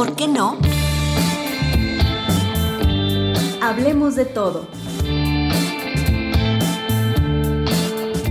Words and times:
por 0.00 0.16
qué 0.16 0.28
no? 0.28 0.56
Hablemos 3.60 4.16
de 4.16 4.24
todo. 4.24 4.66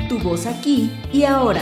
Tu 0.09 0.17
voz 0.17 0.47
aquí 0.47 0.89
y 1.13 1.25
ahora. 1.25 1.61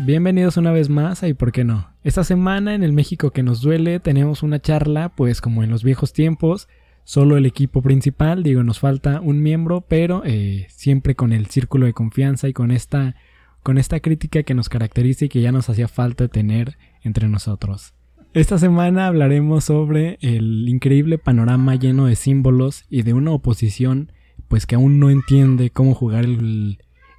Bienvenidos 0.00 0.58
una 0.58 0.72
vez 0.72 0.90
más 0.90 1.22
a 1.22 1.28
¿Y 1.28 1.32
por 1.32 1.52
qué 1.52 1.64
no? 1.64 1.88
Esta 2.04 2.22
semana 2.22 2.74
en 2.74 2.82
el 2.82 2.92
México 2.92 3.30
que 3.30 3.42
nos 3.42 3.62
duele 3.62 3.98
tenemos 3.98 4.42
una 4.42 4.60
charla, 4.60 5.08
pues 5.08 5.40
como 5.40 5.64
en 5.64 5.70
los 5.70 5.82
viejos 5.82 6.12
tiempos, 6.12 6.68
solo 7.04 7.38
el 7.38 7.46
equipo 7.46 7.80
principal, 7.80 8.42
digo, 8.42 8.62
nos 8.62 8.78
falta 8.78 9.22
un 9.22 9.42
miembro, 9.42 9.86
pero 9.88 10.20
eh, 10.26 10.66
siempre 10.68 11.14
con 11.14 11.32
el 11.32 11.46
círculo 11.46 11.86
de 11.86 11.94
confianza 11.94 12.46
y 12.46 12.52
con 12.52 12.72
esta, 12.72 13.14
con 13.62 13.78
esta 13.78 14.00
crítica 14.00 14.42
que 14.42 14.52
nos 14.52 14.68
caracteriza 14.68 15.24
y 15.24 15.28
que 15.30 15.40
ya 15.40 15.50
nos 15.50 15.70
hacía 15.70 15.88
falta 15.88 16.28
tener 16.28 16.76
entre 17.02 17.26
nosotros. 17.26 17.94
Esta 18.32 18.60
semana 18.60 19.08
hablaremos 19.08 19.64
sobre 19.64 20.16
el 20.20 20.68
increíble 20.68 21.18
panorama 21.18 21.74
lleno 21.74 22.06
de 22.06 22.14
símbolos 22.14 22.84
y 22.88 23.02
de 23.02 23.12
una 23.12 23.32
oposición 23.32 24.12
pues 24.46 24.66
que 24.66 24.76
aún 24.76 25.00
no 25.00 25.10
entiende 25.10 25.70
cómo 25.70 25.94
jugar 25.94 26.26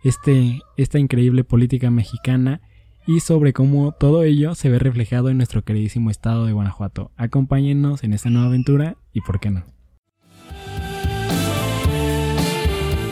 este, 0.05 0.61
esta 0.77 0.99
increíble 0.99 1.43
política 1.43 1.91
mexicana 1.91 2.61
y 3.05 3.19
sobre 3.19 3.51
cómo 3.51 3.91
todo 3.91 4.23
ello 4.23 4.55
se 4.55 4.69
ve 4.69 4.79
reflejado 4.79 5.27
en 5.27 5.35
nuestro 5.35 5.65
queridísimo 5.65 6.11
estado 6.11 6.45
de 6.45 6.53
Guanajuato. 6.53 7.11
Acompáñennos 7.17 8.05
en 8.05 8.13
esta 8.13 8.29
nueva 8.29 8.47
aventura 8.47 8.95
y 9.11 9.19
por 9.19 9.41
qué 9.41 9.51
no. 9.51 9.65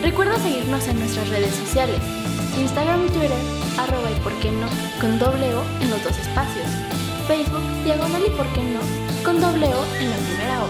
Recuerda 0.01 0.37
seguirnos 0.37 0.87
en 0.87 0.99
nuestras 0.99 1.29
redes 1.29 1.53
sociales, 1.53 1.99
Instagram 2.61 3.01
y 3.07 3.09
Twitter, 3.09 3.41
arroba 3.77 4.09
y 4.09 4.19
por 4.21 4.33
qué 4.39 4.51
no, 4.53 4.67
con 5.01 5.19
doble 5.19 5.53
O 5.53 5.63
en 5.81 5.89
los 5.89 6.01
dos 6.01 6.17
espacios, 6.17 6.67
Facebook, 7.29 7.61
diagonal 7.83 8.23
y 8.25 8.31
por 8.31 8.47
qué 8.53 8.61
no, 8.63 8.79
con 9.23 9.39
doble 9.39 9.67
O 9.67 9.85
en 10.01 10.09
la 10.09 10.17
primera 10.17 10.63
O. 10.63 10.67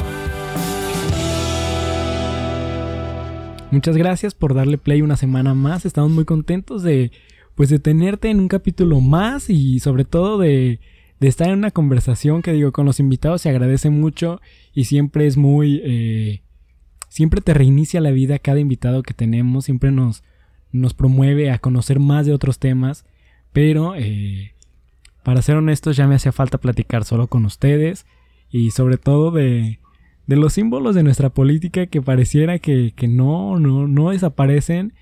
Muchas 3.72 3.96
gracias 3.96 4.36
por 4.36 4.54
darle 4.54 4.78
play 4.78 5.02
una 5.02 5.16
semana 5.16 5.54
más. 5.54 5.86
Estamos 5.86 6.12
muy 6.12 6.26
contentos 6.26 6.84
de 6.84 7.14
pues 7.56 7.70
de 7.70 7.80
tenerte 7.80 8.30
en 8.30 8.42
un 8.42 8.50
capítulo 8.50 9.00
más 9.00 9.50
y 9.50 9.80
sobre 9.80 10.04
todo 10.04 10.38
de, 10.38 10.82
de 11.22 11.28
estar 11.30 11.48
en 11.48 11.60
una 11.60 11.72
conversación 11.72 12.42
que 12.42 12.52
digo 12.52 12.74
con 12.74 12.86
los 12.86 13.00
invitados 13.00 13.44
se 13.44 13.50
agradece 13.50 13.90
mucho 13.90 14.42
y 14.74 14.84
siempre 14.84 15.28
es 15.28 15.38
muy 15.38 15.82
eh, 15.86 16.42
siempre 17.08 17.40
te 17.40 17.54
reinicia 17.54 18.02
la 18.02 18.12
vida 18.12 18.38
cada 18.38 18.60
invitado 18.60 19.02
que 19.04 19.14
tenemos 19.14 19.64
siempre 19.64 19.92
nos 19.92 20.24
nos 20.72 20.94
promueve 20.94 21.52
a 21.52 21.60
conocer 21.60 22.00
más 22.00 22.26
de 22.26 22.34
otros 22.34 22.60
temas 22.60 23.06
pero 23.52 23.96
eh, 23.96 24.54
para 25.24 25.42
ser 25.42 25.56
honestos 25.56 25.98
ya 25.98 26.08
me 26.08 26.16
hacía 26.16 26.32
falta 26.32 26.58
platicar 26.58 27.04
solo 27.06 27.28
con 27.28 27.46
ustedes 27.46 28.06
y 28.50 28.72
sobre 28.72 28.98
todo 28.98 29.32
de 29.32 29.80
los 30.28 30.54
símbolos 30.54 30.96
de 30.96 31.04
nuestra 31.04 31.30
política 31.30 31.88
que 31.88 32.02
pareciera 32.02 32.60
que, 32.60 32.94
que 32.96 33.08
no, 33.08 33.60
no, 33.60 33.88
no 33.88 34.10
desaparecen 34.12 34.94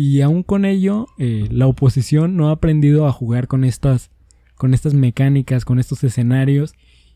y 0.00 0.20
aún 0.20 0.44
con 0.44 0.64
ello, 0.64 1.08
eh, 1.18 1.48
la 1.50 1.66
oposición 1.66 2.36
no 2.36 2.50
ha 2.50 2.52
aprendido 2.52 3.08
a 3.08 3.12
jugar 3.12 3.48
con 3.48 3.64
estas, 3.64 4.12
con 4.54 4.72
estas 4.72 4.94
mecánicas, 4.94 5.64
con 5.64 5.80
estos 5.80 6.04
escenarios. 6.04 6.74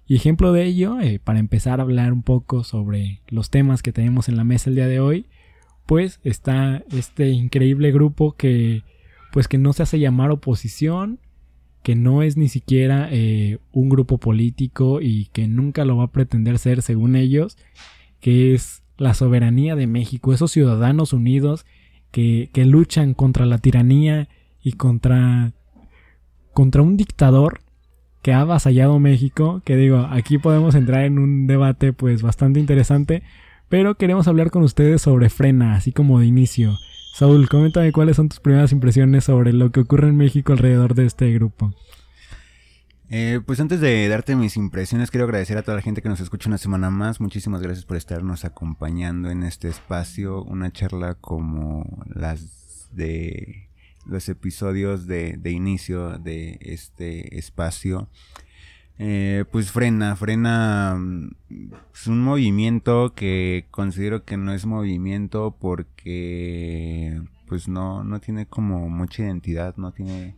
Y 0.08 0.16
ejemplo 0.16 0.52
de 0.52 0.64
ello, 0.64 0.98
eh, 1.00 1.20
para 1.22 1.38
empezar 1.38 1.78
a 1.78 1.84
hablar 1.84 2.12
un 2.12 2.24
poco 2.24 2.64
sobre 2.64 3.20
los 3.28 3.50
temas 3.50 3.82
que 3.82 3.92
tenemos 3.92 4.28
en 4.28 4.36
la 4.36 4.42
mesa 4.42 4.68
el 4.68 4.74
día 4.74 4.88
de 4.88 4.98
hoy, 4.98 5.26
pues 5.86 6.18
está 6.24 6.82
este 6.90 7.28
increíble 7.28 7.92
grupo 7.92 8.32
que, 8.32 8.82
pues 9.32 9.46
que 9.46 9.58
no 9.58 9.72
se 9.72 9.84
hace 9.84 10.00
llamar 10.00 10.32
oposición, 10.32 11.20
que 11.82 11.96
no 11.96 12.22
es 12.22 12.36
ni 12.36 12.48
siquiera 12.48 13.08
eh, 13.10 13.58
un 13.72 13.88
grupo 13.88 14.18
político 14.18 15.00
y 15.00 15.26
que 15.32 15.48
nunca 15.48 15.84
lo 15.84 15.96
va 15.96 16.04
a 16.04 16.12
pretender 16.12 16.58
ser 16.58 16.82
según 16.82 17.16
ellos, 17.16 17.58
que 18.20 18.54
es 18.54 18.82
la 18.98 19.14
soberanía 19.14 19.74
de 19.74 19.86
México, 19.86 20.32
esos 20.32 20.52
ciudadanos 20.52 21.12
unidos 21.12 21.66
que, 22.12 22.50
luchan 22.54 23.14
contra 23.14 23.46
la 23.46 23.58
tiranía 23.58 24.28
y 24.62 24.72
contra, 24.72 25.52
contra 26.52 26.82
un 26.82 26.96
dictador 26.96 27.60
que 28.22 28.32
ha 28.32 28.42
avasallado 28.42 29.00
México, 29.00 29.62
que 29.64 29.76
digo, 29.76 30.06
aquí 30.10 30.38
podemos 30.38 30.76
entrar 30.76 31.04
en 31.04 31.18
un 31.18 31.48
debate 31.48 31.92
pues 31.92 32.22
bastante 32.22 32.60
interesante, 32.60 33.24
pero 33.68 33.96
queremos 33.96 34.28
hablar 34.28 34.50
con 34.50 34.62
ustedes 34.62 35.02
sobre 35.02 35.30
Frena, 35.30 35.74
así 35.74 35.90
como 35.90 36.20
de 36.20 36.26
inicio. 36.26 36.78
Saúl, 37.12 37.48
coméntame 37.48 37.92
cuáles 37.92 38.16
son 38.16 38.28
tus 38.28 38.40
primeras 38.40 38.72
impresiones 38.72 39.24
sobre 39.24 39.52
lo 39.52 39.70
que 39.70 39.80
ocurre 39.80 40.08
en 40.08 40.16
México 40.16 40.52
alrededor 40.52 40.94
de 40.94 41.04
este 41.04 41.30
grupo. 41.32 41.74
Eh, 43.10 43.40
pues 43.44 43.60
antes 43.60 43.80
de 43.80 44.08
darte 44.08 44.34
mis 44.34 44.56
impresiones, 44.56 45.10
quiero 45.10 45.26
agradecer 45.26 45.58
a 45.58 45.62
toda 45.62 45.76
la 45.76 45.82
gente 45.82 46.00
que 46.00 46.08
nos 46.08 46.20
escucha 46.20 46.48
una 46.48 46.56
semana 46.56 46.88
más. 46.88 47.20
Muchísimas 47.20 47.60
gracias 47.60 47.84
por 47.84 47.98
estarnos 47.98 48.46
acompañando 48.46 49.30
en 49.30 49.42
este 49.42 49.68
espacio. 49.68 50.42
Una 50.42 50.72
charla 50.72 51.14
como 51.16 52.02
las 52.06 52.88
de 52.92 53.68
los 54.06 54.30
episodios 54.30 55.06
de, 55.06 55.38
inicio 55.44 56.18
de 56.18 56.56
este 56.62 57.38
espacio. 57.38 58.08
Eh, 58.98 59.44
pues 59.50 59.70
frena, 59.72 60.14
frena 60.16 60.96
es 61.94 62.06
un 62.06 62.22
movimiento 62.22 63.14
que 63.14 63.66
considero 63.70 64.24
que 64.24 64.36
no 64.36 64.52
es 64.52 64.64
movimiento 64.66 65.56
porque 65.58 67.20
pues 67.48 67.68
no, 67.68 68.04
no 68.04 68.20
tiene 68.20 68.46
como 68.46 68.88
mucha 68.88 69.24
identidad, 69.24 69.76
no 69.76 69.92
tiene 69.92 70.36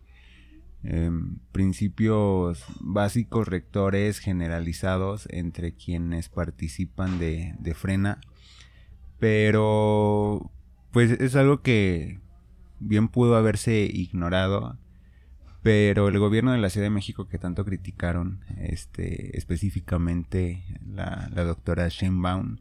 Em, 0.86 1.38
principios 1.50 2.62
básicos 2.78 3.48
rectores 3.48 4.18
generalizados 4.18 5.26
entre 5.30 5.72
quienes 5.72 6.28
participan 6.28 7.18
de, 7.18 7.74
frena. 7.74 8.20
Pero 9.18 10.50
pues 10.92 11.12
es 11.12 11.36
algo 11.36 11.62
que 11.62 12.20
bien 12.80 13.08
pudo 13.08 13.36
haberse 13.36 13.88
ignorado 13.90 14.76
pero 15.64 16.08
el 16.08 16.18
gobierno 16.18 16.52
de 16.52 16.58
la 16.58 16.68
Ciudad 16.68 16.84
de 16.84 16.90
México 16.90 17.26
que 17.26 17.38
tanto 17.38 17.64
criticaron 17.64 18.44
este 18.58 19.38
específicamente 19.38 20.62
la, 20.86 21.30
doctora 21.34 21.88
Sheinbaum 21.88 22.58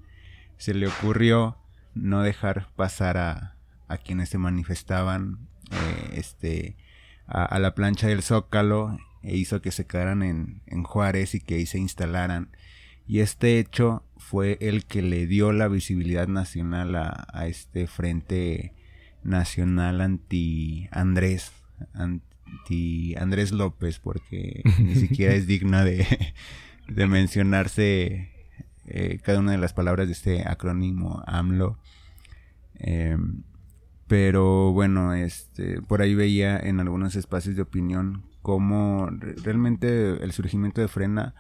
se 0.56 0.74
le 0.74 0.88
ocurrió 0.88 1.58
no 1.96 2.24
dejar 2.24 2.70
pasar 2.78 3.18
a, 3.18 3.58
a 3.90 3.98
quienes 3.98 4.30
se 4.30 4.38
manifestaban 4.38 5.50
eh, 5.70 6.14
este 6.14 6.78
a, 7.28 7.60
la 7.60 7.76
plancha 7.76 8.08
del 8.08 8.24
Zócalo 8.24 8.98
e 9.22 9.36
hizo 9.36 9.62
que 9.62 9.72
se 9.72 9.86
quedaran 9.86 10.24
en, 10.24 10.62
en 10.66 10.84
Juárez 10.84 11.36
y 11.36 11.42
que 11.42 11.56
ahí 11.56 11.66
se 11.66 11.80
instalaran. 11.80 12.56
Y 13.06 13.20
este 13.20 13.60
hecho 13.60 14.06
fue 14.16 14.58
el 14.62 14.86
que 14.86 15.02
le 15.02 15.28
dio 15.28 15.52
la 15.52 15.68
visibilidad 15.68 16.30
nacional 16.30 16.96
a, 16.96 17.28
a 17.34 17.48
este 17.48 17.88
frente 17.88 18.74
nacional 19.24 20.00
anti 20.00 20.88
Andrés, 20.92 21.52
anti 22.54 23.16
Andrés 23.16 23.52
López, 23.52 24.00
porque 24.00 24.62
ni 24.80 24.96
siquiera 24.96 25.34
es 25.34 25.48
digna 25.48 25.84
de, 25.84 26.06
de 26.88 27.08
mencionarse 27.08 28.32
eh, 28.86 29.20
cada 29.24 29.40
una 29.40 29.52
de 29.52 29.58
las 29.58 29.74
palabras 29.74 30.08
de 30.08 30.14
este 30.14 30.48
acrónimo 30.48 31.24
AMLO. 31.26 31.78
Eh, 32.80 33.18
pero 34.08 34.74
bueno, 34.74 35.14
este, 35.14 35.82
por 35.82 36.02
ahí 36.02 36.14
veía 36.14 36.58
en 36.60 36.80
algunos 36.80 37.16
espacios 37.16 37.56
de 37.56 37.62
opinión 37.62 38.24
cómo 38.42 39.10
realmente 39.44 40.22
el 40.24 40.32
surgimiento 40.34 40.82
de 40.82 40.90
Frena 40.90 41.34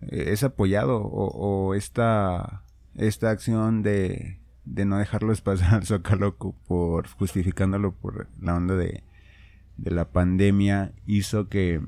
eh, 0.00 0.26
es 0.28 0.44
apoyado 0.44 1.02
o, 1.02 1.74
esta, 1.74 2.62
esta 2.94 3.30
acción 3.30 3.82
de, 3.82 4.38
de 4.64 4.84
no 4.84 4.98
dejarlos 4.98 5.40
pasar 5.40 5.74
al 5.74 5.84
Zócalo 5.84 6.36
por 6.36 7.08
justificándolo 7.08 7.92
por 7.92 8.28
la 8.40 8.54
onda 8.54 8.76
de, 8.76 9.02
de 9.76 9.90
la 9.90 10.10
pandemia 10.10 10.92
hizo 11.06 11.48
que 11.48 11.80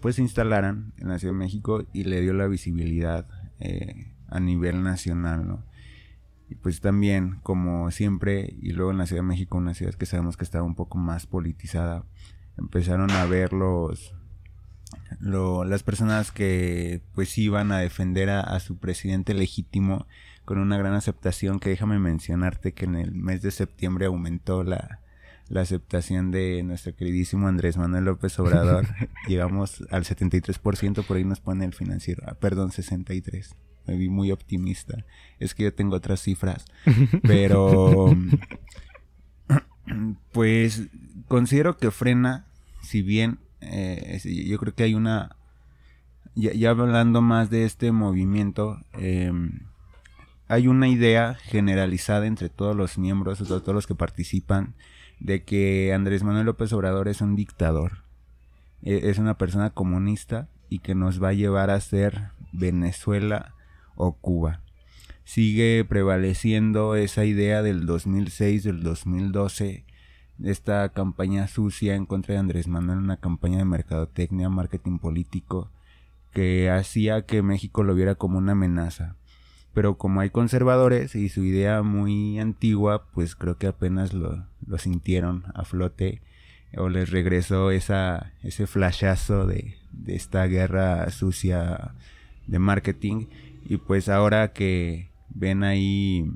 pues 0.00 0.16
se 0.16 0.22
instalaran 0.22 0.92
en 0.98 1.08
la 1.08 1.18
Ciudad 1.18 1.34
de 1.34 1.38
México 1.38 1.84
y 1.92 2.04
le 2.04 2.20
dio 2.20 2.32
la 2.32 2.46
visibilidad 2.46 3.26
eh, 3.60 4.14
a 4.28 4.40
nivel 4.40 4.82
nacional, 4.82 5.46
¿no? 5.46 5.64
Y 6.48 6.54
pues 6.54 6.80
también, 6.80 7.38
como 7.42 7.90
siempre, 7.90 8.56
y 8.60 8.72
luego 8.72 8.90
en 8.90 8.98
la 8.98 9.06
Ciudad 9.06 9.22
de 9.22 9.28
México, 9.28 9.56
una 9.56 9.74
ciudad 9.74 9.94
que 9.94 10.06
sabemos 10.06 10.36
que 10.36 10.44
estaba 10.44 10.64
un 10.64 10.74
poco 10.74 10.98
más 10.98 11.26
politizada, 11.26 12.04
empezaron 12.58 13.10
a 13.10 13.24
ver 13.24 13.52
los, 13.54 14.14
las 15.20 15.82
personas 15.82 16.30
que 16.30 17.02
pues 17.14 17.36
iban 17.38 17.72
a 17.72 17.78
defender 17.78 18.28
a, 18.30 18.58
su 18.60 18.76
presidente 18.78 19.32
legítimo 19.34 20.06
con 20.44 20.58
una 20.58 20.76
gran 20.76 20.92
aceptación 20.92 21.58
que 21.58 21.70
déjame 21.70 21.98
mencionarte 21.98 22.74
que 22.74 22.84
en 22.84 22.96
el 22.96 23.12
mes 23.12 23.40
de 23.40 23.50
septiembre 23.50 24.06
aumentó 24.06 24.62
la, 24.62 25.00
la 25.52 25.60
aceptación 25.60 26.30
de 26.30 26.62
nuestro 26.62 26.96
queridísimo 26.96 27.46
Andrés 27.46 27.76
Manuel 27.76 28.06
López 28.06 28.38
Obrador. 28.38 28.86
Llegamos 29.28 29.84
al 29.90 30.04
73%, 30.04 31.04
por 31.04 31.16
ahí 31.18 31.24
nos 31.24 31.40
pone 31.40 31.66
el 31.66 31.74
financiero. 31.74 32.22
Ah, 32.26 32.34
perdón, 32.34 32.72
63 32.72 33.54
me 33.86 33.96
vi 33.96 34.08
muy 34.08 34.30
optimista. 34.30 35.04
Es 35.38 35.54
que 35.54 35.64
yo 35.64 35.74
tengo 35.74 35.96
otras 35.96 36.22
cifras. 36.22 36.64
Pero, 37.22 38.16
pues, 40.32 40.84
considero 41.28 41.76
que 41.76 41.90
frena, 41.90 42.46
si 42.80 43.02
bien 43.02 43.38
eh, 43.60 44.20
yo 44.24 44.56
creo 44.58 44.74
que 44.74 44.84
hay 44.84 44.94
una, 44.94 45.36
ya, 46.34 46.70
hablando 46.70 47.20
más 47.20 47.50
de 47.50 47.66
este 47.66 47.92
movimiento, 47.92 48.78
em, 48.94 49.66
hay 50.48 50.66
una 50.66 50.88
idea 50.88 51.34
generalizada 51.34 52.26
entre 52.26 52.48
todos 52.48 52.74
los 52.74 52.96
miembros, 52.96 53.38
todos 53.38 53.74
los 53.74 53.86
que 53.86 53.94
participan, 53.94 54.74
de 55.22 55.44
que 55.44 55.92
Andrés 55.94 56.24
Manuel 56.24 56.46
López 56.46 56.72
Obrador 56.72 57.06
es 57.06 57.20
un 57.20 57.36
dictador, 57.36 58.02
e, 58.82 59.08
es 59.08 59.18
una 59.18 59.38
persona 59.38 59.70
comunista 59.70 60.48
y 60.68 60.80
que 60.80 60.96
nos 60.96 61.22
va 61.22 61.28
a 61.28 61.34
llevar 61.34 61.70
a 61.70 61.80
ser 61.80 62.30
Venezuela 62.52 63.54
o 63.94 64.14
Cuba. 64.14 64.60
Sigue 65.24 65.84
prevaleciendo 65.88 66.96
esa 66.96 67.24
idea 67.24 67.62
del 67.62 67.86
2006, 67.86 68.64
del 68.64 68.82
2012, 68.82 69.84
esta 70.42 70.88
campaña 70.88 71.46
sucia 71.46 71.94
en 71.94 72.04
contra 72.04 72.34
de 72.34 72.40
Andrés 72.40 72.66
Manuel, 72.66 72.98
una 72.98 73.18
campaña 73.18 73.58
de 73.58 73.64
mercadotecnia, 73.64 74.48
marketing 74.48 74.98
político, 74.98 75.70
que 76.32 76.68
hacía 76.68 77.26
que 77.26 77.42
México 77.42 77.84
lo 77.84 77.94
viera 77.94 78.16
como 78.16 78.38
una 78.38 78.52
amenaza. 78.52 79.14
Pero 79.74 79.96
como 79.96 80.20
hay 80.20 80.30
conservadores 80.30 81.14
y 81.14 81.28
su 81.28 81.44
idea 81.44 81.82
muy 81.82 82.38
antigua, 82.38 83.06
pues 83.12 83.34
creo 83.34 83.56
que 83.56 83.66
apenas 83.66 84.12
lo, 84.12 84.46
lo 84.66 84.78
sintieron 84.78 85.44
a 85.54 85.64
flote 85.64 86.20
o 86.76 86.88
les 86.88 87.10
regresó 87.10 87.70
esa, 87.70 88.32
ese 88.42 88.66
flashazo 88.66 89.46
de, 89.46 89.76
de 89.92 90.14
esta 90.14 90.46
guerra 90.46 91.10
sucia 91.10 91.94
de 92.46 92.58
marketing. 92.58 93.26
Y 93.64 93.76
pues 93.76 94.08
ahora 94.08 94.52
que 94.52 95.10
ven 95.30 95.64
ahí, 95.64 96.30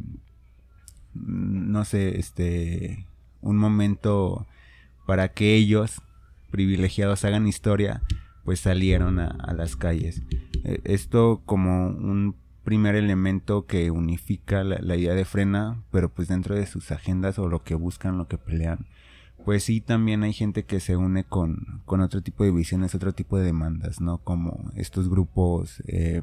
no 1.14 1.84
sé, 1.84 2.18
este, 2.18 3.06
un 3.40 3.56
momento 3.56 4.46
para 5.06 5.32
que 5.32 5.54
ellos, 5.54 6.02
privilegiados, 6.50 7.24
hagan 7.24 7.46
historia, 7.46 8.02
pues 8.44 8.60
salieron 8.60 9.18
a, 9.18 9.52
las 9.54 9.76
calles. 9.76 10.22
E, 10.64 10.80
esto 10.84 11.42
como 11.44 11.88
un 11.88 12.36
primer 12.66 12.96
elemento 12.96 13.64
que 13.64 13.92
unifica 13.92 14.64
la, 14.64 14.96
idea 14.96 15.14
de 15.14 15.24
frena, 15.24 15.84
pero 15.92 16.12
pues 16.12 16.26
dentro 16.26 16.56
de 16.56 16.66
sus 16.66 16.90
agendas 16.90 17.38
o 17.38 17.48
lo 17.48 17.62
que 17.62 17.76
buscan, 17.76 18.18
lo 18.18 18.26
que 18.26 18.38
pelean, 18.38 18.86
pues 19.44 19.62
sí 19.62 19.80
también 19.80 20.24
hay 20.24 20.32
gente 20.32 20.64
que 20.64 20.80
se 20.80 20.96
une 20.96 21.22
con, 21.22 21.80
con 21.84 22.00
otro 22.00 22.22
tipo 22.22 22.42
de 22.42 22.50
visiones, 22.50 22.96
otro 22.96 23.12
tipo 23.12 23.38
de 23.38 23.44
demandas, 23.44 24.00
¿no? 24.00 24.18
Como 24.18 24.72
estos 24.74 25.08
grupos 25.08 25.80
eh, 25.86 26.22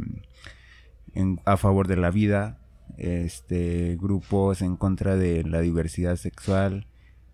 a 1.46 1.56
favor 1.56 1.88
de 1.88 1.96
la 1.96 2.12
vida, 2.12 2.60
este, 2.98 3.98
grupos 4.02 4.62
en 4.62 4.76
contra 4.76 5.16
de 5.16 5.46
la 5.46 5.62
diversidad 5.62 6.18
sexual, 6.18 6.88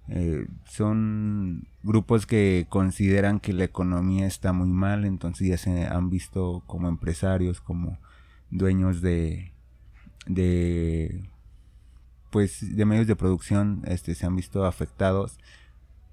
eh, 0.07 0.45
son 0.65 1.67
grupos 1.81 2.27
que 2.27 2.67
consideran 2.69 3.39
que 3.39 3.53
la 3.53 3.63
economía 3.63 4.27
está 4.27 4.53
muy 4.53 4.69
mal, 4.69 5.03
entonces 5.03 5.47
ya 5.47 5.57
se 5.57 5.87
han 5.87 6.11
visto 6.11 6.61
como 6.67 6.87
empresarios, 6.87 7.59
como 7.59 7.97
dueños 8.51 9.01
de, 9.01 9.53
de 10.27 11.29
pues 12.29 12.75
de 12.75 12.85
medios 12.85 13.07
de 13.07 13.15
producción, 13.15 13.81
este, 13.85 14.15
se 14.15 14.25
han 14.25 14.35
visto 14.35 14.65
afectados 14.65 15.39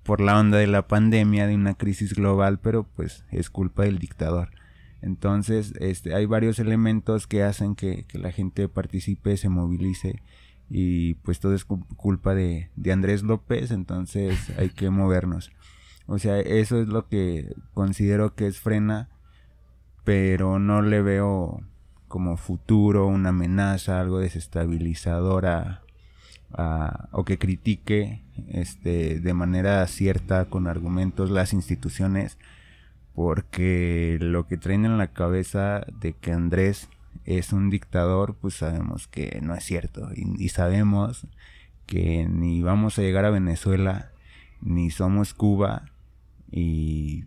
por 0.03 0.21
la 0.21 0.39
onda 0.39 0.59
de 0.59 0.67
la 0.67 0.87
pandemia, 0.87 1.47
de 1.47 1.55
una 1.55 1.75
crisis 1.75 2.15
global, 2.15 2.61
pero 2.61 2.85
pues 2.85 3.25
es 3.31 3.51
culpa 3.51 3.83
del 3.83 3.99
dictador. 3.99 4.51
Entonces, 5.03 5.75
este, 5.79 6.15
hay 6.15 6.27
varios 6.27 6.59
elementos 6.59 7.27
que 7.27 7.43
hacen 7.43 7.75
que, 7.75 8.05
que 8.07 8.19
la 8.19 8.33
gente 8.33 8.69
participe, 8.69 9.37
se 9.37 9.49
movilice 9.49 10.23
y 10.69 11.15
pues 11.15 11.39
todo 11.39 11.55
es 11.55 11.65
culpa 11.65 12.35
de, 12.35 12.71
de 12.77 12.93
Andrés 12.93 13.23
López, 13.23 13.71
entonces 13.71 14.37
hay 14.59 14.71
que 14.71 14.91
movernos. 14.91 15.53
O 16.07 16.19
sea, 16.19 16.39
eso 16.41 16.81
es 16.81 16.89
lo 16.89 17.09
que 17.09 17.55
considero 17.75 18.35
que 18.35 18.47
es 18.47 18.61
frena, 18.61 19.09
pero 20.05 20.59
no 20.59 20.83
le 20.83 21.03
veo 21.03 21.63
como 22.17 22.39
futuro, 22.39 23.07
una 23.07 23.29
amenaza, 23.29 24.01
algo 24.01 24.21
desestabilizadora 24.21 25.83
o 27.13 27.27
que 27.27 27.37
critique 27.37 28.23
este, 28.49 29.21
de 29.21 29.35
manera 29.35 29.87
cierta, 29.87 30.47
con 30.47 30.67
argumentos, 30.67 31.29
las 31.29 31.53
instituciones, 31.53 32.39
porque 33.15 34.17
lo 34.19 34.47
que 34.47 34.57
traen 34.57 34.87
en 34.87 34.97
la 34.97 35.09
cabeza 35.09 35.85
de 36.01 36.15
que 36.15 36.33
Andrés 36.33 36.89
es 37.27 37.53
un 37.53 37.69
dictador, 37.69 38.35
pues 38.41 38.55
sabemos 38.55 39.09
que 39.09 39.39
no 39.43 39.55
es 39.55 39.63
cierto. 39.65 40.09
Y, 40.15 40.49
sabemos 40.49 41.27
que 41.85 42.27
ni 42.31 42.63
vamos 42.63 42.99
a 42.99 43.03
llegar 43.03 43.27
a 43.27 43.31
Venezuela, 43.31 44.11
ni 44.63 44.89
somos 44.89 45.35
Cuba. 45.35 45.91
Y 46.51 47.27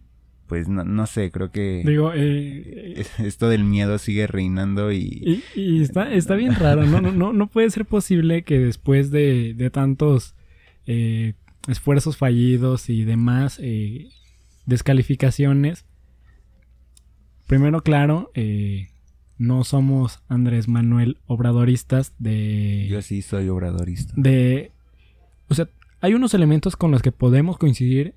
pues 0.50 0.68
no, 0.68 1.06
sé, 1.06 1.30
creo 1.30 1.51
que 1.51 1.84
Digo, 1.86 2.12
eh, 2.16 3.06
esto 3.19 3.48
del 3.48 3.63
miedo 3.63 4.00
sigue 4.00 4.25
reinando 4.25 4.92
y... 4.92 5.44
Y, 5.56 5.81
está, 5.81 6.12
está 6.12 6.36
bien 6.36 6.56
raro, 6.56 6.86
¿no? 6.86 7.00
No, 7.00 7.12
no, 7.12 7.31
no 7.31 7.48
puede 7.48 7.69
ser 7.69 7.86
posible 7.86 8.42
que 8.42 8.57
después 8.57 9.12
de, 9.12 9.54
de 9.54 9.69
tantos 9.69 10.36
eh, 10.88 11.36
esfuerzos 11.68 12.18
fallidos 12.18 12.90
y 12.90 13.06
demás 13.06 13.60
eh, 13.62 14.10
descalificaciones, 14.66 15.86
primero 17.46 17.84
claro, 17.84 18.31
no 19.38 19.63
somos 19.63 20.19
Andrés 20.28 20.68
Manuel 20.68 21.19
obradoristas 21.28 22.16
de... 22.18 22.88
Yo 22.90 23.04
sí 23.04 23.22
soy 23.22 23.50
obradorista. 23.50 24.13
De... 24.18 24.72
O 25.48 25.54
sea, 25.54 25.69
hay 26.01 26.16
unos 26.16 26.34
elementos 26.34 26.75
con 26.75 26.90
los 26.90 27.04
que 27.04 27.12
podemos 27.12 27.60
coincidir 27.60 28.16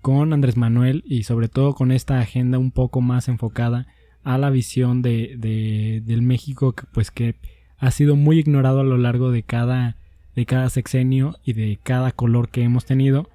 con 0.00 0.32
Andrés 0.32 0.56
Manuel 0.56 1.04
y 1.06 1.24
sobre 1.24 1.48
todo 1.48 1.74
con 1.74 1.92
esta 1.92 2.20
agenda 2.20 2.58
un 2.58 2.70
poco 2.70 3.00
más 3.00 3.28
enfocada 3.28 3.86
a 4.22 4.38
la 4.38 4.50
visión 4.50 5.02
de, 5.02 5.36
de 5.38 6.02
del 6.04 6.22
México 6.22 6.72
que 6.72 6.84
pues 6.92 7.10
que 7.10 7.36
ha 7.78 7.90
sido 7.90 8.16
muy 8.16 8.38
ignorado 8.38 8.80
a 8.80 8.84
lo 8.84 8.96
largo 8.96 9.30
de 9.30 9.42
cada 9.42 9.96
de 10.34 10.46
cada 10.46 10.70
sexenio 10.70 11.36
y 11.44 11.52
de 11.52 11.78
cada 11.82 12.12
color 12.12 12.48
que 12.48 12.62
hemos 12.62 12.84
tenido. 12.84 13.28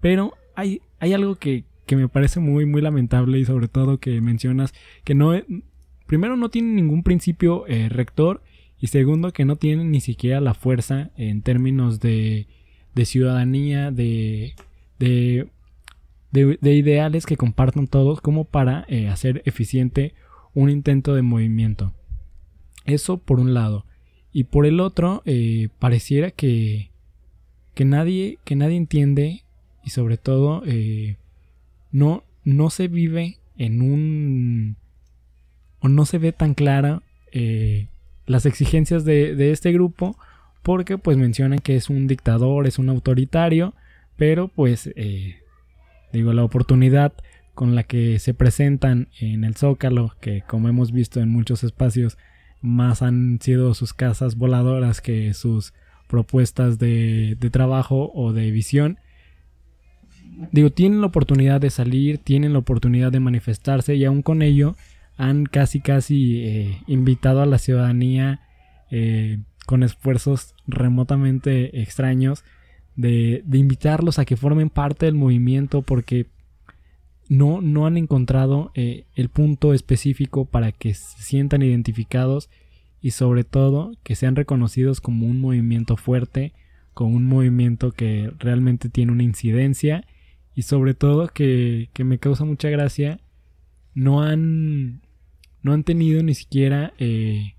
Pero 0.00 0.34
hay, 0.54 0.82
hay 1.00 1.12
algo 1.12 1.36
que, 1.36 1.64
que 1.86 1.96
me 1.96 2.08
parece 2.08 2.40
muy 2.40 2.66
muy 2.66 2.80
lamentable 2.80 3.38
y 3.38 3.44
sobre 3.44 3.68
todo 3.68 3.98
que 3.98 4.20
mencionas 4.20 4.72
que 5.04 5.14
no 5.14 5.32
primero 6.06 6.36
no 6.36 6.48
tienen 6.48 6.76
ningún 6.76 7.02
principio 7.02 7.66
eh, 7.66 7.88
rector 7.88 8.42
y 8.80 8.88
segundo 8.88 9.32
que 9.32 9.44
no 9.44 9.56
tienen 9.56 9.90
ni 9.90 10.00
siquiera 10.00 10.40
la 10.40 10.54
fuerza 10.54 11.10
en 11.16 11.42
términos 11.42 12.00
de, 12.00 12.46
de 12.94 13.04
ciudadanía, 13.04 13.90
de, 13.90 14.54
de, 14.98 15.48
de, 16.34 16.74
ideales 16.74 17.26
que 17.26 17.36
compartan 17.36 17.86
todos 17.86 18.20
como 18.20 18.44
para 18.44 18.84
eh, 18.88 19.08
hacer 19.08 19.42
eficiente 19.44 20.14
un 20.52 20.70
intento 20.70 21.14
de 21.14 21.22
movimiento. 21.22 21.92
Eso 22.84 23.18
por 23.18 23.40
un 23.40 23.54
lado. 23.54 23.86
Y 24.32 24.44
por 24.44 24.66
el 24.66 24.80
otro, 24.80 25.22
eh, 25.24 25.68
pareciera 25.78 26.30
que, 26.30 26.90
que, 27.74 27.84
nadie, 27.84 28.38
que 28.44 28.56
nadie 28.56 28.76
entiende 28.76 29.44
y 29.84 29.90
sobre 29.90 30.16
todo 30.16 30.62
no, 31.92 32.24
no 32.44 32.70
se 32.70 32.88
vive 32.88 33.38
en 33.56 33.82
un 33.82 34.76
o 35.84 35.88
no 35.88 36.06
se 36.06 36.18
ve 36.18 36.32
tan 36.32 36.54
clara 36.54 37.02
eh, 37.30 37.88
las 38.26 38.46
exigencias 38.46 39.04
de, 39.04 39.50
este 39.50 39.70
grupo 39.70 40.16
porque 40.62 40.96
pues 40.96 41.18
mencionan 41.18 41.58
que 41.58 41.76
es 41.76 41.90
un 41.90 42.06
dictador, 42.06 42.66
es 42.66 42.78
un 42.78 42.88
autoritario, 42.88 43.74
pero 44.16 44.48
pues 44.48 44.90
eh, 44.96 45.36
digo 46.14 46.32
la 46.32 46.44
oportunidad 46.44 47.12
con 47.54 47.74
la 47.74 47.82
que 47.82 48.18
se 48.18 48.34
presentan 48.34 49.08
en 49.20 49.44
el 49.44 49.56
Zócalo, 49.56 50.14
que 50.20 50.42
como 50.42 50.68
hemos 50.68 50.92
visto 50.92 51.20
en 51.20 51.28
muchos 51.28 51.64
espacios 51.64 52.16
más 52.62 53.02
han 53.02 53.38
sido 53.40 53.74
sus 53.74 53.92
casas 53.92 54.36
voladoras 54.36 55.00
que 55.00 55.34
sus 55.34 55.74
propuestas 56.08 56.78
de, 56.78 57.36
de 57.38 57.50
trabajo 57.50 58.10
o 58.14 58.32
de 58.32 58.50
visión, 58.50 58.98
digo, 60.52 60.70
tienen 60.70 61.00
la 61.00 61.08
oportunidad 61.08 61.60
de 61.60 61.70
salir, 61.70 62.18
tienen 62.18 62.52
la 62.52 62.60
oportunidad 62.60 63.12
de 63.12 63.20
manifestarse 63.20 63.94
y 63.96 64.04
aún 64.04 64.22
con 64.22 64.42
ello 64.42 64.76
han 65.16 65.46
casi 65.46 65.80
casi 65.80 66.42
eh, 66.42 66.78
invitado 66.86 67.42
a 67.42 67.46
la 67.46 67.58
ciudadanía 67.58 68.40
eh, 68.90 69.38
con 69.66 69.82
esfuerzos 69.82 70.54
remotamente 70.66 71.80
extraños 71.80 72.44
de, 72.96 73.42
invitarlos 73.52 74.18
a 74.18 74.24
que 74.24 74.36
formen 74.36 74.70
parte 74.70 75.06
del 75.06 75.14
movimiento 75.14 75.82
porque 75.82 76.26
no, 77.28 77.60
no 77.60 77.86
han 77.86 77.96
encontrado 77.96 78.70
eh, 78.74 79.04
el 79.14 79.28
punto 79.28 79.74
específico 79.74 80.44
para 80.44 80.72
que 80.72 80.94
se 80.94 81.22
sientan 81.22 81.62
identificados 81.62 82.50
y 83.00 83.12
sobre 83.12 83.44
todo 83.44 83.92
que 84.02 84.14
sean 84.14 84.36
reconocidos 84.36 85.00
como 85.00 85.26
un 85.26 85.40
movimiento 85.40 85.96
fuerte, 85.96 86.52
como 86.92 87.16
un 87.16 87.26
movimiento 87.26 87.92
que 87.92 88.30
realmente 88.38 88.88
tiene 88.88 89.12
una 89.12 89.22
incidencia 89.22 90.06
y 90.54 90.62
sobre 90.62 90.94
todo 90.94 91.28
que, 91.28 91.90
que 91.92 92.04
me 92.04 92.18
causa 92.18 92.44
mucha 92.44 92.68
gracia 92.70 93.20
no 93.94 94.22
han 94.22 95.00
no 95.64 95.72
han 95.72 95.82
tenido 95.82 96.22
ni 96.22 96.34
siquiera, 96.34 96.92
eh, 96.98 97.54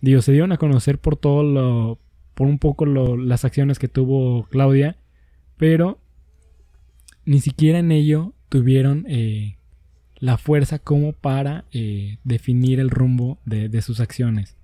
digo, 0.00 0.20
se 0.22 0.32
dieron 0.32 0.50
a 0.52 0.58
conocer 0.58 0.98
por 0.98 1.16
todo 1.16 1.44
lo, 1.44 1.98
por 2.34 2.46
un 2.46 2.58
poco 2.58 2.86
las 2.86 3.44
acciones 3.44 3.78
que 3.78 3.88
tuvo 3.88 4.44
Claudia, 4.44 4.96
pero 5.56 5.98
ni 7.24 7.40
siquiera 7.40 7.78
en 7.78 7.92
ello 7.92 8.34
tuvieron 8.48 9.04
eh, 9.08 9.58
la 10.16 10.38
fuerza 10.38 10.78
como 10.78 11.12
para 11.12 11.64
eh, 11.72 12.18
definir 12.24 12.80
el 12.80 12.90
rumbo 12.90 13.38
de, 13.44 13.82
sus 13.82 14.00
acciones. 14.00 14.56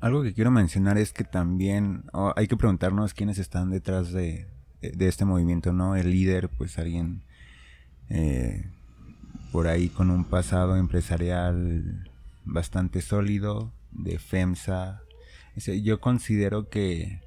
Algo 0.00 0.22
que 0.22 0.34
quiero 0.34 0.50
mencionar 0.50 0.98
es 0.98 1.12
que 1.12 1.24
también 1.24 2.04
hay 2.36 2.46
que 2.46 2.56
preguntarnos 2.56 3.14
quiénes 3.14 3.38
están 3.38 3.70
detrás 3.70 4.12
de, 4.12 4.46
este 4.80 5.24
movimiento, 5.24 5.72
¿no? 5.72 5.96
El 5.96 6.10
líder, 6.10 6.50
pues 6.50 6.78
alguien 6.78 7.22
eh, 8.10 8.66
por 9.50 9.66
ahí 9.66 9.88
con 9.88 10.10
un 10.10 10.24
pasado 10.24 10.76
empresarial 10.76 12.10
bastante 12.44 13.00
sólido, 13.00 13.72
de 13.92 14.18
FEMSA. 14.18 15.03
Yo 15.56 16.00
considero 16.00 16.68
que, 16.68 17.20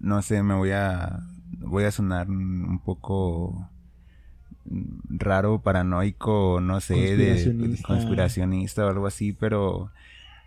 no 0.00 0.22
sé, 0.22 0.42
me 0.42 0.54
voy 0.54 0.70
a, 0.72 1.20
voy 1.58 1.84
a 1.84 1.90
sonar 1.90 2.28
un 2.28 2.80
poco 2.84 3.70
raro, 5.08 5.62
paranoico, 5.62 6.60
no 6.60 6.80
sé, 6.80 7.16
de 7.16 7.78
conspiracionista 7.82 8.84
o 8.84 8.88
algo 8.88 9.06
así, 9.06 9.32
pero 9.32 9.90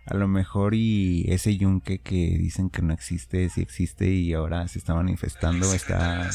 a 0.06 0.14
lo 0.14 0.28
mejor 0.28 0.74
y 0.74 1.24
ese 1.28 1.56
yunque 1.56 1.98
que 1.98 2.36
dicen 2.38 2.70
que 2.70 2.82
no 2.82 2.92
existe, 2.92 3.48
sí 3.48 3.62
existe 3.62 4.10
y 4.10 4.32
ahora 4.32 4.66
se 4.68 4.78
está 4.78 4.94
manifestando, 4.94 5.72
está... 5.72 6.30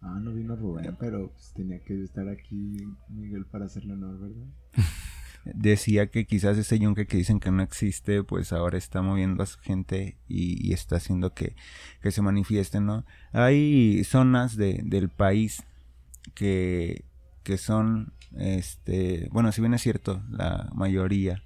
Ah, 0.00 0.18
no 0.20 0.32
vino 0.34 0.54
Rubén, 0.54 0.94
pero 1.00 1.30
pues, 1.30 1.52
tenía 1.54 1.82
que 1.82 2.02
estar 2.02 2.28
aquí 2.28 2.86
Miguel 3.08 3.46
para 3.46 3.64
hacerlo 3.64 3.94
honor, 3.94 4.20
¿verdad? 4.20 4.46
Decía 5.44 6.06
que 6.06 6.26
quizás 6.26 6.56
ese 6.56 6.78
yunque 6.78 7.06
que 7.06 7.18
dicen 7.18 7.38
que 7.38 7.50
no 7.50 7.62
existe, 7.62 8.22
pues 8.22 8.52
ahora 8.52 8.78
está 8.78 9.02
moviendo 9.02 9.42
a 9.42 9.46
su 9.46 9.58
gente 9.58 10.16
y, 10.26 10.72
está 10.72 10.96
haciendo 10.96 11.34
que, 11.34 11.54
que, 12.00 12.10
se 12.10 12.22
manifieste, 12.22 12.80
¿no? 12.80 13.04
Hay 13.32 14.02
zonas 14.04 14.56
de, 14.56 14.80
del 14.84 15.10
país 15.10 15.62
que, 16.34 17.04
que 17.42 17.58
son, 17.58 18.14
este, 18.38 19.28
bueno, 19.32 19.52
si 19.52 19.60
bien 19.60 19.74
es 19.74 19.82
cierto, 19.82 20.22
la 20.30 20.70
mayoría 20.74 21.42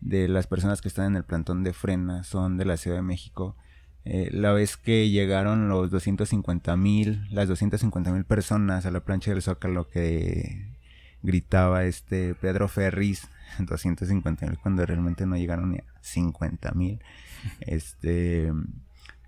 de 0.00 0.28
las 0.28 0.46
personas 0.46 0.82
que 0.82 0.88
están 0.88 1.06
en 1.06 1.16
el 1.16 1.24
plantón 1.24 1.64
de 1.64 1.72
frena 1.72 2.24
son 2.24 2.58
de 2.58 2.66
la 2.66 2.76
Ciudad 2.76 2.98
de 2.98 3.02
México, 3.02 3.56
eh, 4.04 4.30
la 4.32 4.52
vez 4.52 4.76
que 4.76 5.10
llegaron 5.10 5.68
los 5.68 5.90
250 5.90 6.76
mil, 6.76 7.26
las 7.30 7.48
250 7.48 8.12
mil 8.12 8.24
personas 8.24 8.86
a 8.86 8.90
la 8.90 9.00
plancha 9.00 9.30
del 9.30 9.42
Zócalo 9.42 9.88
que 9.88 10.79
gritaba 11.22 11.84
este 11.84 12.34
Pedro 12.34 12.68
Ferris, 12.68 13.28
250 13.58 14.46
mil 14.46 14.58
cuando 14.58 14.84
realmente 14.86 15.26
no 15.26 15.36
llegaron 15.36 15.72
ni 15.72 15.78
a 15.78 15.84
50 16.00 16.72
mil, 16.72 17.00
este 17.60 18.52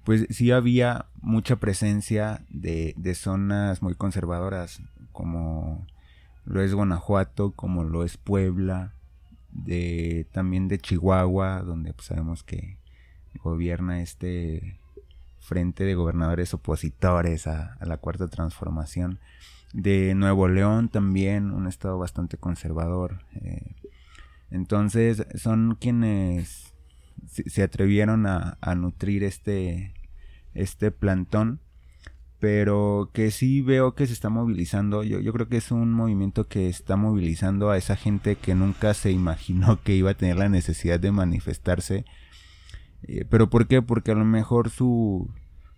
pues 0.05 0.27
sí 0.31 0.51
había 0.51 1.07
mucha 1.21 1.57
presencia 1.57 2.45
de, 2.49 2.93
de 2.97 3.15
zonas 3.15 3.83
muy 3.83 3.95
conservadoras, 3.95 4.83
como 5.13 5.87
lo 6.45 6.61
es 6.61 6.75
Guanajuato, 6.75 7.53
como 7.53 7.85
lo 7.85 8.03
es 8.03 8.17
Puebla, 8.17 8.95
de 9.53 10.27
también 10.33 10.69
de 10.69 10.79
Chihuahua, 10.79 11.63
donde 11.63 11.93
pues, 11.93 12.07
sabemos 12.07 12.43
que 12.43 12.79
gobierna 13.43 14.03
este 14.03 14.79
frente 15.39 15.85
de 15.85 15.95
gobernadores 15.95 16.55
opositores 16.55 17.47
a, 17.47 17.77
la 17.81 17.97
cuarta 17.99 18.29
transformación. 18.29 19.19
De 19.73 20.15
Nuevo 20.15 20.49
León 20.49 20.89
también, 20.89 21.51
un 21.51 21.67
estado 21.67 21.99
bastante 21.99 22.37
conservador. 22.37 23.25
Eh, 23.35 23.75
entonces 24.51 25.25
son 25.35 25.77
quienes 25.81 26.75
se 27.27 27.63
atrevieron 27.63 28.27
a, 28.27 28.59
nutrir 28.77 29.25
este, 29.25 29.95
este 30.55 30.91
plantón, 30.91 31.61
pero 32.39 33.11
que 33.15 33.31
sí 33.31 33.63
veo 33.63 33.95
que 33.95 34.07
se 34.07 34.13
está 34.13 34.29
movilizando. 34.29 35.05
Yo, 35.05 35.21
yo 35.21 35.33
creo 35.33 35.49
que 35.49 35.57
es 35.57 35.71
un 35.71 35.93
movimiento 35.93 36.49
que 36.49 36.69
está 36.69 36.97
movilizando 36.97 37.71
a 37.71 37.79
esa 37.79 37.97
gente 37.97 38.37
que 38.37 38.55
nunca 38.55 38.93
se 38.95 39.11
imaginó 39.11 39.81
que 39.83 39.95
iba 39.95 40.11
a 40.11 40.15
tener 40.15 40.37
la 40.37 40.49
necesidad 40.49 41.01
de 41.01 41.13
manifestarse. 41.13 42.05
Eh, 43.05 43.25
pero 43.29 43.49
¿por 43.49 43.67
qué? 43.67 43.83
Porque 43.83 44.13
a 44.13 44.17
lo 44.17 44.25
mejor 44.25 44.71
su, 44.71 45.31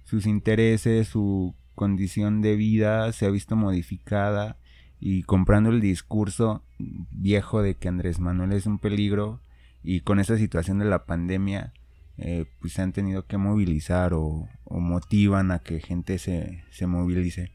sus 0.05 0.27
intereses, 0.27 1.09
su 1.09 1.55
condición 1.75 2.41
de 2.43 2.57
vida 2.57 3.13
se 3.13 3.27
ha 3.27 3.31
visto 3.31 3.57
modificada 3.57 4.57
y 5.01 5.23
comprando 5.25 5.71
el 5.71 5.81
discurso 5.81 6.63
viejo 6.79 7.63
de 7.63 7.75
que 7.75 7.89
Andrés 7.89 8.21
Manuel 8.21 8.53
es 8.53 8.67
un 8.67 8.79
peligro, 8.79 9.41
y 9.85 10.01
con 10.01 10.19
esta 10.19 10.39
situación 10.39 10.79
de 10.79 10.87
la 10.87 11.05
pandemia 11.05 11.75
eh, 12.17 12.47
pues 12.61 12.73
se 12.73 12.83
han 12.83 12.93
tenido 12.93 13.27
que 13.27 13.37
movilizar 13.37 14.15
o, 14.15 14.49
motivan 14.67 15.51
a 15.51 15.59
que 15.59 15.81
gente 15.81 16.19
se, 16.19 16.65
se, 16.71 16.87
movilice. 16.87 17.53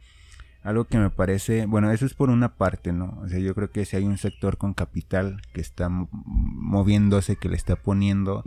Algo 0.61 0.85
que 0.85 0.97
me 0.97 1.09
parece, 1.09 1.65
bueno, 1.65 1.91
eso 1.91 2.05
es 2.05 2.13
por 2.13 2.29
una 2.29 2.55
parte, 2.55 2.93
¿no? 2.93 3.17
O 3.21 3.27
sea, 3.27 3.39
yo 3.39 3.55
creo 3.55 3.71
que 3.71 3.85
si 3.85 3.95
hay 3.95 4.03
un 4.03 4.17
sector 4.17 4.57
con 4.57 4.73
capital 4.73 5.41
que 5.53 5.61
está 5.61 5.89
moviéndose, 5.89 7.37
que 7.37 7.49
le 7.49 7.55
está 7.55 7.77
poniendo, 7.77 8.43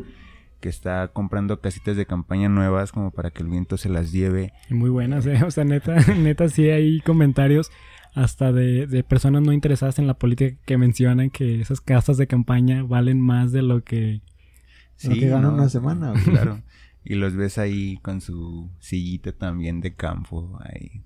que 0.63 0.69
está 0.69 1.09
comprando 1.09 1.61
casitas 1.61 1.97
de 1.97 2.07
campaña 2.07 2.49
nuevas 2.49 2.93
como 2.93 3.11
para 3.11 3.33
que 3.33 3.43
el 3.43 3.49
viento 3.49 3.77
se 3.77 3.89
las 3.89 4.13
lleve. 4.13 4.53
Muy 4.71 4.89
buenas, 4.89 5.27
¿eh? 5.27 5.43
O 5.47 5.51
sea, 5.51 5.65
neta, 5.65 5.97
neta 6.17 6.49
sí 6.49 6.71
hay 6.71 7.01
comentarios 7.01 7.71
hasta 8.15 8.53
de, 8.53 9.05
personas 9.07 9.43
no 9.43 9.53
interesadas 9.53 9.99
en 9.99 10.07
la 10.07 10.15
política 10.15 10.57
que 10.65 10.79
mencionan 10.79 11.31
que 11.31 11.61
esas 11.61 11.81
casas 11.81 12.17
de 12.17 12.29
campaña 12.29 12.85
valen 12.85 13.21
más 13.21 13.51
de 13.51 13.63
lo 13.63 13.83
que, 13.83 14.23
sí, 14.97 15.21
ganan 15.21 15.55
una 15.55 15.69
semana. 15.69 16.15
Claro. 16.25 16.63
Y 17.05 17.17
los 17.17 17.35
ves 17.35 17.59
ahí 17.59 17.99
con 18.01 18.21
su 18.21 18.71
sillita 18.79 19.33
también 19.33 19.81
de 19.81 19.97
campo. 19.97 20.61
Ahí. 20.63 21.03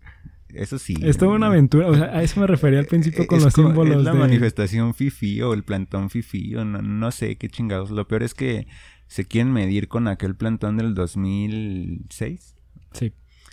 Eso 0.50 0.78
sí. 0.78 0.94
Es 1.00 1.16
toda 1.16 1.32
una 1.32 1.46
aventura. 1.46 1.86
O 1.86 1.94
sea, 1.94 2.04
a 2.14 2.22
eso 2.22 2.38
me 2.38 2.46
refería 2.46 2.80
al 2.80 2.84
principio 2.84 3.26
con 3.26 3.40
los 3.40 3.54
símbolos. 3.54 3.96
Es 3.96 4.04
la 4.04 4.12
manifestación 4.12 4.92
fifi 4.92 5.40
o 5.40 5.54
el 5.54 5.64
plantón 5.64 6.10
fifi 6.10 6.54
o 6.54 6.66
no, 6.66 6.82
no 6.82 7.10
sé 7.12 7.36
qué 7.36 7.48
chingados. 7.48 7.90
Lo 7.90 8.06
peor 8.06 8.24
es 8.24 8.34
que 8.34 8.66
se 9.06 9.24
quieren 9.24 9.52
medir 9.52 9.88
con 9.88 10.08
aquel 10.08 10.36
plantón 10.36 10.76
del 10.76 10.94
2006. 10.94 12.56
Sí. 12.92 13.12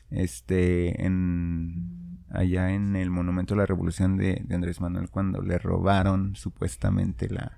Este, 0.10 1.06
en 1.06 2.14
allá 2.30 2.72
en 2.72 2.96
el 2.96 3.12
Monumento 3.12 3.54
a 3.54 3.58
la 3.58 3.66
Revolución 3.66 4.18
de, 4.18 4.44
Andrés 4.50 4.82
Manuel 4.82 5.10
cuando 5.10 5.42
le 5.42 5.58
robaron 5.60 6.36
supuestamente 6.36 7.30
la, 7.30 7.58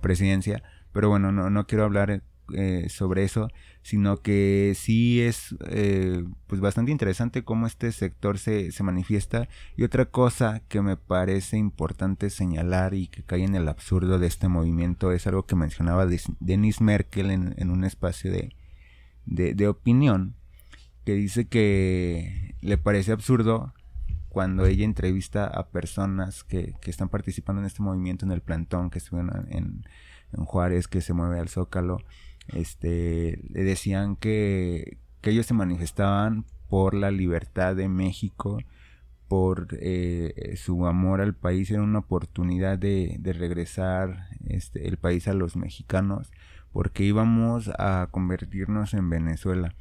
presidencia. 0.00 0.62
Pero 0.92 1.08
bueno, 1.08 1.32
no, 1.32 1.48
no 1.50 1.66
quiero 1.66 1.84
hablar 1.84 2.22
eh, 2.54 2.86
sobre 2.88 3.24
eso, 3.24 3.48
sino 3.82 4.18
que 4.18 4.74
sí 4.76 5.20
es 5.20 5.54
eh, 5.68 6.24
pues 6.46 6.60
bastante 6.60 6.92
interesante 6.92 7.44
cómo 7.44 7.66
este 7.66 7.92
sector 7.92 8.38
se, 8.38 8.72
se, 8.72 8.82
manifiesta. 8.82 9.48
Y 9.76 9.84
otra 9.84 10.06
cosa 10.06 10.62
que 10.68 10.82
me 10.82 10.96
parece 10.96 11.56
importante 11.56 12.30
señalar 12.30 12.94
y 12.94 13.08
que 13.08 13.22
cae 13.22 13.44
en 13.44 13.54
el 13.54 13.68
absurdo 13.68 14.18
de 14.18 14.26
este 14.26 14.48
movimiento 14.48 15.12
es 15.12 15.26
algo 15.26 15.46
que 15.46 15.56
mencionaba 15.56 16.06
Denis 16.40 16.80
Merkel 16.80 17.30
en, 17.30 17.70
un 17.70 17.84
espacio 17.84 18.30
de, 18.30 18.54
de, 19.24 19.54
de 19.54 19.68
opinión, 19.68 20.34
que 21.04 21.14
dice 21.14 21.46
que 21.46 22.56
le 22.60 22.78
parece 22.78 23.12
absurdo 23.12 23.72
cuando 24.28 24.66
ella 24.66 24.84
entrevista 24.84 25.46
a 25.46 25.68
personas 25.68 26.44
que, 26.44 26.74
que, 26.80 26.90
están 26.90 27.08
participando 27.08 27.62
en 27.62 27.66
este 27.66 27.82
movimiento 27.82 28.26
en 28.26 28.32
el 28.32 28.42
plantón, 28.42 28.90
que 28.90 28.98
estuvieron 28.98 29.46
en, 29.50 29.86
en 30.32 30.44
Juárez, 30.44 30.88
que 30.88 31.00
se 31.00 31.12
mueve 31.12 31.40
al 31.40 31.48
Zócalo, 31.48 31.98
este, 32.48 33.40
le 33.48 33.64
decían 33.64 34.16
que, 34.16 34.98
que 35.20 35.30
ellos 35.30 35.46
se 35.46 35.54
manifestaban 35.54 36.44
por 36.68 36.94
la 36.94 37.10
libertad 37.10 37.76
de 37.76 37.88
México, 37.88 38.58
por 39.28 39.68
eh, 39.80 40.54
su 40.56 40.86
amor 40.86 41.20
al 41.20 41.34
país, 41.34 41.70
era 41.70 41.82
una 41.82 42.00
oportunidad 42.00 42.78
de, 42.78 43.16
de 43.18 43.32
regresar 43.32 44.28
este, 44.46 44.86
el 44.88 44.98
país 44.98 45.26
a 45.28 45.34
los 45.34 45.56
mexicanos, 45.56 46.30
porque 46.72 47.04
íbamos 47.04 47.70
a 47.78 48.08
convertirnos 48.10 48.94
en 48.94 49.10
Venezuela. 49.10 49.74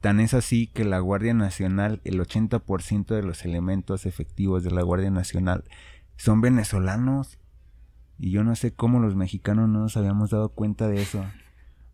Tan 0.00 0.18
es 0.18 0.34
así 0.34 0.66
que 0.66 0.84
la 0.84 0.98
Guardia 0.98 1.32
Nacional, 1.32 2.00
el 2.04 2.18
80% 2.18 3.14
de 3.14 3.22
los 3.22 3.44
elementos 3.44 4.04
efectivos 4.04 4.64
de 4.64 4.72
la 4.72 4.82
Guardia 4.82 5.12
Nacional 5.12 5.62
son 6.16 6.40
venezolanos. 6.40 7.38
Y 8.18 8.32
yo 8.32 8.42
no 8.42 8.56
sé 8.56 8.74
cómo 8.74 8.98
los 8.98 9.14
mexicanos 9.14 9.68
no 9.68 9.78
nos 9.80 9.96
habíamos 9.96 10.30
dado 10.30 10.48
cuenta 10.48 10.88
de 10.88 11.02
eso. 11.02 11.24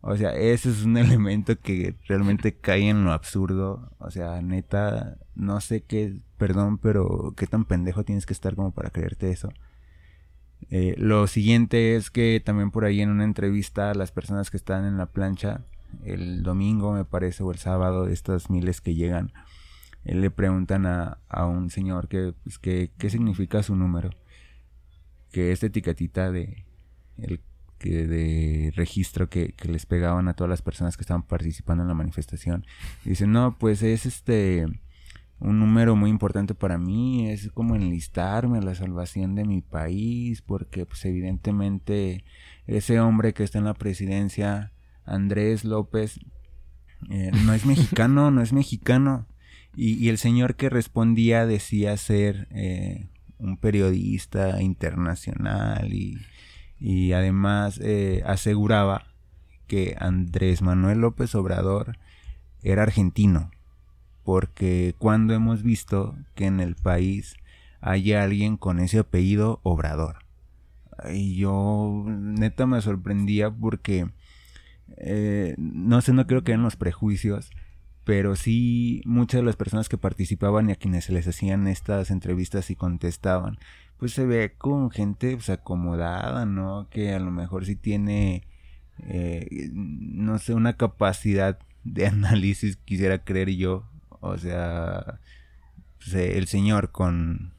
O 0.01 0.15
sea, 0.15 0.31
ese 0.31 0.69
es 0.69 0.83
un 0.83 0.97
elemento 0.97 1.59
que 1.59 1.95
realmente 2.07 2.55
cae 2.55 2.89
en 2.89 3.03
lo 3.03 3.11
absurdo. 3.11 3.91
O 3.99 4.11
sea, 4.11 4.41
neta, 4.41 5.17
no 5.35 5.61
sé 5.61 5.81
qué, 5.83 6.21
perdón, 6.37 6.77
pero 6.77 7.33
qué 7.37 7.47
tan 7.47 7.65
pendejo 7.65 8.03
tienes 8.03 8.25
que 8.25 8.33
estar 8.33 8.55
como 8.55 8.71
para 8.71 8.89
creerte 8.89 9.31
eso. 9.31 9.49
Eh, 10.69 10.93
lo 10.97 11.27
siguiente 11.27 11.95
es 11.95 12.11
que 12.11 12.41
también 12.43 12.69
por 12.71 12.85
ahí 12.85 13.01
en 13.01 13.09
una 13.09 13.23
entrevista 13.23 13.93
las 13.93 14.11
personas 14.11 14.51
que 14.51 14.57
están 14.57 14.85
en 14.85 14.97
la 14.97 15.07
plancha 15.07 15.61
el 16.03 16.43
domingo, 16.43 16.93
me 16.93 17.05
parece, 17.05 17.43
o 17.43 17.51
el 17.51 17.57
sábado, 17.57 18.05
de 18.05 18.13
estas 18.13 18.49
miles 18.49 18.81
que 18.81 18.95
llegan, 18.95 19.31
él 20.05 20.21
le 20.21 20.31
preguntan 20.31 20.85
a, 20.85 21.19
a 21.27 21.45
un 21.45 21.69
señor 21.69 22.07
que, 22.07 22.33
pues, 22.43 22.59
que, 22.59 22.91
qué 22.97 23.09
significa 23.09 23.63
su 23.63 23.75
número. 23.75 24.11
Que 25.31 25.51
esta 25.51 25.67
etiquetita 25.67 26.31
de, 26.31 26.65
el, 27.17 27.41
que 27.79 28.05
de 28.05 28.71
registro 28.75 29.29
que, 29.29 29.53
que, 29.53 29.67
les 29.69 29.85
pegaban 29.85 30.27
a 30.27 30.35
todas 30.35 30.49
las 30.49 30.61
personas 30.61 30.97
que 30.97 31.01
estaban 31.01 31.23
participando 31.23 31.83
en 31.83 31.87
la 31.87 31.95
manifestación. 31.95 32.65
Dicen, 33.03 33.31
no, 33.31 33.57
pues 33.57 33.81
es 33.81 34.05
este 34.05 34.67
un 35.39 35.59
número 35.59 35.95
muy 35.95 36.09
importante 36.09 36.53
para 36.53 36.77
mí, 36.77 37.29
es 37.29 37.49
como 37.53 37.75
enlistarme 37.75 38.57
a 38.57 38.61
la 38.61 38.75
salvación 38.75 39.35
de 39.35 39.45
mi 39.45 39.61
país, 39.61 40.41
porque 40.41 40.85
pues 40.85 41.05
evidentemente 41.05 42.25
ese 42.67 42.99
hombre 42.99 43.33
que 43.33 43.43
está 43.43 43.57
en 43.57 43.65
la 43.65 43.73
presidencia, 43.73 44.73
Andrés 45.05 45.63
López, 45.63 46.19
eh, 47.09 47.31
no 47.45 47.53
es 47.53 47.65
mexicano, 47.65 48.31
no 48.31 48.41
es 48.41 48.51
mexicano. 48.53 49.27
Y, 49.75 50.09
el 50.09 50.17
señor 50.17 50.55
que 50.55 50.69
respondía 50.69 51.45
decía 51.45 51.95
ser 51.95 52.47
eh, 52.51 53.07
un 53.37 53.57
periodista 53.57 54.61
internacional 54.61 55.93
y, 55.93 56.17
y 56.79 57.13
además 57.13 57.79
eh, 57.81 58.23
aseguraba 58.25 59.07
que 59.67 59.95
Andrés 59.99 60.61
Manuel 60.61 60.99
López 60.99 61.35
Obrador 61.35 61.97
era 62.63 62.83
argentino 62.83 63.51
porque 64.23 64.93
cuando 64.99 65.33
hemos 65.33 65.63
visto 65.63 66.15
que 66.35 66.45
en 66.45 66.59
el 66.59 66.75
país 66.75 67.35
hay 67.81 68.13
alguien 68.13 68.57
con 68.57 68.79
ese 68.79 68.99
apellido 68.99 69.59
Obrador. 69.63 70.17
Y 71.11 71.35
yo 71.35 72.03
neta 72.07 72.67
me 72.67 72.81
sorprendía 72.81 73.49
porque 73.49 74.07
eh, 74.97 75.55
no 75.57 76.01
sé, 76.01 76.13
no 76.13 76.27
creo 76.27 76.43
que 76.43 76.51
eran 76.51 76.63
los 76.63 76.75
prejuicios, 76.75 77.49
pero 78.03 78.35
sí 78.35 79.01
muchas 79.05 79.41
de 79.41 79.45
las 79.45 79.55
personas 79.55 79.89
que 79.89 79.97
participaban 79.97 80.69
y 80.69 80.73
a 80.73 80.75
quienes 80.75 81.05
se 81.05 81.13
les 81.13 81.27
hacían 81.27 81.67
estas 81.67 82.11
entrevistas 82.11 82.69
y 82.69 82.75
contestaban, 82.75 83.57
pues 83.99 84.13
se 84.13 84.25
ve 84.25 84.53
con 84.57 84.89
gente 84.89 85.35
pues, 85.35 85.49
acomodada, 85.49 86.45
¿no? 86.45 86.87
Que 86.89 87.13
a 87.13 87.19
lo 87.19 87.31
mejor 87.31 87.65
sí 87.65 87.75
tiene, 87.75 88.47
eh, 88.99 89.69
no 89.73 90.39
sé, 90.39 90.53
una 90.53 90.77
capacidad 90.77 91.59
de 91.83 92.07
análisis, 92.07 92.77
quisiera 92.77 93.23
creer 93.23 93.49
yo, 93.49 93.85
o 94.21 94.37
sea, 94.37 95.19
pues, 95.97 96.13
eh, 96.13 96.37
el 96.37 96.47
señor 96.47 96.91
con 96.91 97.53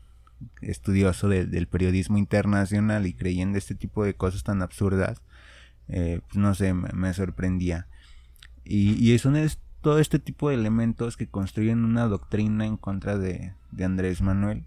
estudioso 0.62 1.28
del 1.28 1.68
periodismo 1.68 2.16
internacional 2.16 3.06
y 3.06 3.12
creyendo 3.12 3.58
este 3.58 3.74
tipo 3.74 4.04
de 4.04 4.14
cosas 4.14 4.42
tan 4.42 4.62
absurdas, 4.62 5.22
eh, 5.88 6.20
pues, 6.26 6.36
no 6.36 6.54
sé, 6.54 6.72
me, 6.72 7.12
sorprendía. 7.12 7.86
Y, 8.64 8.92
y 9.12 9.18
son 9.18 9.36
todo 9.82 9.98
este 9.98 10.18
tipo 10.18 10.48
de 10.48 10.54
elementos 10.54 11.18
que 11.18 11.28
construyen 11.28 11.84
una 11.84 12.06
doctrina 12.06 12.64
en 12.64 12.78
contra 12.78 13.18
de, 13.18 13.52
de 13.72 13.84
Andrés 13.84 14.22
Manuel, 14.22 14.64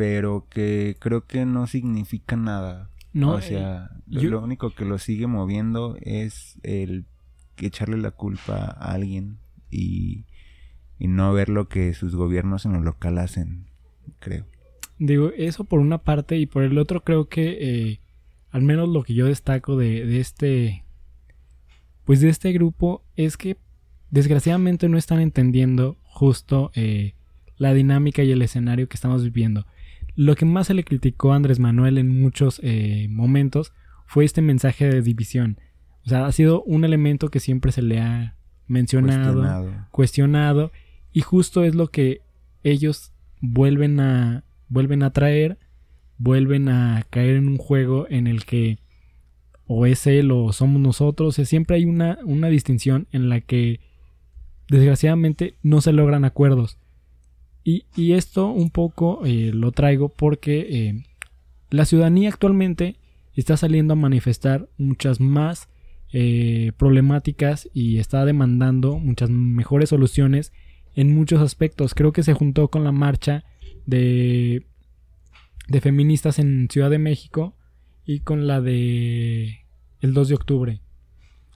pero 0.00 0.46
que 0.48 0.96
creo 0.98 1.26
que 1.26 1.44
no 1.44 1.66
significa 1.66 2.34
nada. 2.34 2.88
No, 3.12 3.32
o 3.32 3.40
sea, 3.42 3.90
eh, 4.10 4.22
lo, 4.22 4.42
único 4.42 4.70
que 4.70 4.86
lo 4.86 4.96
sigue 4.96 5.26
moviendo 5.26 5.98
es 6.00 6.58
el 6.62 7.04
echarle 7.58 7.98
la 7.98 8.10
culpa 8.10 8.74
a 8.78 8.92
alguien 8.94 9.36
y, 9.70 10.24
y 10.98 11.06
no 11.06 11.34
ver 11.34 11.50
lo 11.50 11.68
que 11.68 11.92
sus 11.92 12.16
gobiernos 12.16 12.64
en 12.64 12.72
lo 12.72 12.80
local 12.80 13.18
hacen, 13.18 13.66
creo. 14.20 14.46
Digo, 14.98 15.32
eso 15.36 15.64
por 15.64 15.80
una 15.80 15.98
parte 15.98 16.38
y 16.38 16.46
por 16.46 16.62
el 16.62 16.78
otro 16.78 17.04
creo 17.04 17.28
que 17.28 17.58
eh, 17.60 18.00
al 18.52 18.62
menos 18.62 18.88
lo 18.88 19.02
que 19.02 19.12
yo 19.12 19.26
destaco 19.26 19.76
de, 19.76 20.06
de, 20.06 20.18
este, 20.18 20.82
pues 22.06 22.22
de 22.22 22.30
este 22.30 22.52
grupo 22.52 23.04
es 23.16 23.36
que 23.36 23.58
desgraciadamente 24.10 24.88
no 24.88 24.96
están 24.96 25.20
entendiendo 25.20 25.98
justo 26.04 26.70
eh, 26.74 27.12
la 27.58 27.74
dinámica 27.74 28.22
y 28.22 28.32
el 28.32 28.40
escenario 28.40 28.88
que 28.88 28.96
estamos 28.96 29.22
viviendo. 29.22 29.66
Lo 30.14 30.34
que 30.34 30.44
más 30.44 30.66
se 30.66 30.74
le 30.74 30.84
criticó 30.84 31.32
a 31.32 31.36
Andrés 31.36 31.58
Manuel 31.58 31.98
en 31.98 32.20
muchos 32.20 32.60
eh, 32.62 33.06
momentos 33.10 33.72
fue 34.06 34.24
este 34.24 34.42
mensaje 34.42 34.86
de 34.86 35.02
división. 35.02 35.58
O 36.04 36.08
sea, 36.08 36.26
ha 36.26 36.32
sido 36.32 36.62
un 36.62 36.84
elemento 36.84 37.28
que 37.28 37.40
siempre 37.40 37.72
se 37.72 37.82
le 37.82 38.00
ha 38.00 38.36
mencionado, 38.66 39.86
cuestionado 39.90 40.72
y 41.12 41.22
justo 41.22 41.64
es 41.64 41.74
lo 41.74 41.88
que 41.88 42.22
ellos 42.62 43.12
vuelven 43.40 44.00
a, 44.00 44.44
vuelven 44.68 45.02
a 45.02 45.12
traer, 45.12 45.58
vuelven 46.18 46.68
a 46.68 47.04
caer 47.10 47.36
en 47.36 47.48
un 47.48 47.56
juego 47.56 48.06
en 48.08 48.26
el 48.26 48.44
que 48.44 48.78
o 49.66 49.86
es 49.86 50.06
él 50.06 50.30
o 50.32 50.52
somos 50.52 50.80
nosotros. 50.80 51.38
O 51.38 51.44
siempre 51.44 51.76
hay 51.76 51.84
una, 51.84 52.18
una 52.24 52.48
distinción 52.48 53.06
en 53.12 53.28
la 53.28 53.40
que 53.40 53.80
desgraciadamente 54.68 55.56
no 55.62 55.80
se 55.80 55.92
logran 55.92 56.24
acuerdos. 56.24 56.78
Y, 57.64 57.84
y 57.94 58.12
esto 58.12 58.50
un 58.50 58.70
poco 58.70 59.20
eh, 59.24 59.50
lo 59.52 59.72
traigo 59.72 60.08
porque 60.08 60.66
eh, 60.70 61.04
la 61.70 61.84
ciudadanía 61.84 62.28
actualmente 62.30 62.96
está 63.34 63.56
saliendo 63.56 63.92
a 63.92 63.96
manifestar 63.96 64.68
muchas 64.78 65.20
más 65.20 65.68
eh, 66.12 66.72
problemáticas 66.76 67.68
y 67.72 67.98
está 67.98 68.24
demandando 68.24 68.98
muchas 68.98 69.30
mejores 69.30 69.90
soluciones 69.90 70.52
en 70.94 71.14
muchos 71.14 71.40
aspectos. 71.40 71.94
Creo 71.94 72.12
que 72.12 72.22
se 72.22 72.34
juntó 72.34 72.68
con 72.68 72.82
la 72.82 72.92
marcha 72.92 73.44
de, 73.86 74.66
de 75.68 75.80
feministas 75.80 76.38
en 76.38 76.68
Ciudad 76.70 76.90
de 76.90 76.98
México 76.98 77.54
y 78.04 78.20
con 78.20 78.46
la 78.46 78.60
de 78.60 79.60
el 80.00 80.14
2 80.14 80.28
de 80.28 80.34
octubre. 80.34 80.80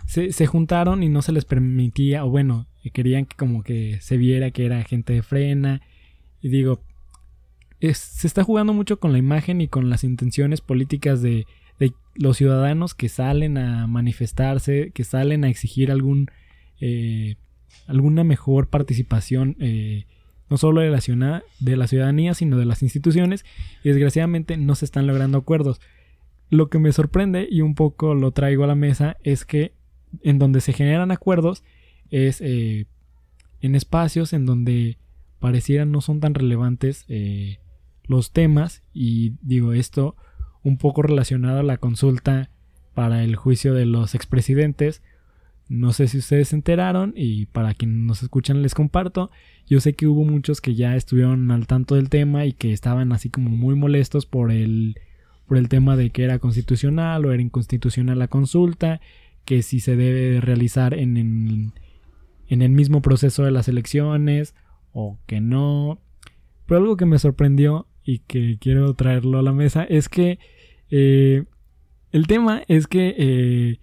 Se, 0.07 0.33
se, 0.33 0.47
juntaron 0.47 1.03
y 1.03 1.09
no 1.09 1.23
se 1.23 1.33
les 1.33 1.47
permitía, 1.47 2.27
o 2.27 2.31
bueno, 2.31 2.69
querían 2.93 3.25
que 3.25 3.37
como 3.37 3.63
que 3.63 3.99
se 4.03 4.19
viera 4.19 4.51
que 4.51 4.67
era 4.67 4.85
gente 4.85 5.15
de 5.15 5.23
frena. 5.23 5.81
Y 6.45 6.51
digo, 6.51 6.83
se 7.81 8.27
está 8.27 8.45
jugando 8.45 8.75
mucho 8.75 9.01
con 9.01 9.13
la 9.13 9.19
imagen 9.19 9.63
y 9.63 9.69
con 9.69 9.89
las 9.89 10.05
intenciones 10.05 10.61
políticas 10.61 11.23
de, 11.23 11.47
de, 11.79 11.95
los 12.17 12.37
ciudadanos 12.37 12.93
que 12.93 13.09
salen 13.09 13.57
a 13.57 13.87
manifestarse, 13.87 14.91
que 14.93 15.05
salen 15.05 15.45
a 15.45 15.49
exigir 15.49 15.91
algún 15.91 16.31
eh, 16.83 17.37
alguna 17.87 18.25
mejor 18.25 18.69
participación 18.69 19.57
eh, 19.59 20.05
no 20.51 20.59
solo 20.59 20.83
de 20.83 20.91
la, 20.91 21.43
de 21.61 21.77
la 21.79 21.87
ciudadanía, 21.87 22.35
sino 22.35 22.59
de 22.59 22.67
las 22.67 22.83
instituciones, 22.83 23.47
y 23.83 23.89
desgraciadamente 23.89 24.59
no 24.59 24.75
se 24.75 24.85
están 24.85 25.07
logrando 25.07 25.39
acuerdos. 25.39 25.81
Lo 26.51 26.69
que 26.69 26.79
me 26.79 26.93
sorprende, 26.93 27.49
y 27.51 27.63
un 27.63 27.75
poco 27.75 28.15
lo 28.15 28.33
traigo 28.33 28.65
a 28.65 28.67
la 28.67 28.75
mesa, 28.75 29.17
es 29.23 29.47
que 29.47 29.73
en 30.23 30.39
donde 30.39 30.61
se 30.61 30.75
generan 30.75 31.11
acuerdos 31.11 31.65
es 32.11 32.43
eh, 32.43 32.85
en 33.63 33.75
espacios 33.75 34.35
en 34.35 34.45
donde 34.45 34.99
parecieran 35.45 35.93
no 35.93 36.01
son 36.01 36.21
tan 36.21 36.33
relevantes 36.33 37.05
eh, 37.09 37.59
los 38.05 38.33
temas, 38.33 38.83
y 38.95 39.35
digo 39.43 39.75
esto 39.75 40.17
un 40.63 40.79
poco 40.79 41.03
relacionado 41.03 41.59
a 41.59 41.63
la 41.63 41.77
consulta 41.77 42.49
para 42.95 43.23
el 43.23 43.37
juicio 43.37 43.75
de 43.75 43.85
los 43.85 44.15
expresidentes, 44.15 45.03
no 45.69 45.93
sé 45.93 46.09
si 46.09 46.17
ustedes 46.17 46.49
se 46.49 46.57
enteraron 46.57 47.13
y 47.15 47.45
para 47.45 47.75
quienes 47.75 47.99
nos 47.99 48.23
escuchan 48.23 48.63
les 48.63 48.75
comparto. 48.75 49.31
Yo 49.67 49.81
sé 49.81 49.93
que 49.93 50.07
hubo 50.07 50.25
muchos 50.25 50.63
que 50.63 50.75
ya 50.75 50.97
estuvieron 50.97 51.51
al 51.51 51.67
tanto 51.67 51.97
del 51.97 52.09
tema 52.09 52.47
y 52.47 52.55
que 52.55 52.73
estaban 52.73 53.13
así 53.13 53.29
como 53.29 53.51
muy 53.51 53.75
molestos 53.75 54.25
por 54.25 54.51
el, 54.51 54.99
por 55.47 55.59
el 55.59 55.69
tema 55.69 55.95
de 55.95 56.09
que 56.09 56.25
era 56.25 56.39
constitucional 56.39 57.27
o 57.27 57.33
era 57.35 57.43
inconstitucional 57.43 58.19
la 58.19 58.29
consulta, 58.29 59.03
que 59.45 59.61
si 59.61 59.79
se 59.81 59.95
debe 59.95 60.41
realizar 60.41 60.95
en, 60.95 61.75
en 62.49 62.63
el 62.63 62.71
mismo 62.71 63.03
proceso 63.03 63.45
de 63.45 63.51
las 63.51 63.69
elecciones 63.69 64.55
o 64.95 65.19
que 65.27 65.43
no. 65.43 65.99
Pero 66.67 66.81
algo 66.81 66.97
que 66.97 67.05
me 67.05 67.19
sorprendió 67.19 67.87
y 68.03 68.21
que 68.21 68.57
quiero 68.59 68.95
traerlo 68.95 69.39
a 69.39 69.43
la 69.43 69.53
mesa 69.53 69.85
es 69.85 70.09
que 70.09 70.39
eh, 70.91 71.45
el 72.13 72.27
tema 72.27 72.63
es 72.69 72.87
que 72.87 73.15
eh, 73.19 73.81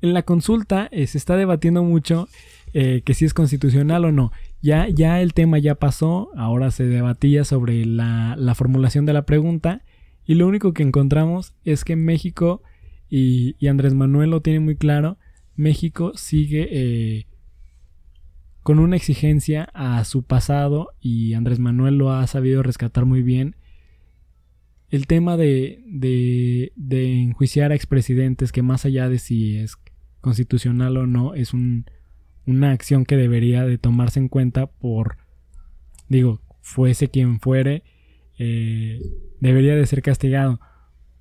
en 0.00 0.14
la 0.14 0.22
consulta 0.22 0.88
eh, 0.90 1.06
se 1.06 1.18
está 1.18 1.36
debatiendo 1.36 1.84
mucho 1.84 2.28
que 2.72 3.14
si 3.14 3.24
es 3.24 3.34
constitucional 3.34 4.04
o 4.04 4.12
no. 4.12 4.30
Ya, 4.62 4.86
ya 4.88 5.20
el 5.20 5.34
tema 5.34 5.58
ya 5.58 5.74
pasó, 5.74 6.30
ahora 6.36 6.70
se 6.70 6.84
debatía 6.84 7.42
sobre 7.42 7.84
la, 7.84 8.36
formulación 8.54 9.06
de 9.06 9.12
la 9.12 9.26
pregunta 9.26 9.82
y 10.24 10.36
lo 10.36 10.46
único 10.46 10.72
que 10.72 10.84
encontramos 10.84 11.52
es 11.64 11.82
que 11.82 11.96
México, 11.96 12.62
y, 13.08 13.56
Andrés 13.66 13.94
Manuel 13.94 14.30
lo 14.30 14.40
tiene 14.40 14.60
muy 14.60 14.76
claro, 14.76 15.18
México 15.56 16.12
sigue 16.14 17.26
con 18.62 18.78
una 18.78 18.96
exigencia 18.96 19.68
a 19.74 20.04
su 20.04 20.22
pasado 20.22 20.92
y 21.00 21.34
Andrés 21.34 21.58
Manuel 21.58 21.96
lo 21.96 22.12
ha 22.12 22.26
sabido 22.26 22.62
rescatar 22.62 23.06
muy 23.06 23.22
bien. 23.22 23.56
El 24.90 25.06
tema 25.06 25.36
de, 25.36 25.82
de, 25.86 26.72
de 26.76 27.22
enjuiciar 27.22 27.72
a 27.72 27.74
expresidentes, 27.74 28.52
que 28.52 28.62
más 28.62 28.84
allá 28.84 29.08
de 29.08 29.18
si 29.18 29.56
es 29.56 29.76
constitucional 30.20 30.96
o 30.96 31.06
no, 31.06 31.34
es 31.34 31.52
una 31.54 32.72
acción 32.72 33.04
que 33.04 33.16
debería 33.16 33.64
de 33.64 33.78
tomarse 33.78 34.20
en 34.20 34.28
cuenta 34.28 34.66
por, 34.66 35.16
digo, 36.08 36.42
fuese 36.60 37.08
quien 37.08 37.40
fuere, 37.40 37.84
eh, 38.38 39.00
debería 39.40 39.74
de 39.76 39.86
ser 39.86 40.02
castigado. 40.02 40.60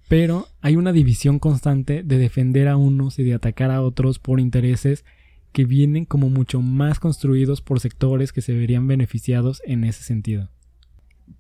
Pero 0.08 0.48
hay 0.62 0.76
una 0.76 0.92
división 0.92 1.38
constante 1.38 2.02
de 2.04 2.18
defender 2.18 2.68
a 2.68 2.78
unos 2.78 3.20
y 3.20 3.24
de 3.24 3.36
atacar 3.36 3.70
a 3.70 3.82
otros 3.82 4.18
por 4.18 4.40
intereses 4.40 5.06
que 5.52 5.66
vienen 5.66 6.06
como 6.06 6.30
mucho 6.30 6.62
más 6.62 7.00
construidos 7.00 7.62
por 7.62 7.80
sectores 7.80 8.34
que 8.34 8.42
se 8.42 8.54
verían 8.54 8.88
beneficiados 8.88 9.62
en 9.66 9.84
ese 9.84 10.04
sentido. 10.04 10.50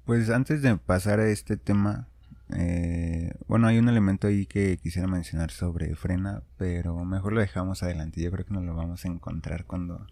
Pues 0.05 0.29
antes 0.29 0.61
de 0.61 0.77
pasar 0.77 1.19
a 1.19 1.29
este 1.29 1.57
tema, 1.57 2.07
eh, 2.55 3.33
bueno, 3.47 3.67
hay 3.67 3.77
un 3.77 3.89
elemento 3.89 4.27
ahí 4.27 4.45
que 4.45 4.77
quisiera 4.77 5.07
mencionar 5.07 5.51
sobre 5.51 5.95
frena, 5.95 6.43
pero 6.57 7.05
mejor 7.05 7.33
lo 7.33 7.41
dejamos 7.41 7.83
adelante. 7.83 8.21
Yo 8.21 8.31
creo 8.31 8.45
que 8.45 8.53
nos 8.53 8.63
lo 8.63 8.75
vamos 8.75 9.05
a 9.05 9.07
encontrar 9.07 9.65
cuando 9.65 10.07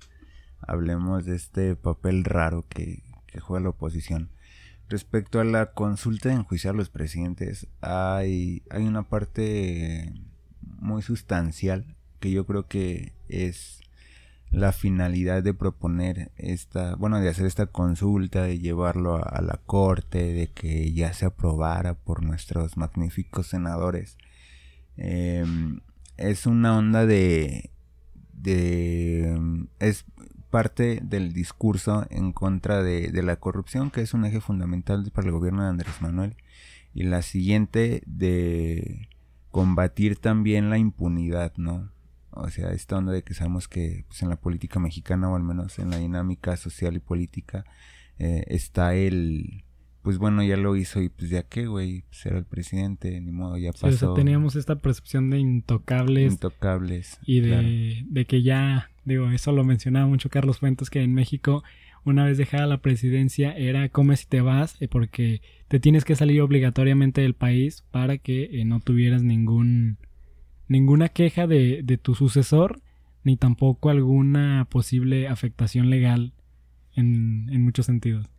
hablemos 0.62 1.26
de 1.26 1.36
este 1.36 1.76
papel 1.76 2.24
raro 2.24 2.66
que, 2.70 3.04
juega 3.40 3.64
la 3.64 3.70
oposición. 3.70 4.32
Respecto 4.90 5.40
a 5.40 5.44
la 5.44 5.74
consulta 5.74 6.30
de 6.30 6.36
enjuiciar 6.36 6.74
a 6.74 6.78
los 6.78 6.90
presidentes, 6.90 7.68
hay, 7.82 8.64
hay 8.72 8.88
una 8.88 9.04
parte 9.04 10.12
muy 10.62 11.04
sustancial 11.04 11.96
que 12.20 12.32
yo 12.32 12.48
creo 12.48 12.68
que 12.68 13.14
es 13.30 13.82
la 14.52 14.72
finalidad 14.72 15.44
de 15.44 15.54
proponer 15.54 16.32
esta, 16.38 16.96
bueno, 16.96 17.20
de 17.20 17.30
hacer 17.30 17.46
esta 17.46 17.68
consulta, 17.68 18.44
de 18.44 18.60
llevarlo 18.60 19.16
a, 19.16 19.42
la 19.42 19.60
corte, 19.66 20.34
de 20.34 20.48
que 20.48 20.94
ya 20.94 21.14
se 21.14 21.26
aprobara 21.26 21.96
por 21.96 22.24
nuestros 22.24 22.78
magníficos 22.78 23.48
senadores. 23.48 24.18
Em, 24.96 25.82
es 26.18 26.46
una 26.46 26.78
onda 26.78 27.06
de, 27.06 27.72
de, 28.34 29.68
es 29.80 30.06
parte 30.50 31.02
del 31.04 31.34
discurso 31.34 32.08
en 32.10 32.32
contra 32.32 32.82
de, 32.82 33.12
de 33.12 33.24
la 33.24 33.36
corrupción, 33.36 33.92
que 33.92 34.02
es 34.02 34.14
un 34.14 34.26
eje 34.26 34.40
fundamental 34.40 35.12
para 35.14 35.28
el 35.28 35.34
gobierno 35.34 35.64
de 35.64 35.70
Andrés 35.70 36.02
Manuel. 36.02 36.36
Y 36.94 37.04
la 37.04 37.22
siguiente 37.22 38.02
de 38.08 39.10
combatir 39.52 40.18
también 40.18 40.70
la 40.70 40.78
impunidad, 40.78 41.54
¿no? 41.58 41.92
O 42.40 42.50
sea, 42.50 42.72
esta 42.72 42.98
onda 42.98 43.12
de 43.12 43.24
que 43.24 43.34
sabemos 43.34 43.68
que 43.68 44.06
pues, 44.08 44.22
en 44.22 44.30
la 44.30 44.36
política 44.36 44.80
mexicana, 44.80 45.30
o 45.30 45.36
al 45.36 45.44
menos 45.44 45.80
en 45.80 45.90
la 45.90 45.98
dinámica 45.98 46.58
social 46.58 46.96
y 46.96 47.00
política, 47.00 47.66
eh, 48.20 48.44
está 48.48 48.96
el, 48.96 49.64
pues 50.08 50.20
bueno, 50.20 50.42
ya 50.42 50.56
lo 50.56 50.76
hizo 50.78 51.02
y 51.02 51.10
pues 51.10 51.30
ya 51.30 51.44
qué, 51.44 51.68
güey, 51.68 52.04
pues 52.08 52.26
era 52.26 52.38
el 52.38 52.46
presidente, 52.46 53.20
ni 53.20 53.32
modo, 53.32 53.58
ya 53.58 53.74
pasó. 53.74 53.88
o 53.88 53.92
sea, 53.92 54.14
teníamos 54.14 54.56
esta 54.56 54.78
percepción 54.78 55.30
de 55.30 55.40
intocables. 55.40 56.32
Intocables. 56.32 57.20
Y 57.26 57.42
de, 57.42 58.06
de 58.08 58.26
que 58.26 58.42
ya, 58.42 58.90
digo, 59.04 59.30
eso 59.32 59.52
lo 59.52 59.66
mencionaba 59.66 60.08
mucho 60.08 60.30
Carlos 60.30 60.60
Fuentes, 60.60 60.90
que 60.90 61.02
en 61.02 61.14
México, 61.14 61.62
una 62.06 62.24
vez 62.24 62.38
dejada 62.38 62.68
la 62.68 62.78
presidencia, 62.78 63.52
era 63.52 63.90
come 63.90 64.16
si 64.16 64.28
te 64.28 64.40
vas, 64.40 64.82
eh, 64.82 64.88
porque 64.88 65.42
te 65.68 65.82
tienes 65.82 66.06
que 66.06 66.16
salir 66.16 66.42
obligatoriamente 66.42 67.20
del 67.20 67.34
país 67.34 67.84
para 67.92 68.18
que 68.18 68.62
eh, 68.62 68.64
no 68.64 68.80
tuvieras 68.80 69.24
ningún 69.24 69.98
ninguna 70.68 71.10
queja 71.10 71.48
de, 71.48 71.82
de 71.84 71.98
tu 71.98 72.16
sucesor, 72.16 72.82
ni 73.24 73.38
tampoco 73.38 73.90
alguna 73.90 74.68
posible 74.70 75.28
afectación 75.28 75.90
legal 75.90 76.34
en, 76.96 77.50
en 77.52 77.64
muchos 77.64 77.86
sentidos. 77.86 78.30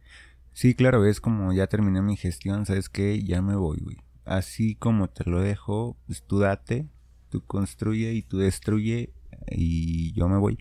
Sí, 0.53 0.75
claro, 0.75 1.05
es 1.05 1.21
como 1.21 1.53
ya 1.53 1.69
terminé 1.69 2.03
mi 2.03 2.17
gestión, 2.17 2.67
¿sabes 2.67 2.89
qué? 2.89 3.23
Ya 3.23 3.43
me 3.43 3.55
voy, 3.55 3.79
güey. 3.79 3.99
Así 4.25 4.75
como 4.75 5.09
te 5.09 5.29
lo 5.29 5.41
dejo, 5.41 5.97
pues 6.07 6.23
tú 6.23 6.41
date, 6.41 6.89
tú 7.29 7.45
construye 7.45 8.13
y 8.15 8.23
tú 8.23 8.39
destruye 8.39 9.13
y 9.51 10.13
yo 10.13 10.29
me 10.29 10.37
voy. 10.37 10.59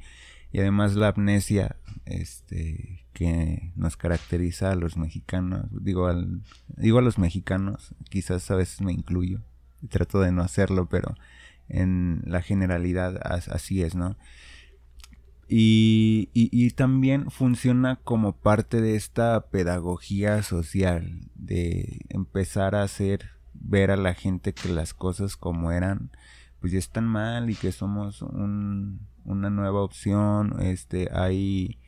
Y 0.51 0.59
además 0.59 0.95
la 0.95 1.09
amnesia 1.09 1.77
este 2.05 3.05
que 3.13 3.73
nos 3.75 3.97
caracteriza 3.97 4.71
a 4.71 4.75
los 4.75 4.97
mexicanos, 4.97 5.65
digo 5.71 6.07
al 6.07 6.41
digo 6.67 6.99
a 6.99 7.01
los 7.01 7.17
mexicanos, 7.17 7.95
quizás 8.09 8.49
a 8.51 8.55
veces 8.55 8.81
me 8.81 8.93
incluyo, 8.93 9.41
trato 9.89 10.21
de 10.21 10.31
no 10.31 10.41
hacerlo, 10.41 10.87
pero 10.87 11.15
en 11.69 12.21
la 12.25 12.41
generalidad 12.41 13.19
así 13.23 13.83
es, 13.83 13.95
¿no? 13.95 14.17
Y, 15.49 16.29
y, 16.33 16.69
también 16.71 17.31
funciona 17.31 17.95
como 18.03 18.33
parte 18.33 18.81
de 18.81 18.95
esta 18.95 19.47
pedagogía 19.49 20.43
social, 20.43 21.21
de 21.35 22.01
empezar 22.09 22.75
a 22.75 22.83
hacer 22.83 23.29
ver 23.53 23.91
a 23.91 23.95
la 23.95 24.13
gente 24.13 24.53
que 24.53 24.67
las 24.67 24.93
cosas 24.93 25.37
como 25.37 25.71
eran, 25.71 26.11
pues 26.59 26.73
ya 26.73 26.79
están 26.79 27.05
mal 27.05 27.49
y 27.49 27.55
que 27.55 27.71
somos 27.71 28.21
un, 28.21 29.07
una 29.23 29.49
nueva 29.49 29.81
opción, 29.81 30.61
este, 30.61 31.09
hay, 31.13 31.79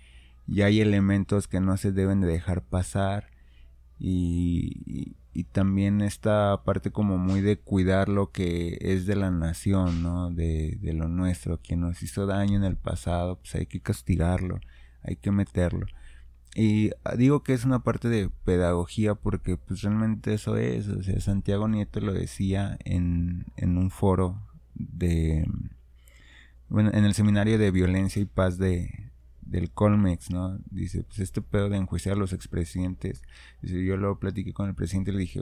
ya 0.48 0.68
hay 0.68 0.80
elementos 0.80 1.50
que 1.50 1.60
no 1.60 1.76
se 1.76 1.92
deben 1.92 2.22
de 2.22 2.28
dejar 2.28 2.64
pasar 2.64 3.30
y, 4.00 5.16
y 5.34 5.44
también 5.46 6.02
esta 6.02 6.64
parte 6.64 6.92
como 6.92 7.18
muy 7.18 7.42
de 7.42 7.60
cuidar 7.60 8.10
lo 8.10 8.32
que 8.32 8.78
es 8.82 9.06
de 9.06 9.16
la 9.16 9.32
nación, 9.32 10.02
¿no? 10.02 10.32
De, 10.32 10.78
de, 10.82 10.94
lo 10.94 11.08
nuestro, 11.08 11.60
quien 11.62 11.82
nos 11.82 12.02
hizo 12.02 12.26
daño 12.26 12.58
en 12.58 12.64
el 12.64 12.78
pasado, 12.78 13.38
pues 13.40 13.56
hay 13.56 13.68
que 13.68 13.82
castigarlo, 13.82 14.60
hay 15.04 15.16
que 15.16 15.32
meterlo. 15.32 15.86
Y 16.56 16.92
digo 17.18 17.44
que 17.44 17.54
es 17.54 17.64
una 17.64 17.84
parte 17.84 18.10
de 18.10 18.30
pedagogía 18.44 19.16
porque 19.16 19.56
pues 19.56 19.84
realmente 19.84 20.34
eso 20.34 20.58
es, 20.58 20.88
o 20.88 21.04
sea, 21.04 21.20
Santiago 21.20 21.68
Nieto 21.68 22.00
lo 22.00 22.12
decía 22.14 22.78
en, 22.84 23.46
en 23.56 23.78
un 23.78 23.92
foro 23.92 24.42
de, 24.74 25.46
bueno, 26.70 26.90
en 26.94 27.06
el 27.06 27.14
seminario 27.14 27.60
de 27.60 27.70
violencia 27.70 28.22
y 28.22 28.26
paz 28.26 28.58
de, 28.58 29.09
del 29.50 29.72
Colmex, 29.72 30.30
¿no? 30.32 30.60
Dice, 30.70 31.04
pues 31.04 31.20
este 31.20 31.42
pedo 31.42 31.70
de 31.70 31.78
enjuiciar 31.78 32.16
a 32.16 32.20
los 32.20 32.34
expresidentes. 32.34 33.24
Dice, 33.62 33.84
yo 33.84 33.98
lo 33.98 34.20
platiqué 34.20 34.54
con 34.54 34.70
el 34.70 34.76
presidente 34.76 35.12
y 35.12 35.16
le 35.16 35.22
dije, 35.22 35.42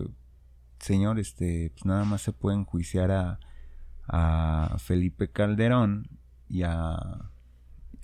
señor, 0.79 1.19
este, 1.19 1.71
pues 1.71 1.85
nada 1.85 2.05
más 2.05 2.21
se 2.21 2.33
puede 2.33 2.57
enjuiciar 2.57 3.11
a, 3.11 3.39
a 4.07 4.77
Felipe 4.79 5.29
Calderón 5.29 6.07
y 6.49 6.63
a 6.63 7.29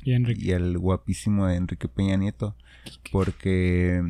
y, 0.03 0.47
y 0.47 0.51
el 0.51 0.77
guapísimo 0.77 1.47
de 1.47 1.55
Enrique 1.55 1.87
Peña 1.87 2.17
Nieto, 2.17 2.55
porque 3.11 4.03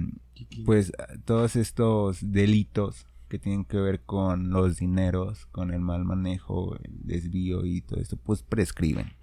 pues 0.65 0.91
todos 1.25 1.55
estos 1.55 2.31
delitos 2.31 3.05
que 3.29 3.39
tienen 3.39 3.65
que 3.65 3.77
ver 3.77 4.01
con 4.01 4.49
los 4.49 4.77
dineros, 4.77 5.45
con 5.47 5.71
el 5.71 5.79
mal 5.79 6.03
manejo, 6.05 6.75
el 6.83 6.91
desvío 7.03 7.65
y 7.65 7.81
todo 7.81 7.99
esto, 7.99 8.17
pues 8.17 8.41
prescriben. 8.41 9.13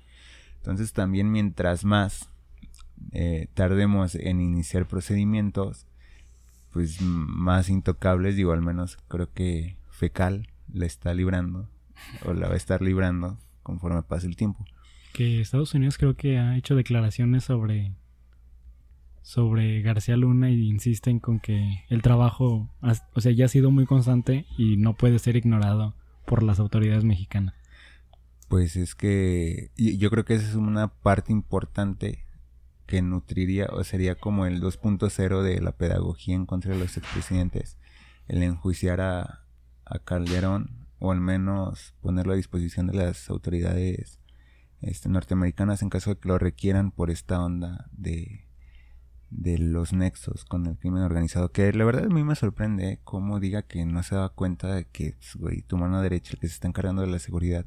Entonces 0.56 0.92
también 0.92 1.30
mientras 1.32 1.84
más 1.84 2.30
eh, 3.12 3.48
tardemos 3.54 4.14
en 4.14 4.40
iniciar 4.40 4.86
procedimientos, 4.86 5.86
pues 6.72 7.00
más 7.00 7.68
intocables, 7.68 8.36
digo, 8.36 8.52
al 8.52 8.62
menos 8.62 8.98
creo 9.08 9.32
que 9.32 9.76
Fecal 9.90 10.48
la 10.72 10.86
está 10.86 11.14
librando, 11.14 11.68
o 12.24 12.32
la 12.32 12.48
va 12.48 12.54
a 12.54 12.56
estar 12.56 12.82
librando 12.82 13.38
conforme 13.62 14.02
pase 14.02 14.26
el 14.26 14.36
tiempo. 14.36 14.64
Que 15.12 15.40
Estados 15.40 15.74
Unidos 15.74 15.98
creo 15.98 16.14
que 16.14 16.38
ha 16.38 16.56
hecho 16.56 16.76
declaraciones 16.76 17.44
sobre 17.44 17.92
sobre 19.22 19.82
García 19.82 20.16
Luna 20.16 20.50
y 20.50 20.68
insisten 20.68 21.20
con 21.20 21.40
que 21.40 21.84
el 21.88 22.02
trabajo, 22.02 22.68
o 23.14 23.20
sea, 23.20 23.32
ya 23.32 23.44
ha 23.44 23.48
sido 23.48 23.70
muy 23.70 23.86
constante 23.86 24.46
y 24.56 24.76
no 24.76 24.94
puede 24.94 25.18
ser 25.18 25.36
ignorado 25.36 25.94
por 26.26 26.42
las 26.42 26.58
autoridades 26.58 27.04
mexicanas. 27.04 27.54
Pues 28.48 28.74
es 28.76 28.94
que 28.94 29.70
yo 29.76 30.10
creo 30.10 30.24
que 30.24 30.34
esa 30.34 30.48
es 30.48 30.54
una 30.54 30.88
parte 30.88 31.32
importante 31.32 32.24
que 32.90 33.02
nutriría 33.02 33.68
o 33.70 33.84
sería 33.84 34.16
como 34.16 34.46
el 34.46 34.60
2.0 34.60 35.42
de 35.42 35.60
la 35.60 35.70
pedagogía 35.70 36.34
en 36.34 36.44
contra 36.44 36.72
de 36.72 36.80
los 36.80 36.96
expresidentes, 36.96 37.78
el 38.26 38.42
enjuiciar 38.42 39.00
a, 39.00 39.44
a 39.84 39.98
Calderón 40.00 40.88
o 40.98 41.12
al 41.12 41.20
menos 41.20 41.94
ponerlo 42.00 42.32
a 42.32 42.36
disposición 42.36 42.88
de 42.88 42.94
las 42.94 43.30
autoridades 43.30 44.18
este, 44.80 45.08
norteamericanas 45.08 45.82
en 45.82 45.88
caso 45.88 46.10
de 46.10 46.18
que 46.18 46.28
lo 46.28 46.36
requieran 46.38 46.90
por 46.90 47.12
esta 47.12 47.40
onda 47.40 47.88
de, 47.92 48.48
de 49.30 49.58
los 49.58 49.92
nexos 49.92 50.44
con 50.44 50.66
el 50.66 50.76
crimen 50.76 51.04
organizado. 51.04 51.52
Que 51.52 51.72
la 51.72 51.84
verdad 51.84 52.06
a 52.06 52.08
mí 52.12 52.24
me 52.24 52.34
sorprende 52.34 52.98
cómo 53.04 53.38
diga 53.38 53.62
que 53.62 53.86
no 53.86 54.02
se 54.02 54.16
da 54.16 54.30
cuenta 54.30 54.74
de 54.74 54.86
que 54.86 55.14
pues, 55.38 55.64
tu 55.68 55.76
mano 55.76 56.02
derecha, 56.02 56.32
el 56.32 56.40
que 56.40 56.48
se 56.48 56.54
está 56.54 56.66
encargando 56.66 57.02
de 57.02 57.08
la 57.08 57.20
seguridad, 57.20 57.66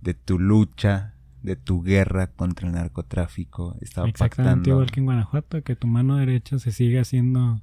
de 0.00 0.14
tu 0.14 0.40
lucha 0.40 1.14
de 1.42 1.56
tu 1.56 1.82
guerra 1.82 2.28
contra 2.28 2.66
el 2.66 2.74
narcotráfico. 2.74 3.76
Estaba 3.80 4.08
Exactamente 4.08 4.70
igual 4.70 4.90
que 4.90 5.00
en 5.00 5.06
Guanajuato, 5.06 5.62
que 5.62 5.76
tu 5.76 5.86
mano 5.86 6.16
derecha 6.16 6.58
se 6.58 6.72
sigue 6.72 6.98
haciendo 6.98 7.62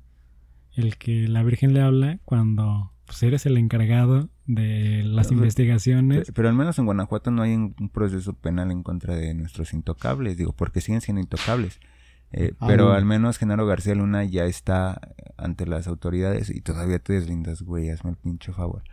el 0.74 0.98
que 0.98 1.28
la 1.28 1.44
Virgen 1.44 1.74
le 1.74 1.82
habla 1.82 2.20
cuando 2.26 2.92
pues, 3.06 3.22
eres 3.24 3.46
el 3.46 3.58
encargado 3.58 4.30
de 4.46 5.04
las 5.04 5.32
investigaciones. 5.32 6.32
Pero, 6.34 6.50
al 6.50 6.56
menos 6.56 6.78
en 6.80 6.86
Guanajuato 6.86 7.32
no 7.32 7.42
hay 7.42 7.54
un 7.54 7.90
proceso 7.92 8.34
penal 8.34 8.72
en 8.72 8.84
contra 8.84 9.16
de 9.16 9.34
nuestros 9.34 9.74
intocables, 9.74 10.38
digo, 10.38 10.54
porque 10.54 10.82
siguen 10.82 11.02
siendo 11.02 11.22
intocables. 11.22 11.80
Eh, 12.32 12.54
ah, 12.60 12.68
pero 12.68 12.92
al 12.92 13.06
menos 13.06 13.38
Genaro 13.38 13.66
García 13.66 13.96
Luna 13.96 14.24
ya 14.26 14.46
está 14.46 15.00
ante 15.38 15.66
las 15.66 15.88
autoridades 15.88 16.50
y 16.50 16.62
todavía 16.62 17.00
te 17.00 17.14
deslindas, 17.14 17.62
güey, 17.62 17.90
hazme 17.90 18.12
el 18.12 18.18
pinche 18.18 18.52
favor. 18.52 18.84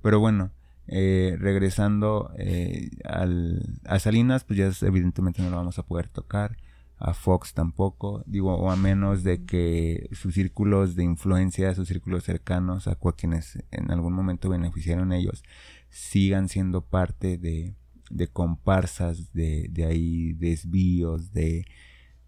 Pero 0.00 0.20
bueno, 0.20 0.52
eh, 0.88 1.36
regresando 1.38 2.32
eh, 2.38 2.90
al, 3.04 3.78
a 3.84 3.98
Salinas, 3.98 4.44
pues 4.44 4.58
ya 4.58 4.86
evidentemente 4.86 5.42
no 5.42 5.50
lo 5.50 5.56
vamos 5.56 5.78
a 5.78 5.86
poder 5.86 6.08
tocar. 6.08 6.56
A 7.00 7.14
Fox 7.14 7.54
tampoco, 7.54 8.24
digo, 8.26 8.56
o 8.56 8.72
a 8.72 8.76
menos 8.76 9.22
de 9.22 9.44
que 9.44 10.08
sus 10.12 10.34
círculos 10.34 10.96
de 10.96 11.04
influencia, 11.04 11.72
sus 11.74 11.86
círculos 11.86 12.24
cercanos, 12.24 12.88
a 12.88 12.98
quienes 13.16 13.62
en 13.70 13.92
algún 13.92 14.14
momento 14.14 14.48
beneficiaron 14.48 15.12
ellos, 15.12 15.44
sigan 15.90 16.48
siendo 16.48 16.80
parte 16.80 17.38
de, 17.38 17.76
de 18.10 18.26
comparsas, 18.26 19.32
de, 19.32 19.68
de 19.70 19.84
ahí 19.84 20.32
desvíos, 20.32 21.32
de, 21.32 21.66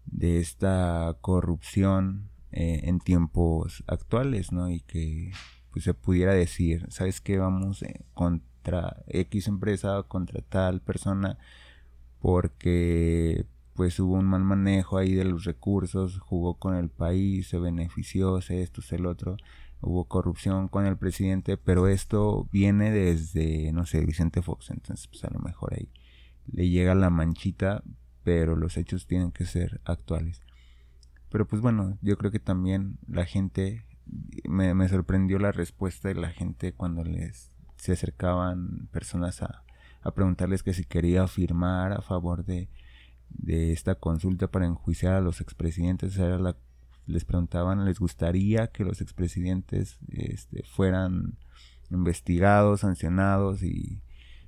de 0.05 0.39
esta 0.39 1.17
corrupción 1.19 2.29
eh, 2.51 2.81
en 2.83 2.99
tiempos 2.99 3.83
actuales, 3.87 4.53
¿no? 4.53 4.69
Y 4.69 4.79
que 4.81 5.31
pues 5.71 5.83
se 5.83 5.93
pudiera 5.93 6.33
decir, 6.33 6.85
¿sabes 6.89 7.19
qué? 7.19 7.37
Vamos 7.37 7.83
con 8.13 8.43
X 9.07 9.47
empresa 9.47 9.99
o 9.99 10.07
contra 10.07 10.41
tal 10.41 10.81
persona 10.81 11.37
porque 12.21 13.45
pues 13.73 13.99
hubo 13.99 14.13
un 14.13 14.25
mal 14.25 14.43
manejo 14.43 14.97
ahí 14.97 15.13
de 15.13 15.25
los 15.25 15.43
recursos, 15.45 16.19
jugó 16.19 16.55
con 16.55 16.75
el 16.75 16.89
país, 16.89 17.47
se 17.47 17.57
benefició, 17.57 18.41
se 18.41 18.61
esto, 18.61 18.81
se 18.81 18.97
el 18.97 19.05
otro, 19.05 19.37
hubo 19.81 20.05
corrupción 20.05 20.67
con 20.67 20.85
el 20.85 20.97
presidente, 20.97 21.57
pero 21.57 21.87
esto 21.87 22.47
viene 22.51 22.91
desde, 22.91 23.71
no 23.71 23.85
sé, 23.85 24.05
Vicente 24.05 24.41
Fox, 24.41 24.69
entonces 24.69 25.07
pues 25.07 25.23
a 25.23 25.31
lo 25.31 25.39
mejor 25.39 25.73
ahí 25.73 25.89
le 26.51 26.69
llega 26.69 26.93
la 26.95 27.09
manchita, 27.09 27.83
pero 28.23 28.55
los 28.55 28.77
hechos 28.77 29.07
tienen 29.07 29.31
que 29.31 29.45
ser 29.45 29.81
actuales. 29.85 30.41
Pero 31.29 31.47
pues 31.47 31.61
bueno, 31.61 31.97
yo 32.01 32.17
creo 32.17 32.29
que 32.29 32.39
también 32.39 32.97
la 33.07 33.25
gente, 33.25 33.85
me, 34.47 34.73
me 34.75 34.89
sorprendió 34.89 35.39
la 35.39 35.51
respuesta 35.51 36.09
de 36.09 36.15
la 36.15 36.29
gente 36.29 36.73
cuando 36.73 37.03
les 37.03 37.50
se 37.81 37.93
acercaban 37.93 38.87
personas 38.91 39.41
a, 39.41 39.63
a 40.01 40.11
preguntarles 40.11 40.61
que 40.61 40.71
si 40.71 40.85
quería 40.85 41.27
firmar 41.27 41.93
a 41.93 42.03
favor 42.03 42.45
de, 42.45 42.69
de 43.29 43.71
esta 43.71 43.95
consulta 43.95 44.49
para 44.51 44.67
enjuiciar 44.67 45.15
a 45.15 45.21
los 45.21 45.41
expresidentes. 45.41 46.15
Era 46.15 46.37
la, 46.37 46.55
les 47.07 47.25
preguntaban, 47.25 47.83
¿les 47.83 47.99
gustaría 47.99 48.67
que 48.67 48.83
los 48.83 49.01
expresidentes 49.01 49.97
este, 50.09 50.61
fueran 50.61 51.39
investigados, 51.89 52.81
sancionados 52.81 53.63
y 53.63 54.03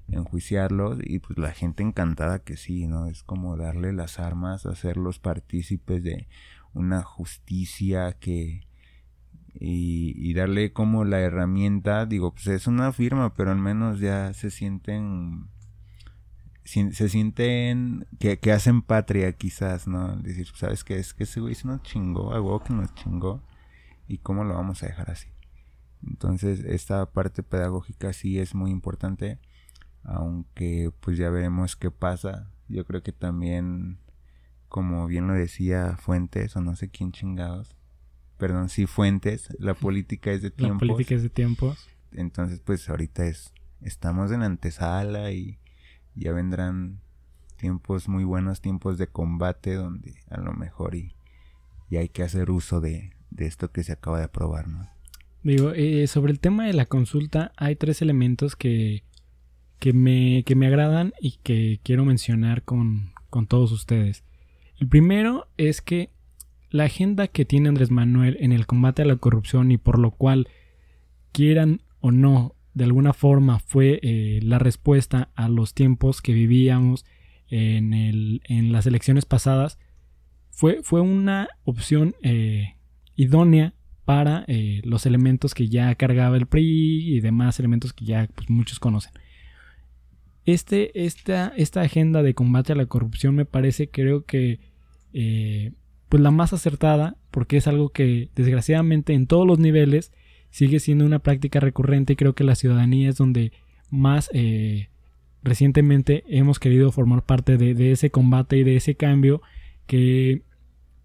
enjuiciarlos? 0.10 1.00
Y 1.02 1.18
pues 1.18 1.40
la 1.40 1.54
gente 1.54 1.82
encantada 1.82 2.38
que 2.38 2.56
sí, 2.56 2.86
¿no? 2.86 3.08
Es 3.08 3.24
como 3.24 3.58
darle 3.58 3.94
las 3.94 4.20
armas, 4.20 4.68
hacerlos 4.68 5.18
partícipes 5.18 6.04
de 6.04 6.28
una 6.72 7.02
justicia 7.02 8.12
que... 8.20 8.68
Y, 9.60 10.34
darle 10.34 10.74
como 10.74 11.06
la 11.06 11.20
herramienta, 11.20 12.06
digo, 12.06 12.34
pues 12.34 12.48
es 12.48 12.68
una 12.68 12.92
firma, 12.92 13.34
pero 13.36 13.52
al 13.52 13.60
menos 13.60 14.00
ya 14.00 14.34
se 14.34 14.50
sienten 14.50 15.48
se 16.66 17.10
sienten 17.10 18.08
que, 18.20 18.40
hacen 18.52 18.82
patria 18.82 19.34
quizás, 19.34 19.88
¿no? 19.88 20.16
Decir, 20.18 20.48
¿sabes 20.56 20.84
qué? 20.84 20.96
Es 20.96 21.14
que 21.14 21.26
ese 21.26 21.42
güey 21.42 21.56
se 21.56 21.68
nos 21.68 21.84
chingó, 21.84 22.34
algo 22.34 22.64
que 22.64 22.74
nos 22.74 22.94
chingó. 22.96 23.42
¿Y 24.08 24.20
cómo 24.20 24.44
lo 24.44 24.56
vamos 24.56 24.82
a 24.84 24.88
dejar 24.88 25.12
así? 25.12 25.28
Entonces, 26.06 26.62
esta 26.62 27.12
parte 27.12 27.44
pedagógica 27.44 28.14
sí 28.14 28.40
es 28.40 28.56
muy 28.56 28.72
importante. 28.72 29.40
Aunque 30.04 30.92
pues 31.00 31.18
ya 31.18 31.30
veremos 31.30 31.76
qué 31.76 31.92
pasa. 31.92 32.50
Yo 32.68 32.86
creo 32.86 33.04
que 33.04 33.12
también, 33.14 34.00
como 34.68 35.08
bien 35.08 35.28
lo 35.28 35.34
decía 35.34 35.98
Fuentes, 35.98 36.56
o 36.56 36.62
no 36.62 36.76
sé 36.76 36.90
quién 36.90 37.12
chingados. 37.12 37.76
Perdón, 38.38 38.70
sí, 38.70 38.86
Fuentes, 38.86 39.50
la 39.60 39.74
política 39.74 40.32
es 40.32 40.42
de 40.42 40.52
tiempos. 40.52 40.88
La 40.88 40.94
política 40.94 41.16
es 41.16 41.24
de 41.24 41.30
tiempos. 41.30 41.88
Entonces, 42.12 42.60
pues 42.60 42.90
ahorita 42.90 43.26
es, 43.26 43.54
estamos 43.82 44.32
en 44.32 44.44
antesala 44.44 45.32
y 45.32 45.60
ya 46.16 46.32
vendrán 46.32 47.00
tiempos 47.58 48.10
muy 48.10 48.24
buenos, 48.24 48.62
tiempos 48.62 48.98
de 48.98 49.08
combate 49.08 49.76
donde 49.76 50.16
a 50.30 50.40
lo 50.40 50.54
mejor 50.54 50.96
y, 50.96 51.16
hay 51.96 52.10
que 52.10 52.24
hacer 52.24 52.50
uso 52.50 52.82
de, 52.82 53.12
esto 53.38 53.72
que 53.72 53.84
se 53.84 53.92
acaba 53.92 54.18
de 54.18 54.26
aprobar, 54.26 54.68
¿no? 54.68 54.90
Digo, 55.44 55.74
eh, 55.76 56.08
sobre 56.08 56.32
el 56.32 56.40
tema 56.40 56.66
de 56.66 56.74
la 56.74 56.88
consulta 56.88 57.52
hay 57.56 57.76
tres 57.76 58.02
elementos 58.02 58.56
que, 58.56 59.04
que, 59.78 59.94
me, 59.94 60.44
que 60.44 60.56
me 60.56 60.66
agradan 60.66 61.14
y 61.22 61.38
que 61.44 61.80
quiero 61.84 62.04
mencionar 62.04 62.64
con, 62.64 63.14
con 63.30 63.46
todos 63.46 63.72
ustedes. 63.72 64.24
El 64.80 64.88
primero 64.88 65.48
es 65.58 65.82
que 65.82 66.10
la 66.74 66.86
agenda 66.86 67.28
que 67.28 67.46
tiene 67.46 67.70
Andrés 67.70 67.92
Manuel 67.92 68.36
en 68.40 68.52
el 68.52 68.66
combate 68.66 69.04
a 69.04 69.06
la 69.06 69.16
corrupción 69.16 69.72
y 69.72 69.78
por 69.78 70.00
lo 70.00 70.10
cual 70.10 70.48
quieran 71.32 71.84
o 72.00 72.12
no 72.12 72.56
de 72.74 72.84
alguna 72.84 73.14
forma 73.14 73.60
fue 73.60 74.00
eh, 74.02 74.40
la 74.42 74.58
respuesta 74.58 75.30
a 75.36 75.50
los 75.50 75.76
tiempos 75.76 76.20
que 76.24 76.34
vivíamos 76.34 77.06
en, 77.50 78.72
las 78.72 78.88
elecciones 78.88 79.26
pasadas, 79.26 79.78
fue, 80.50 80.82
fue 80.82 81.02
una 81.02 81.50
opción 81.64 82.16
eh, 82.24 82.74
idónea 83.16 83.76
para 84.06 84.44
eh, 84.48 84.82
los 84.84 85.06
elementos 85.06 85.54
que 85.54 85.70
ya 85.70 85.94
cargaba 85.94 86.38
el 86.38 86.48
PRI 86.48 87.16
y 87.16 87.20
demás 87.22 87.60
elementos 87.60 87.94
que 87.94 88.06
ya 88.06 88.28
pues, 88.34 88.50
muchos 88.50 88.80
conocen. 88.80 89.12
Este, 90.46 91.06
esta, 91.06 91.54
esta, 91.56 91.82
agenda 91.82 92.24
de 92.24 92.34
combate 92.34 92.74
a 92.74 92.76
la 92.76 92.88
corrupción 92.88 93.36
me 93.36 93.46
parece, 93.46 93.90
creo 93.90 94.26
que, 94.26 94.60
pues 96.14 96.22
la 96.22 96.30
más 96.30 96.54
acertada, 96.54 97.18
porque 97.32 97.58
es 97.58 97.66
algo 97.66 97.90
que 97.90 98.30
desgraciadamente 98.36 99.14
en 99.14 99.26
todos 99.26 99.48
los 99.48 99.58
niveles 99.58 100.12
sigue 100.52 100.80
siendo 100.80 101.08
una 101.08 101.18
práctica 101.18 101.60
recurrente 101.60 102.14
y 102.14 102.16
creo 102.16 102.36
que 102.36 102.44
la 102.44 102.54
ciudadanía 102.54 103.10
es 103.10 103.16
donde 103.16 103.52
más 103.90 104.30
eh, 104.32 104.90
recientemente 105.42 106.24
hemos 106.28 106.60
querido 106.60 106.92
formar 106.92 107.24
parte 107.24 107.58
de, 107.58 107.92
ese 107.92 108.12
combate 108.12 108.58
y 108.58 108.64
de 108.64 108.76
ese 108.76 108.94
cambio 108.94 109.42
que, 109.88 110.44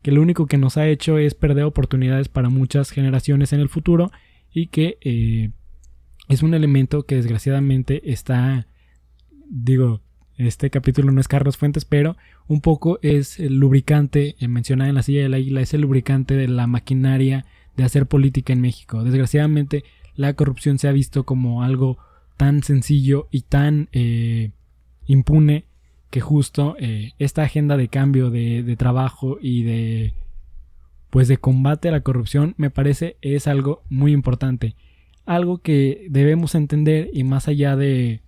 que, 0.02 0.12
lo 0.12 0.20
único 0.20 0.44
que 0.44 0.58
nos 0.58 0.76
ha 0.76 0.86
hecho 0.86 1.16
es 1.16 1.32
perder 1.32 1.64
oportunidades 1.64 2.28
para 2.28 2.50
muchas 2.50 2.90
generaciones 2.90 3.54
en 3.54 3.60
el 3.60 3.70
futuro 3.70 4.10
y 4.52 4.66
que 4.66 4.98
eh, 5.00 5.52
es 6.28 6.42
un 6.42 6.52
elemento 6.52 7.06
que 7.06 7.14
desgraciadamente 7.14 8.12
está, 8.12 8.66
digo, 9.48 10.02
este 10.38 10.70
capítulo 10.70 11.10
no 11.10 11.20
es 11.20 11.28
Carlos 11.28 11.56
Fuentes, 11.56 11.84
pero 11.84 12.16
un 12.46 12.60
poco 12.60 12.98
es 13.02 13.40
el 13.40 13.56
lubricante, 13.56 14.36
eh, 14.38 14.48
mencionado 14.48 14.88
en 14.88 14.94
la 14.94 15.02
silla 15.02 15.22
de 15.22 15.28
la 15.28 15.40
isla, 15.40 15.60
es 15.60 15.74
el 15.74 15.80
lubricante 15.80 16.34
de 16.34 16.48
la 16.48 16.66
maquinaria 16.66 17.44
de 17.76 17.84
hacer 17.84 18.06
política 18.06 18.52
en 18.52 18.60
México. 18.60 19.02
Desgraciadamente, 19.02 19.84
la 20.14 20.32
corrupción 20.34 20.78
se 20.78 20.88
ha 20.88 20.92
visto 20.92 21.24
como 21.24 21.62
algo 21.62 21.98
tan 22.36 22.62
sencillo 22.62 23.28
y 23.32 23.42
tan 23.42 23.88
eh, 23.92 24.52
impune 25.06 25.64
que 26.10 26.20
justo 26.20 26.76
eh, 26.78 27.12
esta 27.18 27.42
agenda 27.42 27.76
de 27.76 27.88
cambio 27.88 28.30
de, 28.30 28.76
trabajo 28.76 29.38
y 29.40 29.64
de 29.64 30.14
pues 31.10 31.26
de 31.26 31.38
combate 31.38 31.88
a 31.88 31.92
la 31.92 32.02
corrupción 32.02 32.54
me 32.58 32.70
parece 32.70 33.16
es 33.22 33.46
algo 33.46 33.82
muy 33.88 34.12
importante 34.12 34.76
algo 35.26 35.58
que 35.58 36.06
debemos 36.10 36.54
entender 36.54 37.10
y 37.12 37.24
más 37.24 37.48
allá 37.48 37.76
de, 37.76 38.22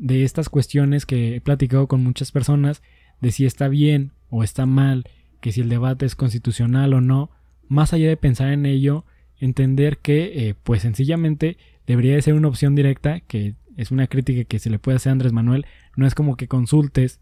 de 0.00 0.24
estas 0.24 0.48
cuestiones 0.48 1.06
que 1.06 1.36
he 1.36 1.40
platicado 1.40 1.86
con 1.86 2.02
muchas 2.02 2.32
personas 2.32 2.82
de 3.20 3.30
si 3.30 3.46
está 3.46 3.68
bien 3.68 4.12
o 4.30 4.42
está 4.42 4.66
mal 4.66 5.04
que 5.40 5.52
si 5.52 5.60
el 5.60 5.68
debate 5.68 6.06
es 6.06 6.16
constitucional 6.16 6.92
o 6.94 7.00
no 7.00 7.30
más 7.68 7.92
allá 7.92 8.08
de 8.08 8.16
pensar 8.16 8.50
en 8.50 8.66
ello, 8.66 9.04
entender 9.38 9.98
que 9.98 10.48
eh, 10.48 10.54
pues 10.60 10.82
sencillamente 10.82 11.56
debería 11.86 12.16
de 12.16 12.22
ser 12.22 12.34
una 12.34 12.48
opción 12.48 12.74
directa, 12.74 13.20
que 13.20 13.54
es 13.76 13.92
una 13.92 14.08
crítica 14.08 14.42
que 14.44 14.58
se 14.58 14.70
le 14.70 14.80
puede 14.80 14.96
hacer 14.96 15.10
a 15.10 15.12
Andrés 15.12 15.32
Manuel, 15.32 15.64
no 15.96 16.06
es 16.06 16.16
como 16.16 16.36
que 16.36 16.48
consultes 16.48 17.20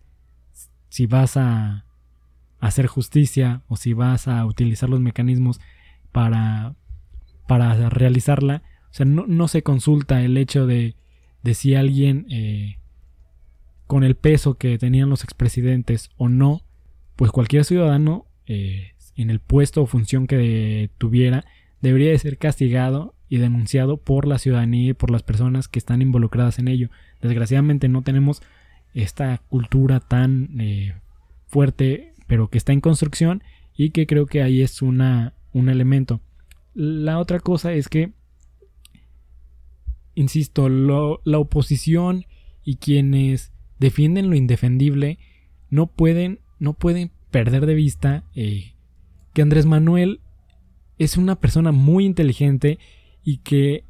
si 0.88 1.06
vas 1.06 1.36
a 1.36 1.84
hacer 2.60 2.86
justicia 2.86 3.62
o 3.68 3.76
si 3.76 3.92
vas 3.92 4.26
a 4.26 4.44
utilizar 4.46 4.88
los 4.88 5.00
mecanismos 5.00 5.60
para, 6.12 6.74
para 7.46 7.90
realizarla. 7.90 8.62
O 8.90 8.94
sea, 8.94 9.04
no, 9.04 9.48
se 9.48 9.62
consulta 9.62 10.22
el 10.22 10.38
hecho 10.38 10.66
de, 10.66 10.96
de 11.42 11.55
si 11.55 11.74
alguien 11.74 12.27
eh, 12.31 12.79
con 13.87 14.05
el 14.05 14.16
peso 14.16 14.55
que 14.55 14.79
tenían 14.79 15.09
los 15.09 15.24
expresidentes 15.24 16.11
o 16.16 16.29
no, 16.29 16.62
pues 17.16 17.31
cualquier 17.31 17.64
ciudadano 17.64 18.27
eh, 18.46 18.92
en 19.16 19.31
el 19.31 19.40
puesto 19.40 19.83
o 19.83 19.87
función 19.87 20.27
que 20.27 20.90
tuviera, 20.98 21.44
debería 21.81 22.11
de 22.11 22.18
ser 22.18 22.38
castigado 22.38 23.14
y 23.29 23.38
denunciado 23.38 23.98
por 23.98 24.27
la 24.27 24.38
ciudadanía 24.38 24.90
y 24.90 24.94
por 24.94 25.11
las 25.11 25.22
personas 25.22 25.68
que 25.68 25.79
están 25.79 26.03
involucradas 26.03 26.59
en 26.59 26.68
ello. 26.68 26.90
Desgraciadamente 27.20 27.88
no 27.88 28.03
tenemos 28.03 28.42
esta 28.94 29.38
cultura 29.48 30.01
tan 30.01 30.61
eh, 30.61 30.94
fuerte, 31.46 32.14
pero 32.27 32.48
que 32.48 32.59
está 32.59 32.72
en 32.72 32.81
construcción 32.81 33.42
y 33.77 33.90
que 33.90 34.07
creo 34.07 34.27
que 34.27 34.42
ahí 34.42 34.62
es 34.62 34.83
una, 34.83 35.35
un 35.53 35.68
elemento. 35.68 36.20
La 36.74 37.18
otra 37.18 37.40
cosa 37.40 37.72
es 37.72 37.88
que, 37.88 38.12
insisto, 40.18 40.68
la 40.68 41.38
oposición 41.38 42.26
y 42.64 42.76
quienes 42.76 43.52
defienden 43.78 44.31
lo 44.31 44.37
indefendible 44.37 45.18
no 45.70 45.87
pueden, 45.87 46.40
no 46.59 46.72
pueden 46.72 47.12
perder 47.31 47.66
de 47.66 47.74
vista 47.74 48.24
eh, 48.35 48.74
que 49.33 49.42
Andrés 49.42 49.66
Manuel 49.66 50.20
es 50.98 51.16
una 51.16 51.37
persona 51.37 51.70
muy 51.70 52.04
inteligente 52.04 52.78
y 53.22 53.38
que 53.38 53.85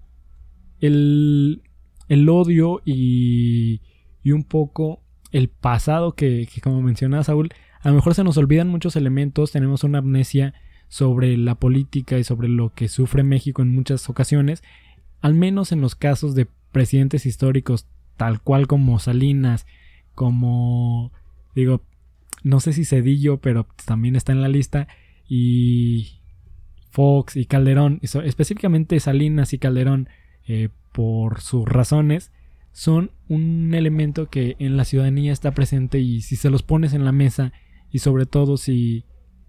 el, 0.80 1.62
el 2.08 2.28
odio 2.28 2.82
y, 2.84 3.80
y, 4.22 4.32
un 4.32 4.44
poco 4.44 5.00
el 5.32 5.48
pasado 5.48 6.12
que, 6.12 6.46
que, 6.52 6.60
como 6.60 6.82
menciona 6.82 7.24
Saúl, 7.24 7.48
a 7.80 7.88
lo 7.88 7.94
mejor 7.94 8.14
se 8.14 8.24
nos 8.24 8.36
olvidan 8.36 8.68
muchos 8.68 8.96
elementos, 8.96 9.52
tenemos 9.52 9.82
una 9.82 9.98
amnesia 9.98 10.52
sobre 10.88 11.36
la 11.38 11.54
política 11.54 12.18
y 12.18 12.24
sobre 12.24 12.48
lo 12.48 12.74
que 12.74 12.88
sufre 12.88 13.22
México 13.22 13.62
en 13.62 13.74
muchas 13.74 14.08
ocasiones, 14.10 14.62
al 15.20 15.34
menos 15.34 15.72
en 15.72 15.80
los 15.80 15.94
casos 15.94 16.34
de 16.34 16.46
presidentes 16.72 17.26
históricos 17.26 17.86
tal 18.16 18.40
cual 18.40 18.66
como 18.66 18.98
Salinas, 18.98 19.66
como 20.14 21.12
digo, 21.54 21.82
no 22.42 22.60
sé 22.60 22.72
si 22.72 22.84
Cedillo, 22.84 23.38
pero 23.38 23.66
también 23.84 24.16
está 24.16 24.32
en 24.32 24.42
la 24.42 24.48
lista, 24.48 24.88
y 25.28 26.20
Fox 26.90 27.36
y 27.36 27.46
Calderón, 27.46 28.00
específicamente 28.02 28.98
Salinas 29.00 29.52
y 29.52 29.58
Calderón, 29.58 30.08
eh, 30.46 30.68
por 30.92 31.40
sus 31.40 31.66
razones, 31.66 32.32
son 32.72 33.10
un 33.28 33.74
elemento 33.74 34.30
que 34.30 34.56
en 34.58 34.76
la 34.76 34.84
ciudadanía 34.84 35.32
está 35.32 35.52
presente 35.52 36.00
y 36.00 36.22
si 36.22 36.36
se 36.36 36.50
los 36.50 36.62
pones 36.62 36.92
en 36.94 37.04
la 37.04 37.12
mesa 37.12 37.52
y 37.90 37.98
sobre 38.00 38.26
todo 38.26 38.56
si, 38.56 39.04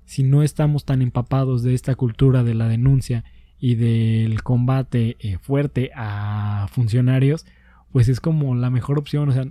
si 0.05 0.23
no 0.23 0.43
estamos 0.43 0.85
tan 0.85 1.01
empapados 1.01 1.63
de 1.63 1.73
esta 1.73 1.95
cultura 1.95 2.43
de 2.43 2.55
la 2.55 2.67
denuncia 2.67 3.23
y 3.59 3.75
del 3.75 4.41
combate 4.43 5.17
eh, 5.19 5.37
fuerte 5.37 5.91
a 5.95 6.67
funcionarios, 6.71 7.45
pues 7.91 8.07
es 8.07 8.19
como 8.19 8.55
la 8.55 8.69
mejor 8.69 8.97
opción. 8.97 9.29
O 9.29 9.31
sea, 9.31 9.45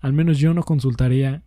al 0.00 0.12
menos 0.12 0.38
yo 0.38 0.54
no 0.54 0.62
consultaría 0.62 1.42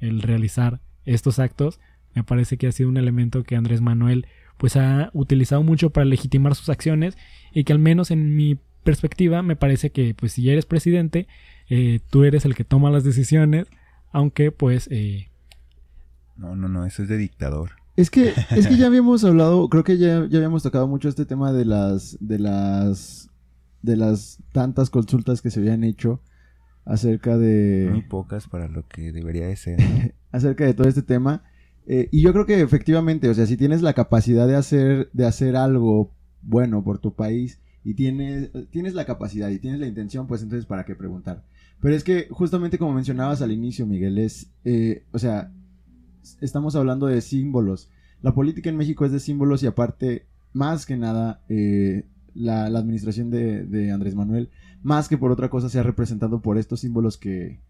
el 0.00 0.22
realizar 0.22 0.80
estos 1.04 1.38
actos. 1.38 1.80
Me 2.14 2.24
parece 2.24 2.56
que 2.56 2.66
ha 2.66 2.72
sido 2.72 2.88
un 2.88 2.96
elemento 2.96 3.44
que 3.44 3.56
Andrés 3.56 3.80
Manuel 3.80 4.26
pues 4.58 4.76
ha 4.76 5.10
utilizado 5.12 5.62
mucho 5.62 5.90
para 5.90 6.04
legitimar 6.04 6.54
sus 6.54 6.68
acciones 6.68 7.16
y 7.52 7.64
que 7.64 7.72
al 7.72 7.78
menos 7.78 8.10
en 8.10 8.36
mi 8.36 8.58
perspectiva 8.84 9.42
me 9.42 9.56
parece 9.56 9.90
que 9.90 10.14
pues 10.14 10.32
si 10.32 10.50
eres 10.50 10.66
presidente 10.66 11.26
eh, 11.68 12.00
tú 12.10 12.24
eres 12.24 12.44
el 12.44 12.54
que 12.54 12.64
toma 12.64 12.90
las 12.90 13.04
decisiones 13.04 13.68
aunque 14.12 14.50
pues 14.50 14.88
eh, 14.90 15.30
no 16.36 16.56
no 16.56 16.68
no 16.68 16.84
eso 16.84 17.02
es 17.02 17.08
de 17.08 17.16
dictador 17.16 17.72
es 17.96 18.10
que, 18.10 18.32
es 18.50 18.66
que 18.66 18.76
ya 18.76 18.86
habíamos 18.88 19.24
hablado, 19.24 19.68
creo 19.68 19.84
que 19.84 19.98
ya, 19.98 20.26
ya 20.28 20.38
habíamos 20.38 20.62
tocado 20.62 20.88
mucho 20.88 21.08
este 21.08 21.26
tema 21.26 21.52
de 21.52 21.64
las, 21.64 22.16
de 22.20 22.38
las, 22.38 23.30
de 23.82 23.96
las 23.96 24.38
tantas 24.52 24.90
consultas 24.90 25.42
que 25.42 25.50
se 25.50 25.60
habían 25.60 25.84
hecho 25.84 26.20
acerca 26.84 27.36
de... 27.36 27.88
Muy 27.90 28.02
pocas 28.02 28.48
para 28.48 28.68
lo 28.68 28.86
que 28.88 29.12
debería 29.12 29.46
de 29.46 29.56
ser. 29.56 29.78
acerca 30.32 30.64
de 30.64 30.74
todo 30.74 30.88
este 30.88 31.02
tema. 31.02 31.44
Eh, 31.86 32.08
y 32.10 32.22
yo 32.22 32.32
creo 32.32 32.46
que 32.46 32.60
efectivamente, 32.60 33.28
o 33.28 33.34
sea, 33.34 33.46
si 33.46 33.56
tienes 33.56 33.82
la 33.82 33.92
capacidad 33.92 34.46
de 34.46 34.56
hacer, 34.56 35.10
de 35.12 35.26
hacer 35.26 35.56
algo 35.56 36.14
bueno 36.42 36.82
por 36.82 36.98
tu 36.98 37.14
país 37.14 37.60
y 37.84 37.94
tienes, 37.94 38.50
tienes 38.70 38.94
la 38.94 39.04
capacidad 39.04 39.48
y 39.50 39.58
tienes 39.58 39.80
la 39.80 39.86
intención, 39.86 40.26
pues 40.26 40.42
entonces 40.42 40.66
para 40.66 40.84
qué 40.84 40.94
preguntar. 40.94 41.44
Pero 41.80 41.94
es 41.94 42.04
que 42.04 42.28
justamente 42.30 42.78
como 42.78 42.92
mencionabas 42.94 43.42
al 43.42 43.52
inicio, 43.52 43.86
Miguel, 43.86 44.18
es, 44.18 44.52
eh, 44.64 45.04
o 45.12 45.18
sea, 45.18 45.52
estamos 46.40 46.76
hablando 46.76 47.06
de 47.06 47.20
símbolos. 47.20 47.90
La 48.22 48.34
política 48.34 48.70
en 48.70 48.76
México 48.76 49.04
es 49.04 49.12
de 49.12 49.20
símbolos 49.20 49.62
y 49.62 49.66
aparte, 49.66 50.26
más 50.52 50.86
que 50.86 50.96
nada, 50.96 51.42
eh, 51.48 52.04
la, 52.34 52.66
administración 52.66 53.30
de, 53.30 53.90
Andrés 53.92 54.14
Manuel, 54.14 54.50
más 54.82 55.08
que 55.08 55.18
por 55.18 55.32
otra 55.32 55.50
cosa, 55.50 55.68
se 55.68 55.78
ha 55.78 55.82
representado 55.82 56.40
por 56.40 56.58
estos 56.58 56.80
símbolos 56.80 57.18
que, 57.18 57.60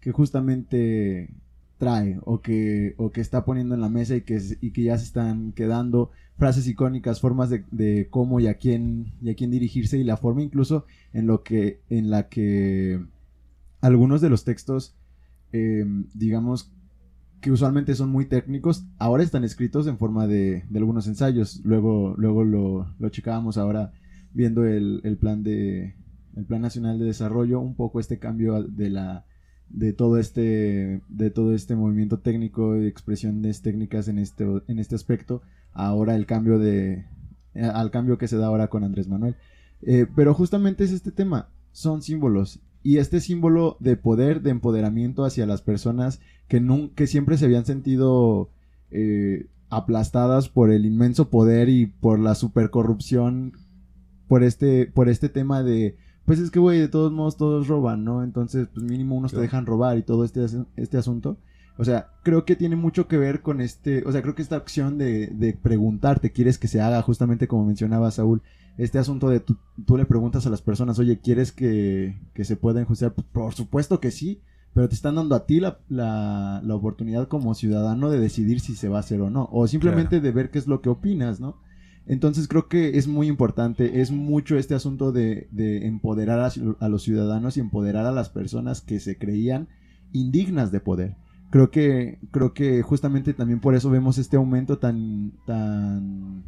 que 0.00 0.12
justamente 0.12 1.30
trae 1.78 2.18
o 2.24 2.40
que, 2.40 2.94
o 2.98 3.10
que 3.10 3.20
está 3.20 3.44
poniendo 3.44 3.74
en 3.74 3.80
la 3.80 3.88
mesa 3.88 4.16
y 4.16 4.22
que, 4.22 4.40
y 4.60 4.72
que 4.72 4.82
ya 4.82 4.98
se 4.98 5.04
están 5.04 5.52
quedando 5.52 6.10
frases 6.36 6.66
icónicas, 6.68 7.20
formas 7.20 7.50
de, 7.50 8.08
cómo 8.10 8.40
y 8.40 8.46
a 8.46 8.54
quién 8.54 9.12
y 9.20 9.30
a 9.30 9.34
quién 9.34 9.50
dirigirse 9.50 9.98
y 9.98 10.04
la 10.04 10.16
forma 10.16 10.42
incluso 10.42 10.86
en 11.12 11.26
lo 11.26 11.42
que 11.42 11.80
en 11.88 12.10
la 12.10 12.28
que 12.28 13.00
algunos 13.80 14.20
de 14.20 14.30
los 14.30 14.44
textos 14.44 14.94
eh, 15.52 15.84
digamos 16.14 16.72
que 17.40 17.52
usualmente 17.52 17.94
son 17.94 18.10
muy 18.10 18.26
técnicos, 18.26 18.84
ahora 18.98 19.22
están 19.22 19.44
escritos 19.44 19.86
en 19.86 19.98
forma 19.98 20.26
de, 20.26 20.64
algunos 20.74 21.06
ensayos. 21.06 21.60
Luego, 21.64 22.14
luego 22.16 22.44
lo, 22.44 22.94
lo 22.98 23.08
checábamos 23.10 23.58
ahora 23.58 23.92
viendo 24.32 24.64
el, 24.64 25.18
plan 25.20 25.42
de 25.42 25.96
el 26.36 26.44
plan 26.44 26.62
nacional 26.62 26.98
de 26.98 27.06
desarrollo, 27.06 27.60
un 27.60 27.74
poco 27.74 28.00
este 28.00 28.18
cambio 28.18 28.62
de 28.62 28.90
la 28.90 29.24
de 29.68 29.92
todo 29.92 30.18
este 30.18 31.02
de 31.08 31.30
todo 31.30 31.54
este 31.54 31.76
movimiento 31.76 32.20
técnico 32.20 32.76
y 32.76 32.86
expresiones 32.86 33.60
técnicas 33.60 34.08
en 34.08 34.18
este 34.18 34.46
en 34.66 34.78
este 34.78 34.94
aspecto 34.94 35.42
ahora 35.72 36.14
el 36.14 36.24
cambio 36.24 36.58
de 36.58 37.04
al 37.54 37.90
cambio 37.90 38.16
que 38.16 38.28
se 38.28 38.38
da 38.38 38.46
ahora 38.46 38.68
con 38.68 38.82
Andrés 38.82 39.08
Manuel 39.08 39.36
eh, 39.82 40.06
pero 40.16 40.32
justamente 40.32 40.84
es 40.84 40.92
este 40.92 41.12
tema 41.12 41.50
son 41.72 42.00
símbolos 42.00 42.60
y 42.88 42.96
este 42.96 43.20
símbolo 43.20 43.76
de 43.80 43.98
poder, 43.98 44.40
de 44.40 44.48
empoderamiento 44.48 45.26
hacia 45.26 45.44
las 45.44 45.60
personas 45.60 46.20
que, 46.48 46.66
que 46.94 47.06
siempre 47.06 47.36
se 47.36 47.44
habían 47.44 47.66
sentido 47.66 48.48
eh, 48.90 49.44
aplastadas 49.68 50.48
por 50.48 50.70
el 50.70 50.86
inmenso 50.86 51.28
poder 51.28 51.68
y 51.68 51.84
por 51.84 52.18
la 52.18 52.34
supercorrupción, 52.34 53.52
por 54.26 54.42
este, 54.42 54.86
por 54.86 55.10
este 55.10 55.28
tema 55.28 55.62
de, 55.62 55.98
pues 56.24 56.38
es 56.38 56.50
que, 56.50 56.60
güey, 56.60 56.78
de 56.78 56.88
todos 56.88 57.12
modos 57.12 57.36
todos 57.36 57.68
roban, 57.68 58.04
¿no? 58.04 58.24
Entonces, 58.24 58.68
pues 58.72 58.86
mínimo 58.86 59.16
unos 59.16 59.32
te 59.32 59.40
dejan 59.40 59.66
robar 59.66 59.98
y 59.98 60.02
todo 60.02 60.24
este, 60.24 60.46
este 60.76 60.96
asunto. 60.96 61.36
O 61.76 61.84
sea, 61.84 62.12
creo 62.22 62.46
que 62.46 62.56
tiene 62.56 62.76
mucho 62.76 63.06
que 63.06 63.18
ver 63.18 63.42
con 63.42 63.60
este, 63.60 64.02
o 64.06 64.12
sea, 64.12 64.22
creo 64.22 64.34
que 64.34 64.40
esta 64.40 64.56
acción 64.56 64.96
de, 64.96 65.26
de 65.26 65.52
preguntarte, 65.52 66.32
¿quieres 66.32 66.56
que 66.56 66.68
se 66.68 66.80
haga? 66.80 67.02
Justamente 67.02 67.48
como 67.48 67.66
mencionaba 67.66 68.10
Saúl, 68.10 68.40
este 68.78 68.98
asunto 68.98 69.28
de 69.28 69.40
tú, 69.40 69.56
le 69.96 70.06
preguntas 70.06 70.46
a 70.46 70.50
las 70.50 70.62
personas, 70.62 70.98
oye, 71.00 71.18
¿quieres 71.18 71.52
que, 71.52 72.16
se 72.34 72.56
pueda 72.56 72.80
enjuiciar? 72.80 73.12
Por 73.12 73.52
supuesto 73.52 74.00
que 74.00 74.12
sí, 74.12 74.40
pero 74.72 74.88
te 74.88 74.94
están 74.94 75.16
dando 75.16 75.34
a 75.34 75.46
ti 75.46 75.58
la, 75.58 75.80
la, 75.88 76.74
oportunidad 76.74 77.26
como 77.26 77.54
ciudadano 77.54 78.08
de 78.08 78.20
decidir 78.20 78.60
si 78.60 78.76
se 78.76 78.88
va 78.88 78.98
a 78.98 79.00
hacer 79.00 79.20
o 79.20 79.30
no, 79.30 79.48
o 79.50 79.66
simplemente 79.66 80.20
de 80.20 80.30
ver 80.30 80.50
qué 80.50 80.58
es 80.58 80.68
lo 80.68 80.80
que 80.80 80.88
opinas, 80.88 81.40
¿no? 81.40 81.56
Entonces 82.06 82.46
creo 82.46 82.68
que 82.68 82.96
es 82.96 83.08
muy 83.08 83.26
importante, 83.26 84.00
es 84.00 84.12
mucho 84.12 84.56
este 84.56 84.74
asunto 84.74 85.12
de, 85.12 85.48
de 85.50 85.86
empoderar 85.86 86.40
a, 86.40 86.50
a, 86.80 86.88
los 86.88 87.02
ciudadanos 87.02 87.56
y 87.56 87.60
empoderar 87.60 88.06
a 88.06 88.12
las 88.12 88.30
personas 88.30 88.80
que 88.80 89.00
se 89.00 89.18
creían 89.18 89.68
indignas 90.12 90.70
de 90.72 90.80
poder. 90.80 91.16
Creo 91.50 91.70
que, 91.70 92.18
creo 92.30 92.54
que 92.54 92.80
justamente 92.82 93.34
también 93.34 93.60
por 93.60 93.74
eso 93.74 93.90
vemos 93.90 94.16
este 94.18 94.36
aumento 94.36 94.78
tan, 94.78 95.32
tan 95.46 96.44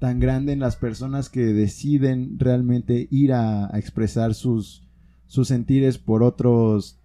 tan 0.00 0.18
grande 0.18 0.52
en 0.52 0.60
las 0.60 0.76
personas 0.76 1.28
que 1.28 1.44
deciden 1.44 2.38
realmente 2.38 3.06
ir 3.10 3.34
a, 3.34 3.70
expresar 3.74 4.34
sus, 4.34 4.82
sus 5.26 5.46
sentires 5.46 5.98
por 5.98 6.22
otros, 6.22 6.98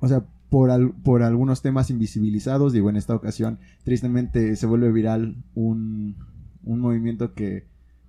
o 0.00 0.08
sea, 0.08 0.24
por, 0.48 0.94
por 1.02 1.22
algunos 1.22 1.60
temas 1.60 1.90
invisibilizados. 1.90 2.72
Digo, 2.72 2.88
en 2.88 2.96
esta 2.96 3.14
ocasión, 3.14 3.58
tristemente 3.84 4.56
se 4.56 4.66
vuelve 4.66 4.90
viral 4.90 5.36
un, 5.54 6.16
un 6.64 6.80
movimiento 6.80 7.34
que, 7.34 7.66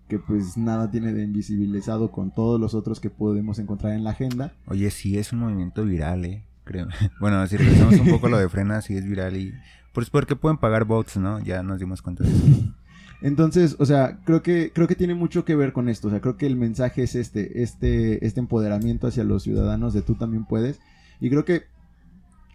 que 0.08 0.18
pues 0.18 0.58
nada 0.58 0.90
tiene 0.90 1.14
de 1.14 1.24
invisibilizado 1.24 2.10
con 2.10 2.34
todos 2.34 2.60
los 2.60 2.74
otros 2.74 3.02
que 3.02 3.10
podemos 3.10 3.60
encontrar 3.60 3.94
en 3.94 4.06
la 4.06 4.12
agenda. 4.12 4.54
Oye, 4.66 4.90
sí 4.92 5.18
es 5.18 5.34
un 5.34 5.40
movimiento 5.40 5.84
viral, 5.84 6.24
eh, 6.24 6.46
creo. 6.64 6.88
bueno, 7.20 7.46
si 7.48 7.58
revisamos 7.58 8.00
un 8.00 8.10
poco 8.10 8.30
lo 8.30 8.38
de 8.38 8.48
Frena, 8.48 8.82
sí 8.82 8.96
es 8.96 9.06
viral 9.06 9.36
y... 9.36 9.54
Pues 9.92 10.10
porque 10.10 10.38
pueden 10.38 10.58
pagar 10.58 10.86
bots, 10.86 11.18
¿no? 11.18 11.42
Ya 11.42 11.64
nos 11.64 11.80
dimos 11.80 12.02
cuenta 12.02 12.24
de 12.24 12.30
eso. 12.30 12.74
Entonces, 13.22 13.76
o 13.80 13.86
sea, 13.86 14.20
creo 14.24 14.42
que, 14.42 14.72
creo 14.74 14.88
que 14.88 14.96
tiene 14.96 15.14
mucho 15.14 15.46
que 15.46 15.56
ver 15.56 15.74
con 15.74 15.90
esto. 15.90 16.08
O 16.08 16.12
sea, 16.12 16.22
creo 16.22 16.38
que 16.38 16.48
el 16.48 16.56
mensaje 16.56 17.04
es 17.04 17.16
este, 17.16 17.62
este, 17.62 18.26
este 18.26 18.40
empoderamiento 18.40 19.08
hacia 19.08 19.24
los 19.24 19.44
ciudadanos 19.44 19.94
de 19.94 20.02
tú 20.02 20.16
también 20.16 20.46
puedes. 20.46 20.80
Y 21.20 21.30
creo 21.30 21.46
que, 21.46 21.64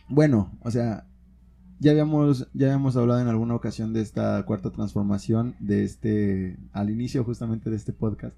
bueno, 0.09 0.53
o 0.63 0.71
sea, 0.71 1.07
ya 1.79 1.93
habíamos, 1.93 2.49
ya 2.53 2.67
habíamos 2.67 2.97
hablado 2.97 3.21
en 3.21 3.29
alguna 3.29 3.55
ocasión 3.55 3.93
de 3.93 4.01
esta 4.01 4.43
cuarta 4.45 4.71
transformación, 4.71 5.55
de 5.61 5.85
este, 5.85 6.59
al 6.73 6.91
inicio 6.91 7.23
justamente 7.23 7.71
de 7.71 7.77
este 7.77 7.93
podcast, 7.93 8.37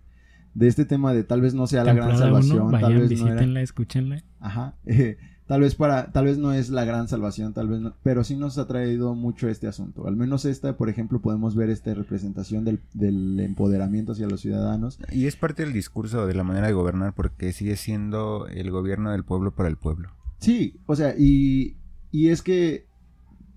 de 0.54 0.68
este 0.68 0.84
tema 0.84 1.14
de 1.14 1.24
tal 1.24 1.40
vez 1.40 1.54
no 1.54 1.66
sea 1.66 1.84
la 1.84 1.94
gran 1.94 2.18
salvación, 2.18 2.70
tal 2.72 2.94
vez 2.94 3.08
visítenla, 3.08 3.46
no 3.46 3.60
escúchenla. 3.60 4.22
Ajá. 4.40 4.74
Eh, 4.86 5.16
tal 5.48 5.62
vez 5.62 5.74
para, 5.74 6.12
tal 6.12 6.26
vez 6.26 6.36
no 6.36 6.52
es 6.52 6.68
la 6.68 6.84
gran 6.84 7.08
salvación, 7.08 7.54
tal 7.54 7.68
vez 7.68 7.80
no, 7.80 7.94
pero 8.02 8.22
sí 8.22 8.36
nos 8.36 8.58
ha 8.58 8.66
traído 8.66 9.14
mucho 9.14 9.48
este 9.48 9.66
asunto. 9.66 10.06
Al 10.06 10.14
menos 10.14 10.44
esta, 10.44 10.76
por 10.76 10.90
ejemplo, 10.90 11.22
podemos 11.22 11.56
ver 11.56 11.70
esta 11.70 11.94
representación 11.94 12.66
del, 12.66 12.80
del, 12.92 13.40
empoderamiento 13.40 14.12
hacia 14.12 14.28
los 14.28 14.42
ciudadanos. 14.42 14.98
Y 15.10 15.26
es 15.26 15.36
parte 15.36 15.64
del 15.64 15.72
discurso 15.72 16.26
de 16.26 16.34
la 16.34 16.44
manera 16.44 16.66
de 16.66 16.74
gobernar 16.74 17.14
porque 17.14 17.54
sigue 17.54 17.76
siendo 17.76 18.46
el 18.46 18.70
gobierno 18.70 19.10
del 19.10 19.24
pueblo 19.24 19.54
para 19.54 19.70
el 19.70 19.78
pueblo. 19.78 20.10
Sí, 20.38 20.76
o 20.84 20.94
sea, 20.94 21.14
y, 21.18 21.78
y 22.12 22.28
es 22.28 22.42
que 22.42 22.86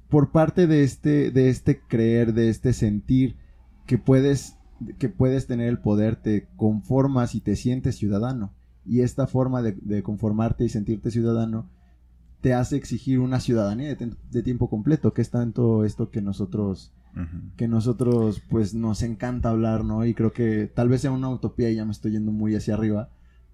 por 0.08 0.32
parte 0.32 0.68
de 0.68 0.84
este, 0.84 1.30
de 1.30 1.50
este 1.50 1.82
creer, 1.82 2.34
de 2.34 2.50
este 2.50 2.72
sentir 2.72 3.36
que 3.86 3.98
puedes, 3.98 4.56
que 4.98 5.10
puedes 5.10 5.46
tener 5.46 5.68
el 5.68 5.80
poder, 5.80 6.16
te 6.16 6.48
conformas 6.56 7.36
y 7.36 7.42
te 7.42 7.58
sientes 7.58 7.98
ciudadano. 7.98 8.54
Y 8.86 9.02
esta 9.02 9.28
forma 9.28 9.62
de, 9.62 9.74
de 9.74 10.04
conformarte 10.04 10.64
y 10.64 10.70
sentirte 10.70 11.12
ciudadano 11.12 11.70
te 12.42 12.54
hace 12.54 12.76
exigir 12.76 13.20
una 13.20 13.40
ciudadanía 13.40 13.96
de, 13.96 14.44
tiempo 14.44 14.70
completo, 14.70 15.14
que 15.14 15.22
es 15.22 15.30
tanto 15.30 15.86
esto 15.86 16.10
que 16.10 16.22
nosotros, 16.22 16.92
que 17.56 17.68
nosotros, 17.68 18.42
pues 18.50 18.74
nos 18.74 19.04
encanta 19.04 19.50
hablar, 19.50 19.86
¿no? 19.86 20.06
Y 20.06 20.14
creo 20.14 20.34
que 20.34 20.66
tal 20.74 20.90
vez 20.90 21.02
sea 21.02 21.12
una 21.12 21.30
utopía 21.30 21.70
y 21.70 21.76
ya 21.76 21.86
me 21.86 21.92
estoy 21.92 22.14
yendo 22.14 22.32
muy 22.32 22.56
hacia 22.56 22.74
arriba, 22.74 23.10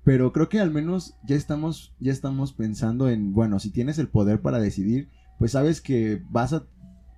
pero 0.06 0.32
creo 0.32 0.48
que 0.48 0.62
al 0.62 0.72
menos 0.72 1.16
ya 1.26 1.36
estamos, 1.36 1.94
ya 2.00 2.14
estamos 2.14 2.54
pensando 2.54 3.10
en, 3.10 3.34
bueno, 3.34 3.60
si 3.60 3.72
tienes 3.72 4.00
el 4.00 4.08
poder 4.08 4.42
para 4.42 4.60
decidir, 4.60 5.10
pues 5.38 5.52
sabes 5.52 5.82
que 5.82 6.24
vas 6.30 6.54
a, 6.54 6.64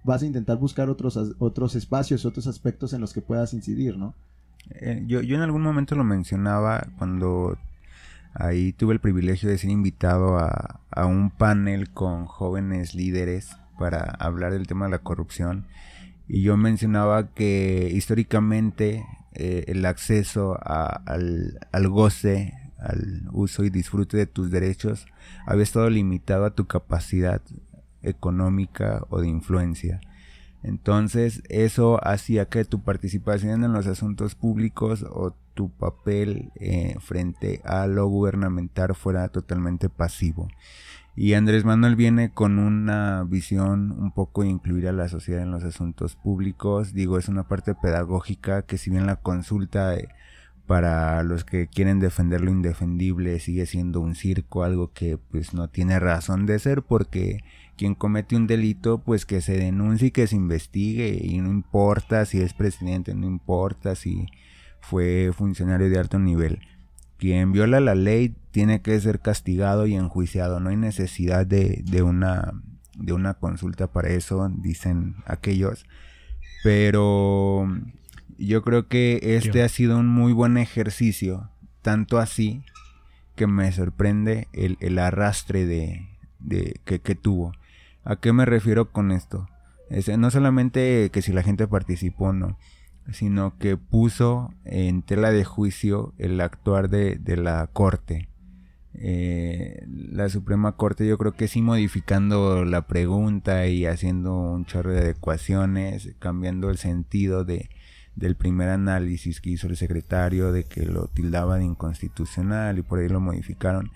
vas 0.04 0.24
a 0.24 0.26
intentar 0.26 0.58
buscar 0.58 0.90
otros, 0.90 1.18
otros 1.38 1.76
espacios, 1.76 2.26
otros 2.26 2.48
aspectos 2.48 2.94
en 2.94 3.02
los 3.02 3.14
que 3.14 3.22
puedas 3.22 3.54
incidir, 3.54 3.96
¿no? 3.98 4.16
Eh, 4.72 5.04
yo, 5.06 5.22
yo 5.22 5.36
en 5.36 5.42
algún 5.42 5.62
momento 5.62 5.96
lo 5.96 6.04
mencionaba 6.04 6.88
cuando 6.98 7.58
Ahí 8.34 8.74
tuve 8.74 8.94
el 8.94 9.00
privilegio 9.00 9.50
de 9.50 9.58
ser 9.58 9.70
invitado 9.70 10.38
a, 10.38 10.82
un 11.06 11.32
panel 11.32 11.90
con 11.92 12.26
jóvenes 12.26 12.94
líderes 12.94 13.56
para 13.78 14.02
hablar 14.20 14.52
del 14.52 14.68
tema 14.68 14.86
de 14.86 14.92
la 14.92 15.00
corrupción. 15.00 15.66
Y 16.28 16.42
yo 16.42 16.58
mencionaba 16.58 17.34
que 17.34 17.90
históricamente 17.92 19.06
eh, 19.34 19.66
el 19.68 19.86
acceso 19.86 20.60
al, 20.62 21.60
al 21.72 21.88
goce, 21.88 22.54
al 22.78 23.24
uso 23.32 23.64
y 23.64 23.70
disfrute 23.70 24.18
de 24.18 24.26
tus 24.26 24.52
derechos 24.52 25.08
había 25.46 25.64
estado 25.64 25.90
limitado 25.90 26.46
a 26.46 26.56
tu 26.56 26.68
capacidad 26.68 27.42
económica 28.02 29.06
o 29.10 29.22
de 29.22 29.28
influencia. 29.28 30.02
Entonces 30.64 31.42
eso 31.50 32.00
hacía 32.06 32.46
que 32.46 32.66
tu 32.66 32.82
participación 32.82 33.64
en 33.64 33.74
los 33.74 33.88
asuntos 33.88 34.36
públicos 34.36 35.06
o 35.10 35.34
tu 35.60 35.70
papel 35.70 36.54
eh, 36.56 36.96
frente 37.02 37.60
a 37.66 37.86
lo 37.86 38.08
gubernamental 38.08 38.96
fuera 38.96 39.28
totalmente 39.28 39.90
pasivo. 39.90 40.48
Y 41.18 41.34
Andrés 41.34 41.66
Manuel 41.66 41.98
viene 41.98 42.32
con 42.32 42.60
una 42.60 43.26
visión 43.28 43.92
un 43.92 44.14
poco 44.14 44.44
de 44.44 44.48
incluir 44.48 44.88
a 44.88 44.94
la 44.94 45.10
sociedad 45.10 45.44
en 45.44 45.52
los 45.52 45.66
asuntos 45.66 46.16
públicos. 46.16 46.94
Digo, 46.94 47.18
es 47.18 47.28
una 47.28 47.50
parte 47.50 47.76
pedagógica 47.76 48.62
que 48.62 48.78
si 48.78 48.90
bien 48.90 49.06
la 49.06 49.18
consulta 49.18 49.98
eh, 49.98 50.08
para 50.66 51.22
los 51.24 51.44
que 51.44 51.68
quieren 51.68 52.00
defender 52.00 52.40
lo 52.40 52.52
indefendible 52.52 53.38
sigue 53.42 53.66
siendo 53.66 54.00
un 54.00 54.16
circo, 54.16 54.64
algo 54.64 54.94
que 54.94 55.18
pues 55.18 55.54
no 55.54 55.68
tiene 55.68 56.00
razón 56.00 56.46
de 56.46 56.58
ser 56.58 56.84
porque 56.84 57.44
quien 57.76 57.96
comete 57.96 58.38
un 58.38 58.48
delito 58.48 59.00
pues 59.00 59.26
que 59.26 59.42
se 59.42 59.58
denuncie 59.58 60.08
y 60.08 60.12
que 60.12 60.26
se 60.26 60.38
investigue 60.38 61.20
y 61.22 61.42
no 61.42 61.50
importa 61.50 62.24
si 62.24 62.40
es 62.40 62.54
presidente, 62.54 63.14
no 63.14 63.28
importa 63.28 63.96
si 63.96 64.30
fue 64.82 65.32
funcionario 65.36 65.90
de 65.90 66.00
alto 66.00 66.20
nivel. 66.20 66.60
Quien 67.18 67.52
viola 67.52 67.80
la 67.80 67.96
ley 67.96 68.36
tiene 68.52 68.82
que 68.82 69.00
ser 69.00 69.20
castigado 69.20 69.86
y 69.88 69.96
enjuiciado, 69.96 70.60
no 70.60 70.70
hay 70.70 70.78
necesidad 70.78 71.46
de, 71.46 71.82
de 71.86 72.02
una 72.02 72.54
de 73.00 73.14
una 73.14 73.34
consulta 73.34 73.88
para 73.88 74.10
eso, 74.10 74.50
dicen 74.58 75.16
aquellos. 75.26 75.86
Pero 76.64 77.68
yo 78.38 78.62
creo 78.62 78.88
que 78.88 79.20
este 79.24 79.64
ha 79.64 79.70
sido 79.70 79.98
un 79.98 80.08
muy 80.08 80.34
buen 80.34 80.58
ejercicio, 80.58 81.50
tanto 81.82 82.20
así 82.20 82.64
que 83.36 83.48
me 83.48 83.72
sorprende 83.72 84.48
el, 84.52 85.00
arrastre 85.00 85.66
de, 85.66 86.08
que, 86.84 87.16
tuvo. 87.16 87.54
¿A 88.04 88.18
qué 88.18 88.34
me 88.34 88.46
refiero 88.46 88.92
con 88.92 89.12
esto? 89.12 89.48
no 90.18 90.30
solamente 90.30 91.10
que 91.12 91.24
si 91.24 91.34
la 91.34 91.42
gente 91.42 91.68
participó 91.68 92.26
o 92.26 92.34
no, 92.34 92.60
sino 93.12 93.58
que 93.58 93.78
puso 93.78 94.54
en 94.66 95.02
tela 95.02 95.32
de 95.32 95.44
juicio 95.44 96.14
el 96.18 96.40
actuar 96.42 96.90
de, 96.90 97.20
la 97.38 97.68
corte. 97.68 98.30
Eh, 98.94 99.86
la 99.88 100.30
Suprema 100.30 100.74
Corte 100.74 101.08
yo 101.08 101.18
creo 101.18 101.34
que 101.34 101.48
sí 101.48 101.62
modificando 101.62 102.66
la 102.66 102.88
pregunta 102.88 103.68
y 103.68 103.86
haciendo 103.86 104.36
un 104.36 104.66
chorro 104.66 104.92
de 104.92 105.00
adecuaciones, 105.00 106.10
cambiando 106.20 106.70
el 106.70 106.78
sentido 106.78 107.46
de, 107.46 107.70
del 108.16 108.36
primer 108.36 108.70
análisis 108.70 109.42
que 109.42 109.52
hizo 109.52 109.68
el 109.68 109.78
secretario 109.78 110.52
de 110.52 110.66
que 110.66 110.86
lo 110.86 111.08
tildaba 111.08 111.58
de 111.58 111.66
inconstitucional 111.66 112.78
y 112.78 112.82
por 112.82 113.00
ahí 113.00 113.10
lo 113.10 113.20
modificaron. 113.20 113.92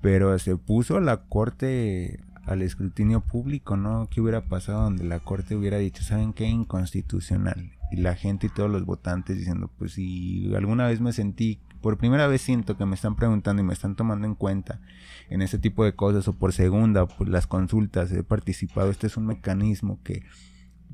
Pero 0.00 0.36
se 0.38 0.56
puso 0.56 0.98
la 1.00 1.24
corte 1.24 2.20
al 2.46 2.62
escrutinio 2.62 3.20
público, 3.20 3.76
¿no? 3.76 4.08
¿Qué 4.10 4.20
hubiera 4.20 4.46
pasado 4.46 4.82
donde 4.82 5.04
la 5.04 5.20
corte 5.20 5.54
hubiera 5.54 5.78
dicho, 5.78 6.02
¿saben 6.02 6.32
qué? 6.32 6.46
Inconstitucional. 6.46 7.72
Y 7.92 7.96
la 7.96 8.14
gente 8.14 8.46
y 8.46 8.50
todos 8.50 8.70
los 8.70 8.84
votantes 8.84 9.36
diciendo, 9.36 9.70
pues 9.78 9.92
si 9.92 10.52
alguna 10.54 10.86
vez 10.86 11.00
me 11.00 11.12
sentí, 11.12 11.60
por 11.80 11.98
primera 11.98 12.26
vez 12.26 12.40
siento 12.42 12.76
que 12.76 12.86
me 12.86 12.94
están 12.94 13.16
preguntando 13.16 13.60
y 13.60 13.66
me 13.66 13.74
están 13.74 13.96
tomando 13.96 14.26
en 14.26 14.34
cuenta 14.34 14.80
en 15.28 15.42
ese 15.42 15.58
tipo 15.58 15.84
de 15.84 15.94
cosas, 15.94 16.26
o 16.28 16.32
por 16.32 16.52
segunda, 16.52 17.06
por 17.06 17.28
las 17.28 17.46
consultas, 17.46 18.10
he 18.12 18.22
participado, 18.22 18.90
este 18.90 19.08
es 19.08 19.16
un 19.16 19.26
mecanismo 19.26 20.00
que 20.02 20.22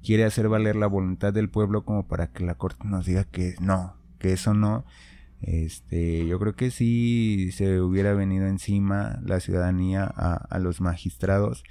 quiere 0.03 0.25
hacer 0.25 0.49
valer 0.49 0.77
la 0.77 0.87
voluntad 0.87 1.33
del 1.33 1.51
pueblo 1.51 1.85
como 1.85 2.07
para 2.07 2.29
que 2.29 2.45
la 2.45 2.55
corte 2.55 2.87
nos 2.87 3.07
diga 3.07 3.25
que 3.25 3.55
no, 3.61 3.97
que 4.19 4.33
eso 4.33 4.55
no. 4.55 4.85
Este, 5.41 6.27
yo 6.27 6.39
creo 6.41 6.57
que 6.57 6.71
sí 6.71 7.51
se 7.53 7.81
hubiera 7.81 8.13
venido 8.13 8.47
encima 8.47 9.21
la 9.25 9.41
ciudadanía 9.41 10.05
a, 10.05 10.59
los 10.59 10.81
magistrados, 10.81 11.63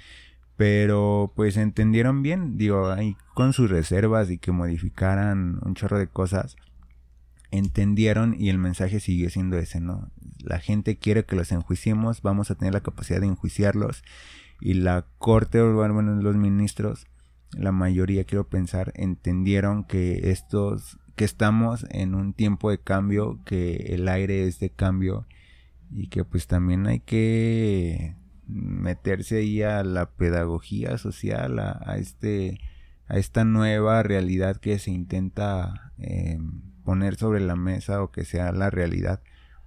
pero 0.58 1.32
pues 1.36 1.56
entendieron 1.56 2.22
bien, 2.22 2.58
digo, 2.58 2.90
ahí 2.90 3.16
con 3.32 3.52
sus 3.52 3.70
reservas 3.70 4.28
y 4.28 4.38
que 4.38 4.52
modificaran 4.52 5.60
un 5.64 5.74
chorro 5.74 5.98
de 5.98 6.08
cosas, 6.08 6.56
entendieron 7.52 8.34
y 8.36 8.50
el 8.50 8.58
mensaje 8.58 8.98
sigue 8.98 9.30
siendo 9.30 9.56
ese, 9.56 9.80
¿no? 9.80 10.10
La 10.40 10.58
gente 10.58 10.96
quiere 10.96 11.24
que 11.24 11.36
los 11.36 11.52
enjuiciemos, 11.52 12.22
vamos 12.22 12.50
a 12.50 12.56
tener 12.56 12.74
la 12.74 12.82
capacidad 12.82 13.20
de 13.20 13.28
enjuiciarlos 13.28 14.02
y 14.60 14.74
la 14.74 15.06
corte, 15.18 15.62
bueno, 15.62 16.02
los 16.20 16.36
ministros 16.36 17.06
la 17.56 17.72
mayoría 17.72 18.24
quiero 18.24 18.48
pensar 18.48 18.92
entendieron 18.94 19.84
que 19.84 20.30
estos 20.30 20.98
que 21.16 21.24
estamos 21.24 21.86
en 21.90 22.14
un 22.14 22.34
tiempo 22.34 22.70
de 22.70 22.78
cambio 22.78 23.40
que 23.44 23.76
el 23.94 24.08
aire 24.08 24.46
es 24.46 24.60
de 24.60 24.70
cambio 24.70 25.26
y 25.90 26.08
que 26.08 26.24
pues 26.24 26.46
también 26.46 26.86
hay 26.86 27.00
que 27.00 28.14
meterse 28.48 29.38
ahí 29.38 29.62
a 29.62 29.84
la 29.84 30.10
pedagogía 30.10 30.98
social 30.98 31.58
a, 31.58 31.96
este 31.98 32.60
a 33.06 33.18
esta 33.18 33.44
nueva 33.44 34.02
realidad 34.02 34.56
que 34.56 34.78
se 34.78 34.90
intenta 34.90 35.92
em, 35.98 36.62
poner 36.84 37.16
sobre 37.16 37.40
la 37.40 37.56
mesa 37.56 38.02
o 38.02 38.10
que 38.10 38.24
sea 38.24 38.52
la 38.52 38.70
realidad 38.70 39.22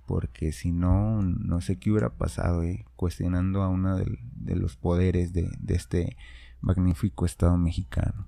porque 0.07 0.51
si 0.51 0.71
no 0.71 1.21
no 1.21 1.61
sé 1.61 1.77
qué 1.77 1.91
hubiera 1.91 2.09
pasado 2.09 2.63
eh, 2.63 2.85
cuestionando 2.95 3.61
a 3.61 3.69
uno 3.69 3.97
de, 3.97 4.55
los 4.55 4.75
poderes 4.75 5.31
de, 5.33 5.49
de 5.59 5.75
este 5.75 6.17
magnífico 6.59 7.25
Estado 7.25 7.57
mexicano. 7.57 8.27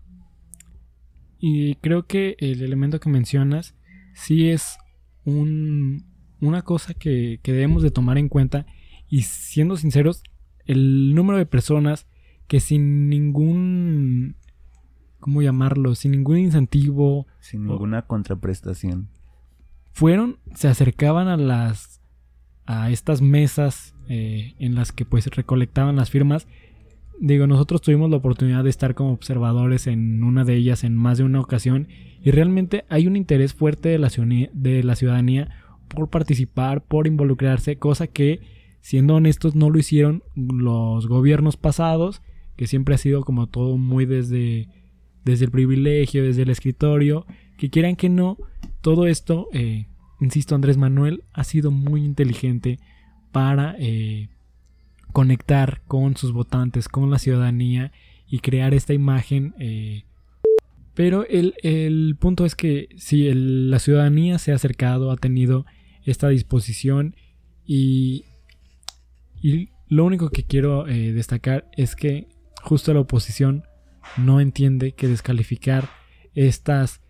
Y 1.39 1.75
creo 1.75 2.07
que 2.07 2.35
el 2.39 2.63
elemento 2.63 2.99
que 2.99 3.09
mencionas 3.09 3.75
sí 4.13 4.49
es 4.49 4.77
un, 5.25 6.05
una 6.39 6.61
cosa 6.61 6.93
que, 6.93 7.39
debemos 7.43 7.83
de 7.83 7.91
tomar 7.91 8.17
en 8.17 8.29
cuenta 8.29 8.65
y 9.09 9.23
siendo 9.23 9.77
sinceros, 9.77 10.23
el 10.65 11.13
número 11.15 11.37
de 11.37 11.45
personas 11.45 12.07
que 12.47 12.59
sin 12.59 13.09
ningún, 13.09 14.35
¿cómo 15.19 15.41
llamarlo? 15.41 15.95
Sin 15.95 16.11
ningún 16.11 16.37
incentivo. 16.37 17.27
Sin 17.39 17.65
ninguna 17.65 18.03
contraprestación. 18.03 19.09
Fueron, 19.91 20.39
se 20.55 20.67
acercaban 20.67 21.27
a 21.27 21.37
las, 21.37 22.01
a 22.65 22.89
estas 22.89 23.21
mesas 23.21 23.95
eh, 24.09 24.55
en 24.59 24.75
las 24.75 24.91
que 24.91 25.05
pues 25.05 25.27
recolectaban 25.27 25.95
las 25.95 26.09
firmas 26.09 26.47
Digo, 27.19 27.47
nosotros 27.47 27.81
tuvimos 27.81 28.09
la 28.09 28.17
oportunidad 28.17 28.63
de 28.63 28.69
estar 28.69 28.95
como 28.95 29.13
observadores 29.13 29.87
en 29.87 30.23
una 30.23 30.43
de 30.43 30.55
ellas 30.55 30.83
en 30.83 30.95
más 30.95 31.17
de 31.17 31.23
una 31.23 31.39
ocasión 31.39 31.87
y 32.21 32.31
realmente 32.31 32.85
hay 32.89 33.07
un 33.07 33.15
interés 33.15 33.53
fuerte 33.53 33.89
de 33.89 33.97
la, 33.99 34.09
de 34.53 34.83
la 34.83 34.95
ciudadanía 34.95 35.49
por 35.87 36.09
participar, 36.09 36.83
por 36.83 37.07
involucrarse, 37.07 37.77
cosa 37.77 38.07
que, 38.07 38.41
siendo 38.83 39.15
honestos, 39.15 39.55
no 39.55 39.71
lo 39.71 39.79
hicieron 39.79 40.21
los 40.35 41.07
gobiernos 41.07 41.57
pasados, 41.57 42.21
que 42.55 42.67
siempre 42.67 42.93
ha 42.93 42.99
sido 42.99 43.23
como 43.23 43.47
todo 43.47 43.77
muy 43.77 44.05
desde, 44.05 44.69
desde 45.25 45.45
el 45.45 45.51
privilegio, 45.51 46.23
desde 46.23 46.43
el 46.43 46.51
escritorio, 46.51 47.25
que 47.57 47.71
quieran 47.71 47.95
que 47.95 48.09
no, 48.09 48.37
todo 48.81 49.07
esto, 49.07 49.47
eh, 49.53 49.87
insisto, 50.21 50.53
Andrés 50.53 50.77
Manuel 50.77 51.23
ha 51.33 51.43
sido 51.43 51.71
muy 51.71 52.05
inteligente 52.05 52.77
para... 53.31 53.75
Eh, 53.79 54.29
conectar 55.13 55.81
con 55.87 56.17
sus 56.17 56.33
votantes, 56.33 56.89
con 56.89 57.09
la 57.09 57.19
ciudadanía 57.19 57.93
y 58.27 58.39
crear 58.39 58.73
esta 58.73 58.93
imagen. 58.93 59.53
Eh, 59.59 60.03
pero 60.95 61.25
el, 61.25 62.17
punto 62.19 62.45
es 62.45 62.55
que 62.55 62.89
si 62.97 63.31
la 63.33 63.79
ciudadanía 63.79 64.37
se 64.39 64.51
ha 64.51 64.55
acercado, 64.55 65.11
ha 65.11 65.17
tenido 65.17 65.65
esta 66.03 66.27
disposición 66.27 67.15
y, 67.65 68.25
y 69.43 69.69
lo 69.87 70.05
único 70.05 70.29
que 70.29 70.43
quiero 70.43 70.87
eh, 70.87 71.13
destacar 71.13 71.69
es 71.73 71.95
que 71.95 72.27
justo 72.63 72.93
la 72.93 73.01
oposición 73.01 73.63
no 74.17 74.41
entiende 74.41 74.93
que 74.93 75.07
descalificar 75.07 75.89
estas 76.33 77.01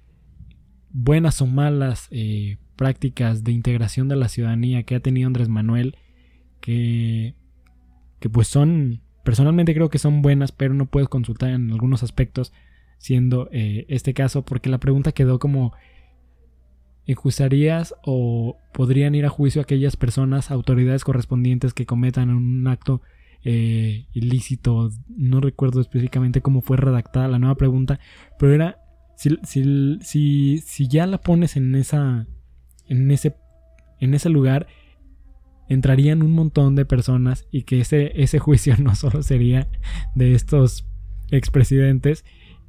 buenas 0.89 1.41
o 1.41 1.47
malas 1.47 2.07
eh, 2.11 2.57
prácticas 2.75 3.43
de 3.43 3.53
integración 3.53 4.09
de 4.09 4.17
la 4.17 4.27
ciudadanía 4.27 4.83
que 4.83 4.95
ha 4.95 4.99
tenido 4.99 5.27
Andrés 5.27 5.47
Manuel, 5.47 5.95
que 6.59 7.35
que 8.23 8.29
pues 8.29 8.47
son, 8.47 9.01
personalmente 9.25 9.73
creo 9.73 9.89
que 9.89 9.97
son 9.97 10.21
buenas, 10.21 10.53
pero 10.53 10.73
no 10.73 10.85
puedes 10.85 11.09
consultar 11.09 11.49
en 11.49 11.69
algunos 11.71 12.03
aspectos, 12.03 12.53
siendo 12.97 13.49
eh, 13.51 13.85
este 13.89 14.13
caso, 14.13 14.45
porque 14.45 14.69
la 14.69 14.77
pregunta 14.77 15.11
quedó 15.11 15.39
como, 15.39 15.73
¿enjuiciarías 17.05 17.95
o 18.03 18.57
podrían 18.73 19.15
ir 19.15 19.25
a 19.25 19.29
juicio 19.29 19.61
aquellas 19.61 19.95
personas, 19.95 20.51
autoridades 20.51 21.03
correspondientes 21.03 21.73
que 21.73 21.85
cometan 21.85 22.29
un 22.29 22.67
acto 22.67 23.01
eh, 23.43 24.05
ilícito? 24.13 24.89
No 25.07 25.41
recuerdo 25.41 25.81
específicamente 25.81 26.41
cómo 26.41 26.61
fue 26.61 26.77
redactada 26.77 27.27
la 27.27 27.39
nueva 27.39 27.55
pregunta, 27.55 27.99
pero 28.39 28.53
era, 28.53 28.79
si, 29.15 29.37
si, 30.01 30.57
si 30.59 30.87
ya 30.87 31.07
la 31.07 31.19
pones 31.19 31.55
en 31.55 31.75
esa, 31.75 32.27
en 32.87 33.11
ese, 33.11 33.35
en 33.99 34.13
ese 34.13 34.29
lugar, 34.29 34.67
entrarían 35.69 36.23
un 36.23 36.31
montón 36.31 36.75
de 36.75 36.85
personas 36.85 37.47
y 37.51 37.63
que 37.63 37.81
ese, 37.81 38.11
ese 38.21 38.39
juicio 38.39 38.75
no 38.79 38.95
solo 38.95 39.23
sería 39.23 39.69
de 40.15 40.33
estos 40.33 40.87
expresidentes 41.31 42.25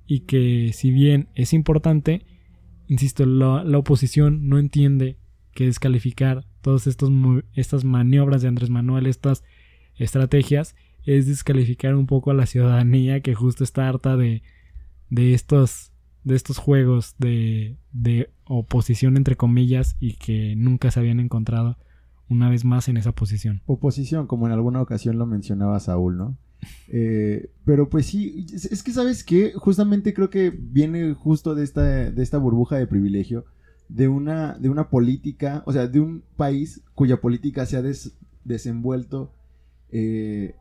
y 0.07 0.21
que 0.21 0.73
si 0.73 0.91
bien 0.91 1.29
es 1.35 1.53
importante, 1.53 2.27
insisto, 2.89 3.27
la, 3.27 3.65
la 3.65 3.79
oposición 3.79 4.49
no 4.49 4.59
entiende 4.59 5.19
que 5.53 5.67
descalificar 5.67 6.45
todas 6.61 6.87
estas 6.87 7.85
maniobras 7.85 8.43
de 8.43 8.49
Andrés 8.49 8.71
Manuel, 8.71 9.07
estas 9.07 9.45
estrategias, 9.97 10.75
es 11.05 11.27
descalificar 11.27 11.95
un 11.95 12.07
poco 12.07 12.31
a 12.31 12.35
la 12.35 12.47
ciudadanía 12.47 13.21
que 13.21 13.35
justo 13.35 13.63
está 13.63 13.89
harta 13.89 14.17
de, 14.17 14.43
de 15.11 15.35
estos 15.35 15.91
de 16.25 16.37
estos 16.37 16.57
juegos 16.57 17.15
de, 17.19 17.77
de 17.93 18.31
oposición 18.45 19.19
entre 19.19 19.37
comillas 19.37 19.95
y 20.01 20.15
que 20.15 20.55
nunca 20.57 20.91
se 20.91 20.99
habían 20.99 21.21
encontrado 21.21 21.77
una 22.31 22.49
vez 22.49 22.65
más 22.65 22.89
en 22.89 22.97
esa 22.97 23.13
posición. 23.13 23.61
Oposición, 23.67 24.27
como 24.27 24.47
en 24.47 24.55
alguna 24.55 24.81
ocasión 24.81 25.19
lo 25.19 25.27
mencionaba 25.27 25.79
Saúl, 25.81 26.17
¿no? 26.17 26.39
Eh, 26.89 27.51
pero 27.65 27.89
pues 27.89 28.07
sí, 28.07 28.47
es 28.53 28.83
que 28.83 28.93
sabes 28.93 29.25
que 29.25 29.53
justamente 29.55 30.15
creo 30.15 30.31
que 30.31 30.51
viene 30.51 31.15
justo 31.15 31.55
de 31.55 31.65
esta, 31.65 31.83
de 31.83 32.23
esta 32.23 32.39
burbuja 32.39 32.77
de 32.77 32.87
privilegio, 32.87 33.45
de 33.89 34.09
una, 34.09 34.59
de 34.59 34.69
una 34.69 34.91
política, 34.91 35.63
o 35.67 35.73
sea, 35.73 35.87
de 35.87 36.01
un 36.01 36.23
país 36.37 36.83
cuya 36.95 37.21
política 37.21 37.67
se 37.67 37.77
ha 37.77 37.83
desenvuelto 38.45 39.33
eh, 39.91 40.55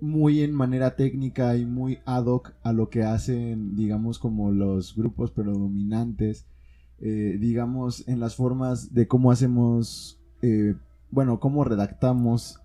muy 0.00 0.42
en 0.42 0.52
manera 0.52 0.96
técnica 0.96 1.56
y 1.56 1.66
muy 1.66 1.98
ad 2.04 2.26
hoc 2.26 2.52
a 2.62 2.72
lo 2.72 2.88
que 2.88 3.02
hacen, 3.02 3.76
digamos, 3.76 4.18
como 4.18 4.52
los 4.52 4.94
grupos 4.96 5.30
predominantes, 5.32 6.46
eh, 7.00 7.36
digamos, 7.40 8.06
en 8.08 8.20
las 8.20 8.36
formas 8.36 8.94
de 8.94 9.08
cómo 9.08 9.32
hacemos, 9.32 10.18
bueno, 11.10 11.38
cómo 11.40 11.62
redactamos 11.64 12.61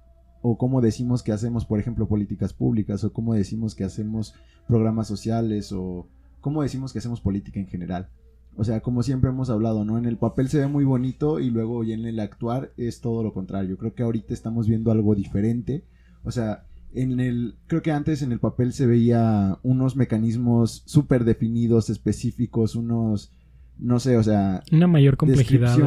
o 0.49 0.57
cómo 0.57 0.79
decimos 0.79 1.23
que 1.23 1.33
hacemos, 1.33 1.65
por 1.65 1.79
ejemplo, 1.79 2.07
políticas 2.07 2.53
públicas, 2.53 3.03
o 3.03 3.11
cómo 3.11 3.33
decimos 3.33 3.75
que 3.75 3.83
hacemos 3.83 4.33
programas 4.67 5.07
sociales, 5.07 5.73
o 5.73 6.07
cómo 6.39 6.61
decimos 6.61 6.93
que 6.93 6.99
hacemos 6.99 7.19
política 7.19 7.59
en 7.59 7.67
general. 7.67 8.09
O 8.55 8.63
sea, 8.63 8.79
como 8.79 9.03
siempre 9.03 9.29
hemos 9.29 9.49
hablado, 9.49 9.83
¿no? 9.83 9.97
En 9.97 10.05
el 10.05 10.17
papel 10.17 10.47
se 10.47 10.59
ve 10.59 10.67
muy 10.67 10.85
bonito 10.85 11.39
y 11.39 11.49
luego 11.49 11.83
y 11.83 11.91
en 11.91 12.05
el 12.05 12.19
actuar 12.19 12.71
es 12.77 13.01
todo 13.01 13.23
lo 13.23 13.33
contrario. 13.33 13.77
Creo 13.77 13.93
que 13.93 14.03
ahorita 14.03 14.33
estamos 14.33 14.67
viendo 14.67 14.89
algo 14.89 15.15
diferente. 15.15 15.83
O 16.23 16.31
sea, 16.31 16.63
en 16.93 17.19
el, 17.19 17.55
creo 17.67 17.81
que 17.81 17.91
antes 17.91 18.21
en 18.21 18.31
el 18.31 18.39
papel 18.39 18.71
se 18.71 18.87
veía 18.87 19.59
unos 19.63 19.95
mecanismos 19.95 20.81
súper 20.85 21.25
definidos, 21.25 21.89
específicos, 21.89 22.75
unos, 22.75 23.31
no 23.77 23.99
sé, 23.99 24.17
o 24.17 24.23
sea... 24.23 24.63
Una 24.71 24.87
mayor 24.87 25.17
complejidad. 25.17 25.77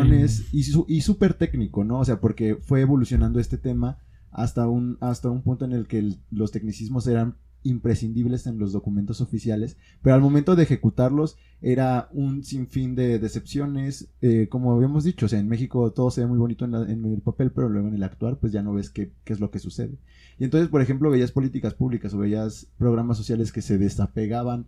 y 0.52 1.00
súper 1.00 1.34
técnico, 1.34 1.82
¿no? 1.82 2.00
O 2.00 2.04
sea, 2.04 2.20
porque 2.20 2.56
fue 2.56 2.82
evolucionando 2.82 3.40
este 3.40 3.56
tema 3.56 3.98
hasta 4.30 4.68
un, 4.68 4.98
hasta 5.00 5.30
un 5.30 5.42
punto 5.42 5.64
en 5.64 5.72
el 5.72 5.86
que 5.86 6.14
los 6.30 6.50
tecnicismos 6.50 7.06
eran 7.06 7.36
imprescindibles 7.62 8.46
en 8.46 8.58
los 8.58 8.72
documentos 8.72 9.20
oficiales, 9.20 9.76
pero 10.02 10.14
al 10.14 10.20
momento 10.20 10.56
de 10.56 10.62
ejecutarlos 10.62 11.36
era 11.60 12.08
un 12.12 12.42
sinfín 12.42 12.94
de 12.94 13.18
decepciones, 13.18 14.08
eh, 14.22 14.48
como 14.48 14.72
habíamos 14.72 15.04
dicho, 15.04 15.26
o 15.26 15.28
sea, 15.28 15.40
en 15.40 15.48
México 15.48 15.92
todo 15.92 16.10
se 16.10 16.22
ve 16.22 16.26
muy 16.26 16.38
bonito 16.38 16.64
en, 16.64 17.04
el 17.04 17.20
papel, 17.20 17.52
pero 17.52 17.68
luego 17.68 17.88
en 17.88 17.94
el 17.94 18.02
actuar 18.02 18.38
pues 18.38 18.52
ya 18.52 18.62
no 18.62 18.72
ves 18.72 18.90
qué, 18.90 19.12
qué, 19.24 19.34
es 19.34 19.40
lo 19.40 19.50
que 19.50 19.58
sucede. 19.58 19.98
Y 20.38 20.44
entonces, 20.44 20.70
por 20.70 20.80
ejemplo, 20.80 21.10
veías 21.10 21.32
políticas 21.32 21.74
públicas 21.74 22.14
o 22.14 22.18
veías 22.18 22.68
programas 22.78 23.18
sociales 23.18 23.52
que 23.52 23.62
se 23.62 23.76
desapegaban 23.76 24.66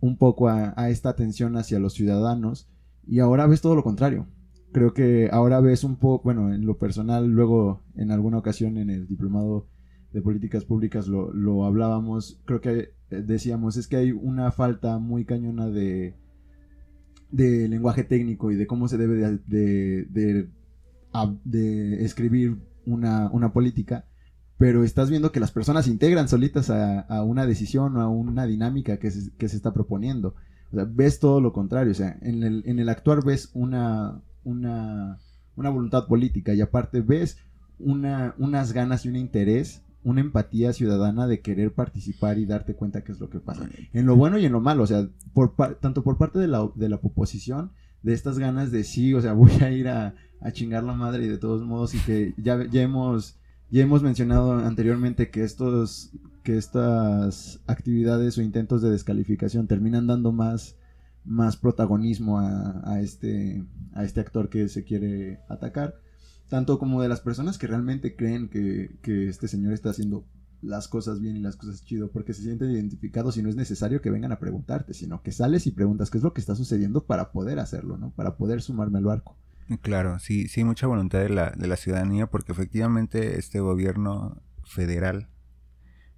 un 0.00 0.18
poco 0.18 0.48
a, 0.48 0.74
a 0.76 0.90
esta 0.90 1.08
atención 1.08 1.56
hacia 1.56 1.78
los 1.78 1.94
ciudadanos 1.94 2.68
y 3.06 3.20
ahora 3.20 3.46
ves 3.46 3.62
todo 3.62 3.74
lo 3.74 3.82
contrario. 3.82 4.26
Creo 4.72 4.92
que 4.92 5.28
ahora 5.32 5.60
ves 5.60 5.82
un 5.84 5.96
poco, 5.96 6.24
bueno, 6.24 6.52
en 6.52 6.66
lo 6.66 6.76
personal, 6.76 7.26
luego 7.26 7.82
en 7.96 8.10
alguna 8.10 8.38
ocasión 8.38 8.76
en 8.76 8.90
el 8.90 9.06
diplomado 9.06 9.66
de 10.12 10.22
políticas 10.22 10.64
públicas 10.64 11.06
lo, 11.06 11.32
lo 11.32 11.64
hablábamos, 11.64 12.40
creo 12.44 12.60
que 12.60 12.92
eh, 13.10 13.22
decíamos, 13.22 13.76
es 13.76 13.88
que 13.88 13.96
hay 13.96 14.12
una 14.12 14.50
falta 14.52 14.98
muy 14.98 15.24
cañona 15.24 15.68
de, 15.68 16.14
de 17.30 17.68
lenguaje 17.68 18.04
técnico 18.04 18.50
y 18.50 18.56
de 18.56 18.66
cómo 18.66 18.88
se 18.88 18.96
debe 18.96 19.16
de, 19.16 19.38
de, 19.46 20.48
de, 21.44 22.04
escribir 22.04 22.58
una, 22.86 23.30
una, 23.30 23.52
política, 23.52 24.06
pero 24.56 24.82
estás 24.82 25.10
viendo 25.10 25.30
que 25.30 25.40
las 25.40 25.52
personas 25.52 25.84
se 25.84 25.90
integran 25.90 26.28
solitas 26.28 26.70
a, 26.70 27.00
a 27.00 27.22
una 27.22 27.46
decisión 27.46 27.96
o 27.96 28.00
a 28.00 28.08
una 28.08 28.46
dinámica 28.46 28.98
que 28.98 29.10
se, 29.10 29.30
que 29.36 29.48
se, 29.48 29.56
está 29.56 29.72
proponiendo. 29.72 30.34
O 30.72 30.76
sea, 30.76 30.84
ves 30.84 31.18
todo 31.18 31.40
lo 31.40 31.52
contrario, 31.52 31.92
o 31.92 31.94
sea, 31.94 32.18
en 32.22 32.42
el, 32.42 32.62
en 32.66 32.78
el 32.78 32.88
actuar 32.88 33.24
ves 33.24 33.50
una, 33.54 34.22
una, 34.44 35.18
una 35.56 35.70
voluntad 35.70 36.06
política 36.06 36.54
y 36.54 36.60
aparte 36.60 37.00
ves 37.00 37.38
una, 37.78 38.34
unas 38.38 38.72
ganas 38.72 39.04
y 39.04 39.08
un 39.08 39.16
interés 39.16 39.82
una 40.04 40.20
empatía 40.20 40.72
ciudadana 40.72 41.26
de 41.26 41.40
querer 41.40 41.74
participar 41.74 42.38
y 42.38 42.46
darte 42.46 42.74
cuenta 42.74 43.02
qué 43.02 43.12
es 43.12 43.20
lo 43.20 43.28
que 43.28 43.40
pasa. 43.40 43.68
En 43.92 44.06
lo 44.06 44.16
bueno 44.16 44.38
y 44.38 44.46
en 44.46 44.52
lo 44.52 44.60
malo, 44.60 44.84
o 44.84 44.86
sea, 44.86 45.08
por 45.34 45.54
tanto 45.80 46.02
por 46.02 46.16
parte 46.16 46.38
de 46.38 46.48
la, 46.48 46.70
de 46.74 46.88
la 46.88 46.96
oposición, 46.96 47.72
de 48.02 48.14
estas 48.14 48.38
ganas 48.38 48.70
de 48.70 48.84
sí, 48.84 49.12
o 49.14 49.20
sea, 49.20 49.32
voy 49.34 49.50
a 49.60 49.70
ir 49.70 49.88
a, 49.88 50.14
a 50.40 50.52
chingar 50.52 50.84
la 50.84 50.94
madre 50.94 51.24
y 51.24 51.28
de 51.28 51.38
todos 51.38 51.62
modos 51.62 51.94
y 51.94 51.98
que 51.98 52.34
ya, 52.38 52.64
ya 52.70 52.82
hemos 52.82 53.38
ya 53.70 53.82
hemos 53.82 54.02
mencionado 54.02 54.54
anteriormente 54.54 55.30
que 55.30 55.44
estos 55.44 56.10
que 56.42 56.56
estas 56.56 57.60
actividades 57.66 58.38
o 58.38 58.42
intentos 58.42 58.80
de 58.80 58.90
descalificación 58.90 59.66
terminan 59.66 60.06
dando 60.06 60.32
más 60.32 60.76
más 61.28 61.56
protagonismo 61.56 62.40
a, 62.40 63.00
este 63.00 63.64
a 63.92 64.04
este 64.04 64.20
actor 64.20 64.48
que 64.48 64.68
se 64.68 64.84
quiere 64.84 65.40
atacar 65.48 65.94
tanto 66.48 66.78
como 66.78 67.02
de 67.02 67.08
las 67.08 67.20
personas 67.20 67.58
que 67.58 67.66
realmente 67.66 68.16
creen 68.16 68.48
que, 68.48 69.28
este 69.28 69.48
señor 69.48 69.72
está 69.72 69.90
haciendo 69.90 70.24
las 70.62 70.88
cosas 70.88 71.20
bien 71.20 71.36
y 71.36 71.40
las 71.40 71.56
cosas 71.56 71.84
chido, 71.84 72.10
porque 72.10 72.32
se 72.32 72.42
sienten 72.42 72.70
identificados 72.70 73.36
y 73.36 73.42
no 73.42 73.48
es 73.48 73.54
necesario 73.54 74.00
que 74.00 74.10
vengan 74.10 74.32
a 74.32 74.40
preguntarte, 74.40 74.92
sino 74.92 75.22
que 75.22 75.30
sales 75.30 75.66
y 75.66 75.70
preguntas 75.70 76.10
qué 76.10 76.18
es 76.18 76.24
lo 76.24 76.32
que 76.32 76.40
está 76.40 76.56
sucediendo 76.56 77.04
para 77.04 77.30
poder 77.30 77.58
hacerlo, 77.60 77.96
¿no? 77.96 78.10
Para 78.10 78.36
poder 78.36 78.60
sumarme 78.60 78.98
al 78.98 79.04
barco. 79.04 79.36
Claro, 79.82 80.18
sí, 80.18 80.48
sí, 80.48 80.64
mucha 80.64 80.86
voluntad 80.86 81.20
de 81.20 81.28
la, 81.28 81.50
de 81.50 81.66
la 81.68 81.76
ciudadanía, 81.76 82.26
porque 82.26 82.52
efectivamente 82.52 83.38
este 83.38 83.60
gobierno 83.60 84.40
federal, 84.64 85.28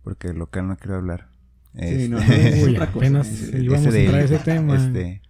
porque 0.02 0.32
local 0.32 0.68
no 0.68 0.76
quiero 0.76 0.96
hablar. 0.96 1.29
Sí, 1.78 2.08
no, 2.08 2.18
apenas 2.82 3.52
íbamos 3.52 3.94
a 3.94 3.98
entrar 3.98 4.22
ese 4.22 4.38
tema. 4.38 4.76
Este, 4.76 5.22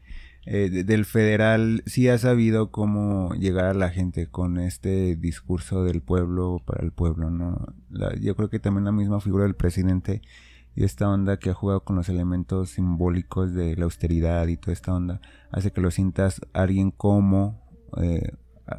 eh, 0.46 0.84
del 0.84 1.04
federal 1.04 1.82
sí 1.86 2.08
ha 2.08 2.16
sabido 2.16 2.70
cómo 2.70 3.34
llegar 3.34 3.66
a 3.66 3.74
la 3.74 3.90
gente 3.90 4.26
con 4.26 4.58
este 4.58 5.16
discurso 5.16 5.84
del 5.84 6.00
pueblo 6.00 6.62
para 6.64 6.82
el 6.82 6.92
pueblo, 6.92 7.30
¿no? 7.30 7.66
yo 8.20 8.34
creo 8.36 8.48
que 8.48 8.58
también 8.58 8.84
la 8.84 8.92
misma 8.92 9.20
figura 9.20 9.44
del 9.44 9.54
presidente 9.54 10.22
y 10.74 10.84
esta 10.84 11.10
onda 11.10 11.38
que 11.38 11.50
ha 11.50 11.54
jugado 11.54 11.84
con 11.84 11.96
los 11.96 12.08
elementos 12.08 12.70
simbólicos 12.70 13.52
de 13.52 13.76
la 13.76 13.84
austeridad 13.84 14.46
y 14.46 14.56
toda 14.56 14.72
esta 14.72 14.94
onda 14.94 15.20
hace 15.50 15.72
que 15.72 15.80
lo 15.80 15.90
sientas 15.90 16.40
alguien 16.52 16.90
como 16.90 17.60
eh, 18.00 18.32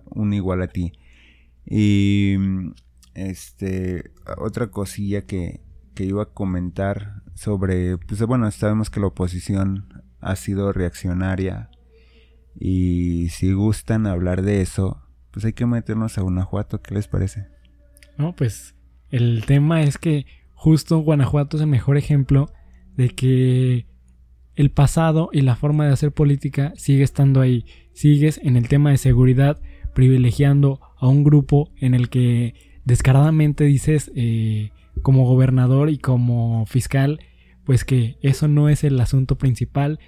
un 0.09 0.33
igual 0.33 0.61
a 0.61 0.67
ti. 0.67 0.93
Y 1.65 2.37
este 3.13 4.11
otra 4.37 4.71
cosilla 4.71 5.23
que, 5.23 5.61
que 5.93 6.05
iba 6.05 6.23
a 6.23 6.33
comentar 6.33 7.20
sobre, 7.33 7.97
pues 7.97 8.21
bueno, 8.23 8.49
sabemos 8.51 8.89
que 8.89 8.99
la 8.99 9.07
oposición 9.07 10.03
ha 10.19 10.35
sido 10.35 10.71
reaccionaria. 10.71 11.69
Y 12.59 13.29
si 13.29 13.53
gustan 13.53 14.07
hablar 14.07 14.41
de 14.41 14.61
eso, 14.61 15.01
pues 15.31 15.45
hay 15.45 15.53
que 15.53 15.65
meternos 15.65 16.17
a 16.17 16.21
Guanajuato, 16.21 16.81
¿qué 16.81 16.93
les 16.93 17.07
parece? 17.07 17.47
No, 18.17 18.35
pues 18.35 18.75
el 19.09 19.45
tema 19.45 19.83
es 19.83 19.97
que 19.97 20.25
justo 20.53 20.99
Guanajuato 20.99 21.57
es 21.57 21.63
el 21.63 21.69
mejor 21.69 21.97
ejemplo 21.97 22.51
de 22.95 23.09
que 23.09 23.87
el 24.55 24.69
pasado 24.71 25.29
y 25.31 25.41
la 25.41 25.55
forma 25.55 25.85
de 25.85 25.93
hacer 25.93 26.11
política 26.11 26.73
sigue 26.75 27.03
estando 27.03 27.41
ahí. 27.41 27.65
Sigues 27.93 28.39
en 28.43 28.57
el 28.57 28.67
tema 28.67 28.91
de 28.91 28.97
seguridad 28.97 29.59
privilegiando 29.93 30.79
a 30.97 31.07
un 31.07 31.23
grupo 31.23 31.71
en 31.77 31.93
el 31.93 32.09
que 32.09 32.53
descaradamente 32.85 33.63
dices 33.63 34.11
eh, 34.15 34.71
como 35.01 35.25
gobernador 35.25 35.89
y 35.89 35.97
como 35.97 36.65
fiscal 36.65 37.19
pues 37.63 37.85
que 37.85 38.17
eso 38.21 38.47
no 38.47 38.69
es 38.69 38.83
el 38.83 38.99
asunto 38.99 39.37
principal. 39.37 39.99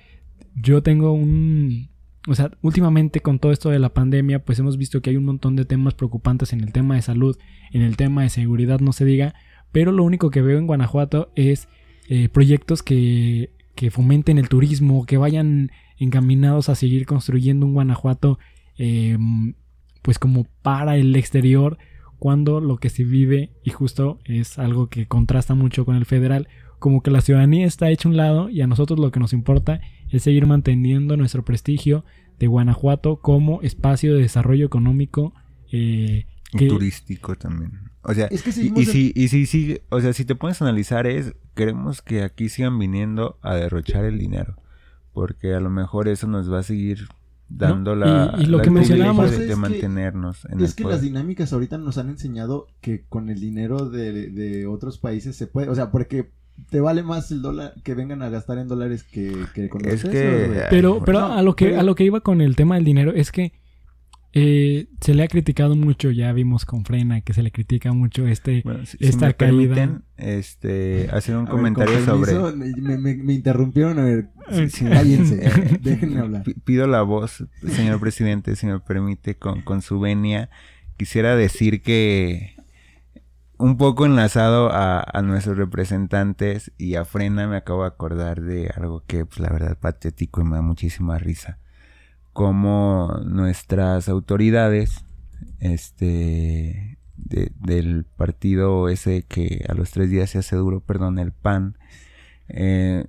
Yo 0.56 0.84
tengo 0.84 1.14
un... 1.14 1.92
O 2.28 2.36
sea, 2.36 2.52
últimamente 2.62 3.20
con 3.20 3.40
todo 3.40 3.52
esto 3.52 3.70
de 3.70 3.80
la 3.80 3.94
pandemia, 3.94 4.44
pues 4.44 4.58
hemos 4.58 4.78
visto 4.78 5.02
que 5.02 5.10
hay 5.10 5.18
un 5.18 5.26
montón 5.26 5.58
de 5.58 5.66
temas 5.66 5.94
preocupantes 5.94 6.54
en 6.54 6.62
el 6.62 6.72
tema 6.72 6.96
de 6.96 7.02
salud, 7.02 7.38
en 7.72 7.82
el 7.82 7.98
tema 7.98 8.24
de 8.24 8.30
seguridad, 8.30 8.80
no 8.80 8.94
se 8.94 9.04
diga, 9.04 9.36
pero 9.74 9.92
lo 9.92 10.06
único 10.06 10.30
que 10.30 10.42
veo 10.42 10.58
en 10.58 10.68
Guanajuato 10.68 11.34
es 11.36 11.68
eh, 12.08 12.30
proyectos 12.30 12.82
que, 12.82 13.52
que 13.76 13.92
fomenten 13.92 14.38
el 14.38 14.48
turismo, 14.48 15.06
que 15.06 15.18
vayan 15.18 15.72
encaminados 15.98 16.70
a 16.70 16.76
seguir 16.76 17.06
construyendo 17.06 17.66
un 17.66 17.74
Guanajuato 17.74 18.40
em, 18.78 19.56
pues 20.02 20.18
como 20.18 20.46
para 20.62 20.96
el 20.96 21.16
exterior 21.18 21.78
cuando 22.24 22.62
lo 22.62 22.78
que 22.78 22.90
se 22.90 23.04
vive 23.04 23.52
y 23.66 23.72
justo 23.72 24.18
es 24.24 24.58
algo 24.58 24.88
que 24.88 25.08
contrasta 25.08 25.56
mucho 25.56 25.84
con 25.84 25.98
el 25.98 26.06
federal 26.06 26.48
como 26.80 27.04
que 27.04 27.12
la 27.12 27.20
ciudadanía 27.20 27.66
está 27.66 27.90
hecha 27.90 28.08
un 28.08 28.16
lado 28.16 28.50
y 28.50 28.62
a 28.62 28.68
nosotros 28.68 28.98
lo 28.98 29.12
que 29.12 29.20
nos 29.20 29.34
importa 29.34 29.82
es 30.10 30.24
seguir 30.24 30.48
manteniendo 30.48 31.18
nuestro 31.18 31.44
prestigio 31.44 32.06
de 32.40 32.48
Guanajuato 32.48 33.18
como 33.18 33.62
espacio 33.62 34.16
de 34.16 34.22
desarrollo 34.22 34.66
económico 34.66 35.34
eh, 35.74 36.26
y 36.54 36.68
turístico 36.70 37.36
también. 37.36 37.92
O 38.04 38.14
sea, 38.14 38.30
y, 38.32 38.38
si, 38.38 39.12
y 39.14 39.46
si, 39.46 39.82
o 39.90 40.00
sea, 40.00 40.14
si 40.14 40.24
te 40.24 40.36
pones 40.36 40.62
a 40.62 40.66
analizar 40.66 41.08
es, 41.08 41.36
queremos 41.56 42.02
que 42.02 42.24
aquí 42.24 42.48
sigan 42.48 42.80
viniendo 42.80 43.38
a 43.42 43.56
derrochar 43.56 44.06
el 44.06 44.18
dinero, 44.18 44.56
porque 45.12 45.56
a 45.56 45.60
lo 45.60 45.70
mejor 45.70 46.08
eso 46.08 46.28
nos 46.28 46.50
va 46.50 46.60
a 46.60 46.64
seguir 46.64 47.10
dando 47.50 47.96
¿No? 47.96 48.06
la, 48.06 48.36
Y- 48.38 48.44
y 48.44 48.46
lo 48.48 48.58
la 48.58 48.64
que 48.64 48.72
mencionábamos- 48.72 49.30
de, 49.30 49.36
Es 49.36 49.42
de 49.44 49.48
que- 49.50 49.56
mantenernos 49.56 50.46
en 50.46 50.60
Es 50.62 50.72
el 50.72 50.76
que 50.76 50.84
poder. 50.84 50.96
las 50.96 51.02
dinámicas 51.04 51.54
ahorita 51.54 51.78
nos 51.78 51.98
han 51.98 52.10
enseñado 52.10 52.68
que 52.82 53.04
con 53.10 53.30
el 53.30 53.40
dinero 53.40 53.90
de, 53.90 54.30
de 54.30 54.66
otros 54.68 54.98
países 54.98 55.36
se 55.36 55.48
puede, 55.48 55.70
o 55.70 55.76
sea, 55.76 55.92
porque 55.92 56.30
te 56.70 56.80
vale 56.80 57.02
más 57.04 57.32
el 57.32 57.42
dólar 57.42 57.74
que 57.84 57.96
vengan 57.96 58.22
a 58.22 58.30
gastar 58.30 58.58
en 58.60 58.68
dólares 58.68 59.04
que, 59.04 59.34
que 59.56 59.70
con 59.70 59.82
los 59.84 59.94
Es 59.94 60.02
pesos, 60.02 60.12
que-. 60.12 60.64
Pero, 60.70 61.04
pero 61.04 61.20
no, 61.22 61.34
a 61.34 61.42
lo 61.42 61.56
que 61.56 61.66
pero- 61.68 61.80
a 61.80 61.84
lo 61.84 61.96
que 61.96 62.04
iba 62.06 62.20
con 62.22 62.42
el 62.42 62.56
tema 62.56 62.76
del 62.76 62.86
dinero 62.86 63.12
es 63.14 63.32
que 63.32 63.54
eh, 64.34 64.88
se 65.02 65.14
le 65.14 65.24
ha 65.24 65.28
criticado 65.28 65.76
mucho, 65.76 66.12
ya 66.12 66.32
vimos 66.34 66.66
con 66.66 66.86
Frena 66.86 67.22
que 67.22 67.34
se 67.34 67.44
le 67.44 67.52
critica 67.52 67.94
mucho 67.94 68.28
este 68.28 68.62
Bueno, 68.64 68.86
si, 68.86 68.98
si 68.98 69.06
esta 69.06 69.28
me 69.28 69.36
caída. 69.36 69.76
permiten 69.76 70.04
este, 70.18 71.08
hacer 71.12 71.36
un 71.38 71.44
A 71.44 71.46
ver, 71.46 71.52
comentario 71.52 72.00
sobre... 72.00 72.34
permiso, 72.34 72.58
Me, 72.58 72.98
me- 72.98 73.16
me 73.16 73.34
interrumpieron, 73.34 74.00
a 74.00 74.04
ver, 74.06 74.30
sí. 74.52 74.86
cállense, 74.86 75.46
Eh, 75.46 75.78
déjenme 75.82 76.20
hablar. 76.20 76.44
Pi- 76.44 76.54
Pido 76.56 76.88
la 76.88 77.02
voz, 77.04 77.46
señor 77.68 78.00
presidente, 78.00 78.56
si 78.56 78.66
me 78.68 78.80
permite, 78.80 79.36
con, 79.38 79.62
con 79.62 79.82
su 79.82 80.00
venia. 80.00 80.50
Quisiera 80.98 81.36
decir 81.36 81.82
que 81.82 82.56
un 83.58 83.78
poco 83.78 84.06
enlazado 84.06 84.72
a, 84.72 85.02
a 85.02 85.22
nuestros 85.22 85.58
representantes 85.58 86.72
y 86.78 86.96
a 86.96 87.06
Frena 87.06 87.48
me 87.48 87.58
acabo 87.58 87.82
de 87.84 87.88
acordar 87.88 88.42
de 88.42 88.70
algo 88.76 89.04
que, 89.06 89.26
pues 89.26 89.40
la 89.40 89.50
verdad, 89.50 89.78
patético 89.80 90.42
y 90.42 90.46
me 90.46 90.56
da 90.58 90.62
muchísima 90.62 91.18
risa. 91.18 91.60
Como 92.34 93.20
nuestras 93.26 94.10
autoridades, 94.10 95.06
este, 95.60 96.98
de- 97.16 97.52
del 97.60 98.06
partido 98.18 98.90
ese 98.90 99.24
que 99.24 99.64
a 99.70 99.74
los 99.74 99.92
tres 99.92 100.10
días 100.10 100.32
se 100.32 100.40
hace 100.40 100.56
duro, 100.56 100.82
perdón, 100.82 101.20
el 101.20 101.32
PAN, 101.32 101.78
eh, 102.50 103.06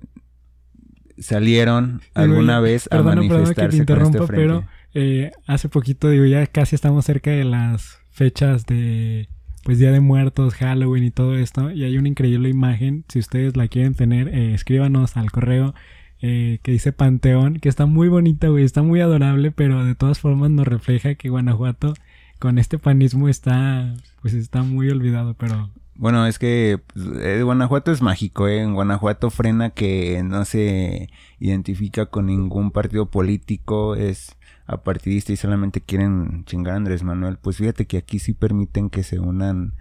salieron 1.17 2.01
alguna 2.13 2.59
vez 2.59 2.87
a 2.87 2.89
perdona, 2.91 3.15
perdona 3.21 3.27
que 3.29 3.29
te 3.29 3.37
manifestarse 3.37 3.77
interrumpa, 3.77 4.19
este 4.19 4.33
pero 4.35 4.65
eh, 4.93 5.31
hace 5.47 5.69
poquito, 5.69 6.09
digo, 6.09 6.25
ya 6.25 6.45
casi 6.47 6.75
estamos 6.75 7.05
cerca 7.05 7.31
de 7.31 7.43
las 7.43 7.99
fechas 8.11 8.65
de 8.65 9.27
pues 9.63 9.79
Día 9.79 9.91
de 9.91 9.99
Muertos, 9.99 10.53
Halloween 10.53 11.05
y 11.05 11.11
todo 11.11 11.35
esto. 11.35 11.71
Y 11.71 11.83
hay 11.85 11.97
una 11.97 12.07
increíble 12.07 12.49
imagen. 12.49 13.03
Si 13.09 13.17
ustedes 13.17 13.57
la 13.57 13.67
quieren 13.67 13.95
tener, 13.95 14.27
eh, 14.27 14.53
escríbanos 14.53 15.17
al 15.17 15.31
correo 15.31 15.73
eh, 16.21 16.59
que 16.63 16.71
dice 16.71 16.91
Panteón, 16.91 17.59
que 17.59 17.69
está 17.69 17.85
muy 17.85 18.07
bonita, 18.07 18.47
güey, 18.47 18.63
está 18.63 18.81
muy 18.81 19.01
adorable, 19.01 19.51
pero 19.51 19.85
de 19.85 19.95
todas 19.95 20.19
formas 20.19 20.49
nos 20.51 20.67
refleja 20.67 21.15
que 21.15 21.29
Guanajuato 21.29 21.93
con 22.39 22.57
este 22.57 22.77
panismo 22.77 23.29
está, 23.29 23.95
pues 24.21 24.33
está 24.33 24.63
muy 24.63 24.89
olvidado, 24.89 25.33
pero 25.35 25.69
Bueno, 25.95 26.25
es 26.27 26.39
que 26.39 26.81
eh, 27.21 27.41
Guanajuato 27.43 27.91
es 27.91 28.01
mágico, 28.01 28.47
¿eh? 28.47 28.61
En 28.61 28.73
Guanajuato 28.73 29.29
frena 29.29 29.69
que 29.69 30.21
no 30.23 30.45
se 30.45 31.09
identifica 31.39 32.07
con 32.07 32.27
ningún 32.27 32.71
partido 32.71 33.07
político, 33.09 33.95
es 33.95 34.35
apartidista 34.67 35.31
y 35.31 35.37
solamente 35.37 35.81
quieren 35.81 36.43
chingar 36.45 36.75
Andrés 36.75 37.03
Manuel. 37.03 37.37
Pues 37.37 37.57
fíjate 37.57 37.85
que 37.85 37.97
aquí 37.97 38.19
sí 38.19 38.33
permiten 38.33 38.89
que 38.89 39.03
se 39.03 39.19
unan 39.19 39.73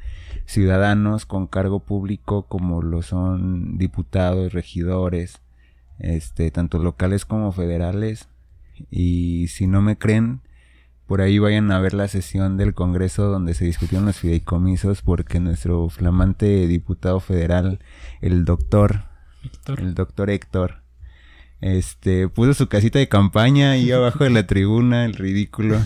ciudadanos 0.47 1.27
con 1.27 1.47
cargo 1.47 1.81
público 1.81 2.47
como 2.47 2.83
lo 2.83 3.03
son 3.03 3.79
diputados, 3.79 4.53
regidores, 4.53 5.41
este, 5.99 6.51
tanto 6.51 6.79
locales 6.79 7.25
como 7.25 7.53
federales. 7.53 8.29
Y 8.91 9.49
si 9.49 9.67
no 9.67 9.83
me 9.83 9.97
creen, 9.97 10.41
por 11.07 11.21
ahí 11.21 11.39
vayan 11.39 11.71
a 11.71 11.81
ver 11.81 11.95
la 11.95 12.09
sesión 12.09 12.57
del 12.57 12.75
Congreso 12.75 13.25
donde 13.25 13.55
se 13.55 13.65
discutieron 13.65 14.07
los 14.07 14.19
fideicomisos 14.19 15.03
porque 15.03 15.39
nuestro 15.39 15.89
flamante 15.89 16.67
diputado 16.67 17.21
federal, 17.21 17.79
el 18.21 18.45
doctor, 18.45 19.05
Héctor, 19.45 19.81
el 19.81 19.95
doctor 19.95 20.31
Héctor, 20.31 20.83
este, 21.61 22.29
puso 22.29 22.55
su 22.55 22.69
casita 22.69 22.99
de 22.99 23.09
campaña 23.09 23.73
ahí 23.73 23.91
abajo 23.93 24.25
de 24.25 24.31
la 24.31 24.47
tribuna, 24.47 25.05
el 25.05 25.15
ridículo. 25.15 25.79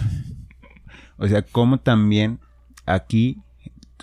O 1.16 1.26
sea, 1.26 1.42
como 1.42 1.80
también 1.80 2.38
aquí 2.86 3.42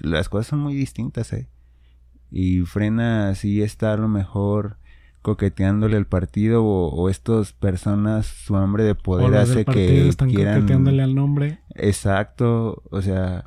las 0.01 0.29
cosas 0.29 0.47
son 0.47 0.59
muy 0.59 0.73
distintas, 0.75 1.31
¿eh? 1.33 1.47
Y 2.29 2.61
frena 2.61 3.29
así 3.29 3.61
está 3.61 3.93
a 3.93 3.97
lo 3.97 4.09
mejor 4.09 4.77
coqueteándole 5.25 5.97
al 5.97 6.05
partido 6.05 6.63
o, 6.63 6.89
o 6.89 7.09
estas 7.09 7.51
personas 7.51 8.27
su 8.27 8.55
hambre 8.55 8.83
de 8.83 8.93
poder 8.93 9.35
hace 9.37 9.65
que 9.65 10.07
están 10.07 10.29
quieran 10.29 10.61
coqueteándole 10.61 11.01
al 11.01 11.15
nombre. 11.15 11.59
exacto 11.73 12.83
o 12.91 13.01
sea 13.01 13.45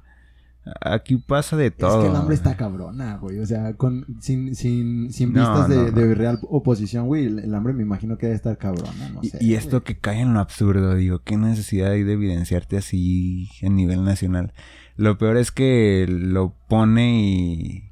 aquí 0.83 1.17
pasa 1.17 1.57
de 1.57 1.69
Es 1.69 1.77
todo 1.77 2.03
que 2.03 2.09
el 2.09 2.17
hambre 2.17 2.35
está 2.35 2.55
cabrona, 2.57 3.17
güey. 3.17 3.39
O 3.39 3.47
sea, 3.47 3.73
con, 3.75 4.05
sin, 4.21 4.55
sin, 4.55 5.11
sin 5.13 5.33
No, 5.33 5.41
vistas 5.41 5.69
de, 5.71 5.77
no, 5.77 5.83
no. 5.85 5.91
de 5.93 6.15
real 6.15 6.39
oposición, 6.43 7.07
güey. 7.07 7.25
El, 7.25 7.39
el 7.39 7.55
hambre 7.55 7.73
me 7.73 7.83
imagino 7.85 8.19
que 8.19 8.27
debe 8.27 8.37
estar 8.37 8.59
cabrona, 8.59 9.09
no 9.15 9.21
Y, 9.23 9.29
sé. 9.31 9.39
y 9.41 9.55
esto 9.55 9.79
güey. 9.79 9.85
que 9.85 9.99
cae 9.99 10.21
en 10.21 10.35
lo 10.35 10.41
absurdo, 10.41 10.95
digo, 10.95 11.21
qué 11.21 11.39
necesidad 11.39 11.93
hay 11.93 12.03
de 12.03 12.13
evidenciarte 12.13 12.77
así 12.77 13.49
a 13.63 13.71
nivel 13.71 14.05
nacional. 14.05 14.53
Lo 14.97 15.17
peor 15.17 15.39
es 15.39 15.53
que 15.53 16.05
lo 16.07 16.55
pone 16.69 17.19
y 17.23 17.85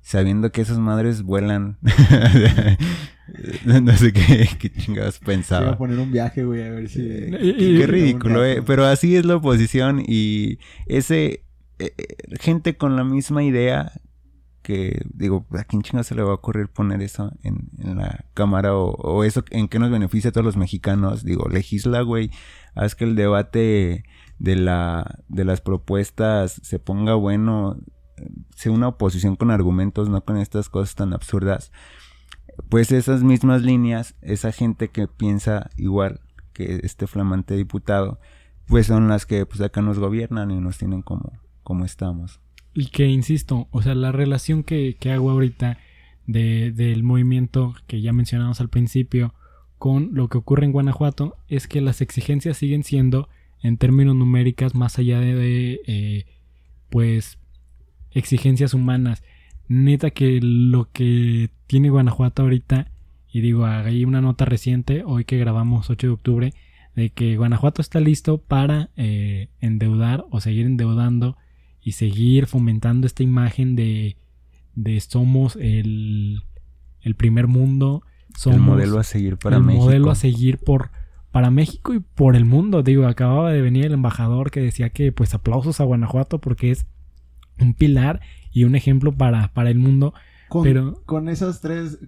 sabiendo 0.00 0.50
que 0.50 0.62
esas 0.62 0.78
madres 0.80 1.22
vuelan. 1.22 1.78
no, 3.82 3.92
sé 3.96 4.12
qué, 4.12 4.48
qué 4.58 4.70
chingados 4.70 5.16
Se 5.16 5.24
iba 5.24 5.32
a 5.32 5.36
pensaba. 5.36 5.78
poner 5.78 5.98
un 5.98 6.12
viaje, 6.12 6.44
güey, 6.44 6.62
a 6.62 6.70
ver 6.70 6.88
si... 6.88 7.00
Y- 7.02 7.30
Qué, 7.30 7.54
y- 7.58 7.78
qué 7.78 7.86
ridículo, 7.86 8.44
eh. 8.44 8.62
Pero 8.64 8.84
así 8.86 9.16
es 9.16 9.24
la 9.24 9.36
oposición 9.36 10.02
y 10.06 10.58
ese 10.86 11.44
eh, 11.78 11.92
eh, 11.98 12.16
gente 12.40 12.76
con 12.76 12.96
la 12.96 13.04
misma 13.04 13.42
idea 13.42 13.92
que 14.62 15.00
digo, 15.14 15.46
¿a 15.52 15.62
quién 15.64 15.82
chingados 15.82 16.08
se 16.08 16.14
le 16.16 16.22
va 16.22 16.30
a 16.32 16.34
ocurrir 16.34 16.68
poner 16.68 17.00
eso 17.00 17.32
en, 17.44 17.68
en 17.78 17.96
la 17.98 18.24
cámara 18.34 18.74
o, 18.74 18.90
o 18.96 19.22
eso 19.22 19.44
en 19.50 19.68
qué 19.68 19.78
nos 19.78 19.90
beneficia 19.92 20.30
a 20.30 20.32
todos 20.32 20.44
los 20.44 20.56
mexicanos? 20.56 21.24
Digo, 21.24 21.48
legisla, 21.48 22.00
güey, 22.02 22.30
haz 22.74 22.94
que 22.96 23.04
el 23.04 23.14
debate 23.14 24.02
de 24.38 24.56
la 24.56 25.20
de 25.28 25.44
las 25.44 25.60
propuestas 25.60 26.60
se 26.64 26.78
ponga 26.80 27.14
bueno, 27.14 27.78
eh, 28.16 28.28
sea 28.56 28.72
una 28.72 28.88
oposición 28.88 29.36
con 29.36 29.50
argumentos, 29.52 30.08
no 30.08 30.24
con 30.24 30.36
estas 30.36 30.68
cosas 30.68 30.94
tan 30.96 31.12
absurdas. 31.12 31.70
Pues 32.68 32.92
esas 32.92 33.22
mismas 33.22 33.62
líneas, 33.62 34.14
esa 34.22 34.52
gente 34.52 34.88
que 34.88 35.06
piensa 35.08 35.70
igual 35.76 36.20
que 36.52 36.80
este 36.82 37.06
flamante 37.06 37.54
diputado, 37.56 38.18
pues 38.66 38.86
son 38.86 39.08
las 39.08 39.26
que 39.26 39.46
pues 39.46 39.60
acá 39.60 39.82
nos 39.82 39.98
gobiernan 39.98 40.50
y 40.50 40.60
nos 40.60 40.78
tienen 40.78 41.02
como, 41.02 41.32
como 41.62 41.84
estamos. 41.84 42.40
Y 42.74 42.88
que, 42.88 43.06
insisto, 43.06 43.68
o 43.70 43.82
sea, 43.82 43.94
la 43.94 44.12
relación 44.12 44.62
que, 44.62 44.96
que 44.98 45.10
hago 45.12 45.30
ahorita 45.30 45.78
de, 46.26 46.72
del 46.72 47.02
movimiento 47.02 47.74
que 47.86 48.00
ya 48.00 48.12
mencionamos 48.12 48.60
al 48.60 48.68
principio 48.68 49.34
con 49.78 50.10
lo 50.12 50.28
que 50.28 50.38
ocurre 50.38 50.64
en 50.64 50.72
Guanajuato 50.72 51.36
es 51.48 51.68
que 51.68 51.80
las 51.80 52.00
exigencias 52.00 52.56
siguen 52.56 52.82
siendo, 52.82 53.28
en 53.62 53.76
términos 53.78 54.14
numéricas, 54.14 54.74
más 54.74 54.98
allá 54.98 55.20
de, 55.20 55.80
eh, 55.86 56.26
pues, 56.90 57.38
exigencias 58.10 58.74
humanas. 58.74 59.22
Neta 59.68 60.10
que 60.10 60.40
lo 60.42 60.90
que 60.92 61.50
tiene 61.66 61.90
Guanajuato 61.90 62.42
ahorita, 62.42 62.90
y 63.32 63.40
digo, 63.40 63.66
hay 63.66 64.04
una 64.04 64.20
nota 64.20 64.44
reciente, 64.44 65.02
hoy 65.04 65.24
que 65.24 65.38
grabamos 65.38 65.90
8 65.90 66.06
de 66.06 66.12
octubre, 66.12 66.54
de 66.94 67.10
que 67.10 67.36
Guanajuato 67.36 67.82
está 67.82 68.00
listo 68.00 68.38
para 68.38 68.90
eh, 68.96 69.48
endeudar 69.60 70.24
o 70.30 70.40
seguir 70.40 70.66
endeudando 70.66 71.36
y 71.82 71.92
seguir 71.92 72.46
fomentando 72.46 73.06
esta 73.06 73.22
imagen 73.22 73.76
de, 73.76 74.16
de 74.74 74.98
somos 75.00 75.56
el, 75.56 76.42
el 77.02 77.14
primer 77.14 77.46
mundo, 77.46 78.02
somos 78.34 78.58
el 78.58 78.64
modelo 78.64 78.98
a 78.98 79.04
seguir 79.04 79.36
para 79.36 79.56
el 79.56 79.62
México. 79.62 79.84
modelo 79.84 80.10
a 80.10 80.14
seguir 80.14 80.58
por 80.58 80.90
para 81.30 81.50
México 81.50 81.92
y 81.92 82.00
por 82.00 82.34
el 82.34 82.46
mundo. 82.46 82.82
Digo, 82.82 83.06
acababa 83.06 83.52
de 83.52 83.60
venir 83.60 83.84
el 83.84 83.92
embajador 83.92 84.50
que 84.50 84.60
decía 84.60 84.88
que 84.88 85.12
pues 85.12 85.34
aplausos 85.34 85.80
a 85.80 85.84
Guanajuato 85.84 86.40
porque 86.40 86.70
es 86.70 86.86
un 87.60 87.74
pilar 87.74 88.22
y 88.56 88.64
un 88.64 88.74
ejemplo 88.74 89.12
para, 89.12 89.52
para 89.52 89.70
el 89.70 89.78
mundo. 89.78 90.14
Con, 90.48 90.62
pero- 90.64 91.02
con 91.04 91.28
esas 91.28 91.60
tres... 91.60 91.98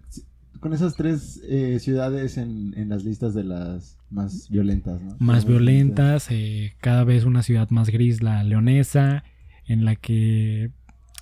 Con 0.61 0.73
esas 0.73 0.97
tres 0.97 1.41
eh, 1.49 1.79
ciudades 1.79 2.37
en, 2.37 2.75
en 2.77 2.89
las 2.89 3.05
listas 3.05 3.33
de 3.33 3.45
las 3.45 3.97
más 4.11 4.49
violentas, 4.51 5.01
¿no? 5.01 5.15
Más 5.21 5.45
violentas, 5.45 6.27
eh, 6.33 6.75
cada 6.81 7.05
vez 7.05 7.25
una 7.25 7.45
ciudad 7.45 7.71
más 7.71 7.91
gris, 7.91 8.23
la 8.25 8.43
leonesa, 8.43 9.23
en 9.67 9.85
la 9.85 9.95
que, 9.95 10.73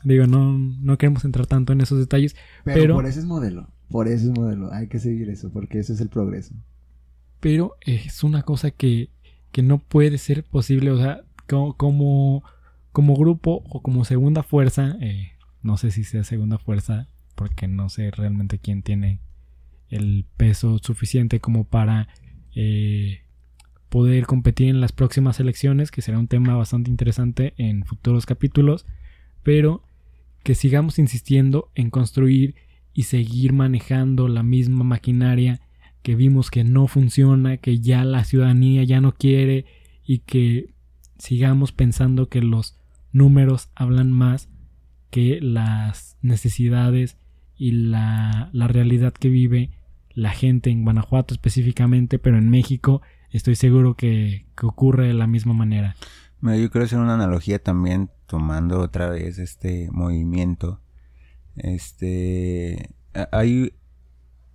digo, 0.05 0.27
no, 0.27 0.57
no 0.59 0.97
queremos 0.97 1.27
entrar 1.27 1.45
tanto 1.47 1.75
en 1.75 1.83
esos 1.83 1.99
detalles, 1.99 2.35
Pero, 2.65 2.81
Pero- 2.81 2.95
por 2.95 3.05
ese 3.07 3.19
es 3.21 3.27
modelo. 3.27 3.69
Por 3.91 4.09
ese 4.09 4.25
es 4.25 4.39
modelo. 4.39 4.73
Hay 4.73 4.89
que 4.89 4.99
seguir 5.01 5.29
eso, 5.29 5.51
porque 5.53 5.81
ese 5.81 5.93
es 5.93 6.01
el 6.01 6.09
progreso. 6.09 6.55
pero 7.41 7.75
es 7.83 8.25
una 8.25 8.43
cosa 8.43 8.71
que, 8.71 9.11
que 9.53 9.63
no 9.63 9.79
puede 9.81 10.17
ser 10.17 10.45
posible, 10.45 10.91
o 10.93 10.97
sea, 10.97 11.25
co- 11.47 11.75
como, 11.77 12.43
como 12.97 13.15
grupo 13.15 13.63
o 13.69 13.83
como 13.83 14.07
segunda 14.07 14.43
fuerza, 14.43 14.97
eh, 15.03 15.33
no 15.61 15.77
sé 15.77 15.91
si 15.91 16.03
sea 16.03 16.25
segunda 16.25 16.57
fuerza, 16.57 17.09
porque 17.35 17.69
no 17.69 17.91
sé 17.91 18.11
realmente 18.11 18.59
quién 18.59 18.81
tiene 18.81 19.21
el 19.91 20.25
peso 20.39 20.79
suficiente 20.79 21.39
como 21.39 21.65
para 21.65 22.09
eh, 22.55 23.21
poder 23.91 24.25
competir 24.25 24.69
en 24.69 24.81
las 24.81 24.93
próximas 24.93 25.41
elecciones, 25.41 25.91
que 25.91 26.01
será 26.01 26.19
un 26.19 26.27
tema 26.27 26.57
bastante 26.57 26.91
interesante 26.91 27.53
en 27.59 27.85
futuros 27.85 28.25
capítulos, 28.25 28.87
pero 29.43 29.83
que 30.43 30.55
sigamos 30.55 30.99
insistiendo 30.99 31.71
en 31.75 31.91
construir 31.91 32.55
y 32.95 33.03
seguir 33.03 33.53
manejando 33.53 34.27
la 34.27 34.43
misma 34.43 34.85
maquinaria 34.85 35.61
que 36.01 36.15
vimos 36.15 36.51
que 36.51 36.65
no 36.65 36.87
funciona, 36.87 37.59
que 37.59 37.79
ya 37.79 38.07
la 38.07 38.25
ciudadanía 38.25 38.85
ya 38.85 39.03
no 39.03 39.13
quiere 39.13 39.67
y 40.03 40.21
que 40.21 40.71
sigamos 41.19 41.73
pensando 41.73 42.31
que 42.31 42.41
los 42.41 42.79
números 43.17 43.71
hablan 43.75 44.13
más 44.13 44.49
que 45.11 45.41
las 45.41 46.19
necesidades 46.21 47.17
y 47.57 47.73
la, 47.73 48.51
la 48.53 48.69
realidad 48.69 49.13
que 49.13 49.29
vive 49.29 49.71
la 50.11 50.31
gente 50.31 50.71
en 50.71 50.85
Guanajuato 50.85 51.35
específicamente, 51.35 52.19
pero 52.19 52.39
en 52.39 52.51
México 52.51 53.03
estoy 53.31 53.55
seguro 53.55 53.95
que, 53.95 54.47
que 54.57 54.67
ocurre 54.67 55.09
de 55.09 55.15
la 55.15 55.27
misma 55.27 55.55
manera. 55.55 55.97
yo 56.43 56.71
quiero 56.71 56.85
hacer 56.85 56.99
una 56.99 57.15
analogía 57.15 57.59
también 57.59 58.11
tomando 58.27 58.81
otra 58.81 59.09
vez 59.09 59.39
este 59.39 59.89
movimiento. 59.93 60.81
Este 61.57 62.95
hay 63.33 63.73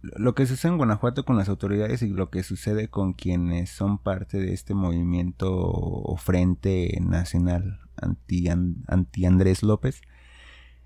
lo 0.01 0.33
que 0.33 0.45
sucede 0.45 0.71
en 0.71 0.77
Guanajuato 0.77 1.25
con 1.25 1.37
las 1.37 1.49
autoridades 1.49 2.01
y 2.01 2.09
lo 2.09 2.29
que 2.29 2.43
sucede 2.43 2.89
con 2.89 3.13
quienes 3.13 3.69
son 3.69 3.99
parte 3.99 4.39
de 4.39 4.53
este 4.53 4.73
movimiento 4.73 5.51
o 5.51 6.15
frente 6.17 6.97
nacional 7.01 7.79
anti, 8.01 8.47
anti 8.49 9.25
Andrés 9.25 9.63
López 9.63 10.01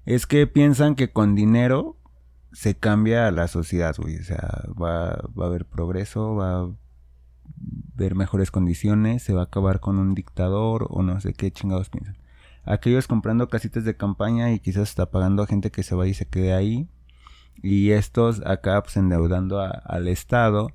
es 0.05 0.27
que 0.27 0.47
piensan 0.47 0.95
que 0.95 1.11
con 1.11 1.35
dinero 1.35 1.97
se 2.51 2.75
cambia 2.75 3.29
la 3.31 3.47
sociedad, 3.47 3.95
güey. 3.97 4.17
O 4.17 4.23
sea, 4.23 4.63
va, 4.81 5.19
va 5.37 5.45
a 5.45 5.47
haber 5.47 5.65
progreso, 5.65 6.35
va 6.35 6.59
a 6.59 6.69
haber 7.95 8.15
mejores 8.15 8.51
condiciones, 8.51 9.23
se 9.23 9.33
va 9.33 9.41
a 9.41 9.45
acabar 9.45 9.79
con 9.79 9.97
un 9.99 10.15
dictador 10.15 10.87
o 10.89 11.03
no 11.03 11.19
sé 11.19 11.33
qué 11.33 11.51
chingados 11.51 11.89
piensan. 11.89 12.17
Aquellos 12.63 13.07
comprando 13.07 13.47
casitas 13.47 13.83
de 13.83 13.95
campaña 13.95 14.51
y 14.51 14.59
quizás 14.59 14.89
está 14.89 15.11
pagando 15.11 15.43
a 15.43 15.47
gente 15.47 15.71
que 15.71 15.83
se 15.83 15.95
vaya 15.95 16.11
y 16.11 16.15
se 16.15 16.27
quede 16.27 16.53
ahí. 16.53 16.89
Y 17.61 17.91
estos 17.91 18.41
acá 18.45 18.81
pues 18.81 18.97
endeudando 18.97 19.59
al 19.59 20.07
Estado, 20.07 20.71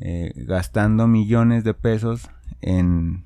eh, 0.00 0.32
gastando 0.34 1.06
millones 1.06 1.64
de 1.64 1.74
pesos 1.74 2.30
en 2.60 3.25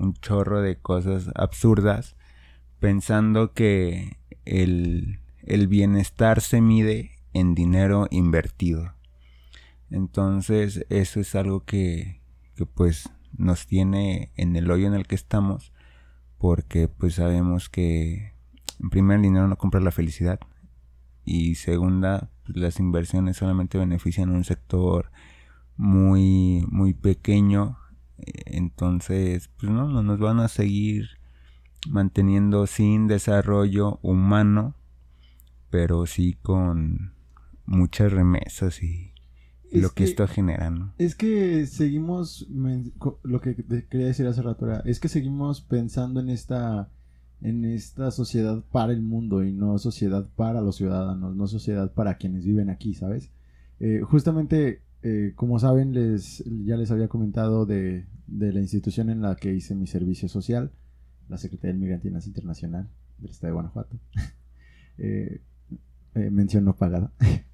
un 0.00 0.14
chorro 0.14 0.62
de 0.62 0.76
cosas 0.76 1.30
absurdas, 1.34 2.16
pensando 2.80 3.52
que 3.52 4.18
el 4.44 5.20
el 5.42 5.68
bienestar 5.68 6.40
se 6.40 6.60
mide 6.60 7.10
en 7.32 7.54
dinero 7.54 8.06
invertido. 8.10 8.94
Entonces 9.90 10.86
eso 10.88 11.20
es 11.20 11.34
algo 11.34 11.64
que, 11.64 12.20
que 12.54 12.66
pues 12.66 13.10
nos 13.36 13.66
tiene 13.66 14.30
en 14.36 14.56
el 14.56 14.70
hoyo 14.70 14.86
en 14.86 14.94
el 14.94 15.06
que 15.06 15.14
estamos 15.14 15.72
porque 16.38 16.88
pues 16.88 17.14
sabemos 17.14 17.68
que 17.68 18.34
en 18.80 18.90
primer 18.90 19.16
el 19.16 19.22
dinero 19.22 19.48
no 19.48 19.56
compra 19.56 19.80
la 19.80 19.90
felicidad 19.90 20.40
y 21.24 21.56
segunda 21.56 22.30
pues, 22.44 22.56
las 22.56 22.78
inversiones 22.78 23.36
solamente 23.36 23.78
benefician 23.78 24.30
a 24.30 24.34
un 24.34 24.44
sector 24.44 25.10
muy 25.76 26.64
muy 26.68 26.94
pequeño 26.94 27.78
entonces 28.46 29.50
pues 29.58 29.70
no, 29.70 29.88
no 29.88 30.02
nos 30.02 30.18
van 30.18 30.40
a 30.40 30.48
seguir 30.48 31.18
manteniendo 31.88 32.66
sin 32.66 33.06
desarrollo 33.06 33.98
humano 34.02 34.74
pero 35.70 36.04
sí 36.06 36.36
con 36.42 37.12
muchas 37.64 38.12
remesas 38.12 38.82
y, 38.82 39.12
lo 39.72 39.90
que, 39.90 40.02
esto 40.02 40.26
genera, 40.26 40.68
¿no? 40.68 40.92
Es 40.98 41.14
que 41.14 41.64
seguimos, 41.66 42.48
lo 42.50 43.40
que 43.40 43.54
quería 43.88 44.08
decir 44.08 44.26
hace 44.26 44.42
rato 44.42 44.66
era, 44.66 44.80
es 44.80 44.98
que 44.98 45.08
seguimos 45.08 45.60
pensando 45.60 46.18
en 46.18 46.28
esta, 46.28 46.90
en 47.40 47.64
esta 47.64 48.10
sociedad 48.10 48.64
para 48.72 48.92
el 48.92 49.00
mundo 49.00 49.44
y 49.44 49.52
no 49.52 49.78
sociedad 49.78 50.28
para 50.34 50.60
los 50.60 50.76
ciudadanos, 50.76 51.36
no 51.36 51.46
sociedad 51.46 51.92
para 51.92 52.16
quienes 52.16 52.44
viven 52.44 52.68
aquí, 52.68 52.94
¿sabes? 52.94 53.30
Eh, 53.78 54.00
justamente, 54.02 54.82
eh, 55.02 55.32
como 55.34 55.58
saben, 55.58 55.92
les, 55.92 56.44
ya 56.64 56.76
les 56.76 56.90
había 56.90 57.08
comentado 57.08 57.66
de, 57.66 58.06
de, 58.26 58.52
la 58.52 58.60
institución 58.60 59.10
en 59.10 59.22
la 59.22 59.36
que 59.36 59.54
hice 59.54 59.74
mi 59.74 59.86
servicio 59.86 60.28
social, 60.28 60.72
la 61.28 61.38
Secretaría 61.38 61.74
de 61.74 61.80
Migrantinas 61.80 62.26
Internacional 62.26 62.88
del 63.18 63.30
Estado 63.30 63.48
de 63.48 63.54
Guanajuato. 63.54 63.96
eh, 64.98 65.40
eh, 66.14 66.30
mención 66.30 66.64
no 66.64 66.76
pagada. 66.76 67.12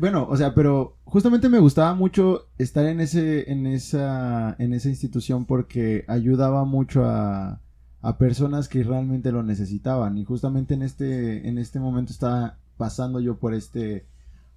Bueno, 0.00 0.26
o 0.28 0.36
sea, 0.36 0.54
pero 0.54 0.98
justamente 1.04 1.48
me 1.48 1.58
gustaba 1.58 1.94
mucho 1.94 2.50
estar 2.58 2.84
en 2.84 3.00
ese, 3.00 3.50
en 3.50 3.66
esa, 3.66 4.54
en 4.58 4.74
esa 4.74 4.90
institución 4.90 5.46
porque 5.46 6.04
ayudaba 6.08 6.66
mucho 6.66 7.06
a, 7.06 7.62
a 8.02 8.18
personas 8.18 8.68
que 8.68 8.82
realmente 8.82 9.32
lo 9.32 9.42
necesitaban. 9.42 10.18
Y 10.18 10.24
justamente 10.24 10.74
en 10.74 10.82
este, 10.82 11.48
en 11.48 11.56
este 11.56 11.80
momento 11.80 12.12
estaba 12.12 12.58
pasando 12.76 13.20
yo 13.20 13.38
por 13.38 13.54
este, 13.54 14.04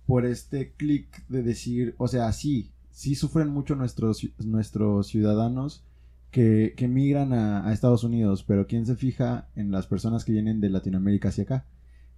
por 0.06 0.26
este 0.26 0.74
clic 0.74 1.26
de 1.28 1.43
decir, 1.43 1.95
o 1.97 2.08
sea, 2.08 2.32
sí, 2.32 2.72
sí 2.91 3.16
sufren 3.16 3.49
mucho 3.49 3.76
nuestros, 3.76 4.28
nuestros 4.39 5.08
ciudadanos 5.08 5.84
que, 6.32 6.74
que 6.78 6.88
migran 6.88 7.34
a, 7.34 7.72
Estados 7.74 8.03
Unidos, 8.03 8.43
pero 8.43 8.68
¿quién 8.68 8.86
se 8.86 8.95
fija 8.95 9.49
en 9.56 9.72
las 9.72 9.88
personas 9.88 10.26
que 10.26 10.32
vienen 10.32 10.62
de 10.62 10.70
Latinoamérica 10.70 11.30
hacia 11.30 11.45
acá? 11.45 11.66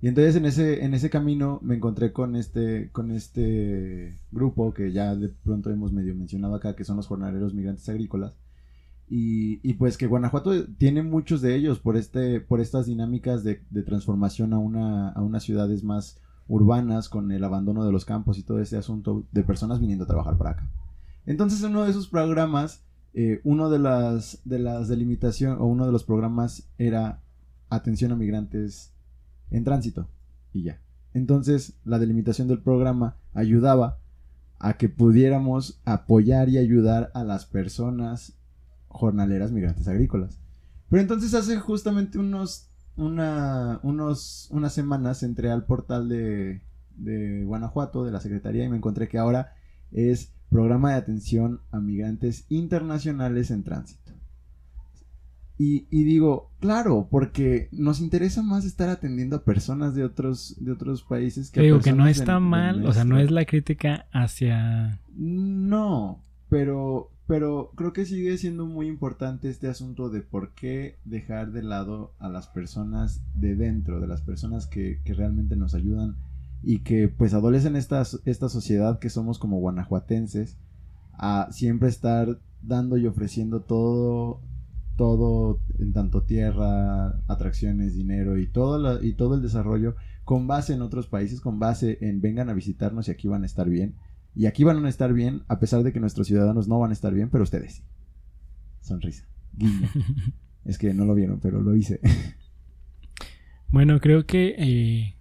Y 0.01 0.07
entonces 0.07 0.35
en 0.35 0.45
ese, 0.45 0.83
en 0.83 0.93
ese 0.93 1.09
camino 1.09 1.59
me 1.63 1.75
encontré 1.75 2.11
con 2.11 2.35
este, 2.35 2.91
con 2.91 3.11
este 3.11 4.19
grupo 4.31 4.73
que 4.73 4.91
ya 4.91 5.15
de 5.15 5.29
pronto 5.29 5.71
hemos 5.71 5.91
medio 5.91 6.13
mencionado 6.13 6.55
acá, 6.55 6.75
que 6.75 6.83
son 6.83 6.97
los 6.97 7.07
jornaleros 7.07 7.53
migrantes 7.53 7.87
agrícolas. 7.89 8.33
Y, 9.09 9.59
y 9.67 9.75
pues 9.75 9.97
que 9.97 10.05
Guanajuato 10.05 10.67
tiene 10.77 11.01
muchos 11.01 11.41
de 11.41 11.55
ellos 11.55 11.79
por, 11.79 11.95
este, 11.95 12.41
por 12.41 12.59
estas 12.59 12.85
dinámicas 12.85 13.43
de, 13.43 13.63
de 13.69 13.83
transformación 13.83 14.53
a, 14.53 14.59
una, 14.59 15.09
a 15.09 15.21
unas 15.21 15.43
ciudades 15.43 15.83
más 15.83 16.19
urbanas 16.47 17.09
con 17.09 17.31
el 17.31 17.43
abandono 17.43 17.85
de 17.85 17.91
los 17.91 18.05
campos 18.05 18.37
y 18.37 18.43
todo 18.43 18.59
ese 18.59 18.77
asunto 18.77 19.23
de 19.31 19.43
personas 19.43 19.79
viniendo 19.79 20.05
a 20.05 20.07
trabajar 20.07 20.37
para 20.37 20.51
acá. 20.51 20.69
Entonces 21.25 21.61
en 21.63 21.71
uno 21.71 21.83
de 21.83 21.91
esos 21.91 22.07
programas, 22.07 22.81
eh, 23.13 23.41
uno 23.43 23.69
de 23.69 23.79
las, 23.79 24.39
de 24.45 24.59
las 24.59 24.87
delimitaciones 24.87 25.59
o 25.59 25.65
uno 25.65 25.85
de 25.85 25.91
los 25.91 26.03
programas 26.03 26.67
era 26.77 27.21
atención 27.69 28.11
a 28.11 28.15
migrantes 28.15 28.93
en 29.51 29.63
tránsito 29.63 30.07
y 30.53 30.63
ya. 30.63 30.79
Entonces 31.13 31.73
la 31.83 31.99
delimitación 31.99 32.47
del 32.47 32.59
programa 32.59 33.17
ayudaba 33.33 33.97
a 34.59 34.77
que 34.77 34.89
pudiéramos 34.89 35.79
apoyar 35.85 36.49
y 36.49 36.57
ayudar 36.57 37.11
a 37.13 37.23
las 37.23 37.45
personas 37.45 38.33
jornaleras 38.87 39.51
migrantes 39.51 39.87
agrícolas. 39.87 40.39
Pero 40.89 41.01
entonces 41.01 41.33
hace 41.33 41.57
justamente 41.57 42.17
unos, 42.17 42.66
una, 42.97 43.79
unos, 43.83 44.47
unas 44.51 44.73
semanas 44.73 45.23
entré 45.23 45.51
al 45.51 45.65
portal 45.65 46.09
de, 46.09 46.61
de 46.97 47.43
Guanajuato, 47.43 48.03
de 48.03 48.11
la 48.11 48.19
Secretaría, 48.19 48.65
y 48.65 48.69
me 48.69 48.77
encontré 48.77 49.07
que 49.07 49.17
ahora 49.17 49.53
es 49.91 50.33
Programa 50.49 50.91
de 50.91 50.97
Atención 50.97 51.61
a 51.71 51.79
Migrantes 51.79 52.45
Internacionales 52.49 53.51
en 53.51 53.63
Tránsito. 53.63 54.13
Y, 55.59 55.87
y, 55.89 56.03
digo, 56.03 56.51
claro, 56.59 57.07
porque 57.09 57.67
nos 57.71 57.99
interesa 57.99 58.43
más 58.43 58.63
estar 58.63 58.89
atendiendo 58.89 59.37
a 59.37 59.43
personas 59.43 59.95
de 59.95 60.03
otros, 60.03 60.55
de 60.59 60.71
otros 60.71 61.01
países 61.01 61.49
que... 61.49 61.61
Digo 61.61 61.79
que 61.79 61.93
no 61.93 62.07
está 62.07 62.39
mal, 62.39 62.85
o 62.85 62.93
sea, 62.93 63.05
no 63.05 63.17
es 63.17 63.31
la 63.31 63.45
crítica 63.45 64.05
hacia... 64.11 64.99
No, 65.15 66.23
pero, 66.47 67.09
pero 67.27 67.71
creo 67.75 67.93
que 67.93 68.05
sigue 68.05 68.37
siendo 68.37 68.65
muy 68.65 68.87
importante 68.87 69.49
este 69.49 69.67
asunto 69.67 70.09
de 70.09 70.21
por 70.21 70.53
qué 70.53 70.95
dejar 71.03 71.51
de 71.51 71.61
lado 71.61 72.13
a 72.19 72.29
las 72.29 72.47
personas 72.47 73.21
de 73.35 73.55
dentro, 73.55 73.99
de 73.99 74.07
las 74.07 74.21
personas 74.21 74.65
que, 74.65 75.01
que 75.03 75.13
realmente 75.13 75.55
nos 75.57 75.75
ayudan 75.75 76.15
y 76.63 76.79
que 76.79 77.09
pues 77.09 77.33
adolecen 77.33 77.75
esta, 77.75 78.03
esta 78.25 78.49
sociedad 78.49 78.99
que 78.99 79.09
somos 79.09 79.39
como 79.39 79.59
guanajuatenses 79.59 80.57
a 81.13 81.49
siempre 81.51 81.89
estar 81.89 82.39
dando 82.61 82.97
y 82.97 83.05
ofreciendo 83.05 83.61
todo 83.61 84.41
todo 84.95 85.59
en 85.77 85.93
tanto 85.93 86.23
tierra, 86.23 87.21
atracciones, 87.27 87.95
dinero 87.95 88.37
y 88.39 88.47
todo, 88.47 89.01
y 89.03 89.13
todo 89.13 89.35
el 89.35 89.43
desarrollo 89.43 89.95
con 90.25 90.47
base 90.47 90.73
en 90.73 90.81
otros 90.81 91.07
países, 91.07 91.39
con 91.39 91.59
base 91.59 91.99
en 92.01 92.19
vengan 92.19 92.49
a 92.49 92.53
visitarnos 92.53 93.07
y 93.07 93.11
aquí 93.11 93.27
van 93.27 93.43
a 93.43 93.45
estar 93.45 93.69
bien. 93.69 93.93
Y 94.37 94.45
aquí 94.45 94.63
van 94.63 94.85
a 94.85 94.89
estar 94.89 95.13
bien 95.13 95.41
a 95.47 95.59
pesar 95.59 95.81
de 95.81 95.91
que 95.91 95.99
nuestros 95.99 96.27
ciudadanos 96.27 96.67
no 96.67 96.77
van 96.77 96.91
a 96.91 96.93
estar 96.93 97.11
bien, 97.11 97.31
pero 97.31 97.43
ustedes 97.43 97.77
sí. 97.77 97.83
Sonrisa. 98.81 99.27
es 100.63 100.77
que 100.77 100.93
no 100.93 101.05
lo 101.05 101.15
vieron, 101.15 101.39
pero 101.39 101.59
lo 101.59 101.75
hice. 101.75 101.99
bueno, 103.69 103.99
creo 103.99 104.27
que 104.27 104.53
eh, 104.59 105.15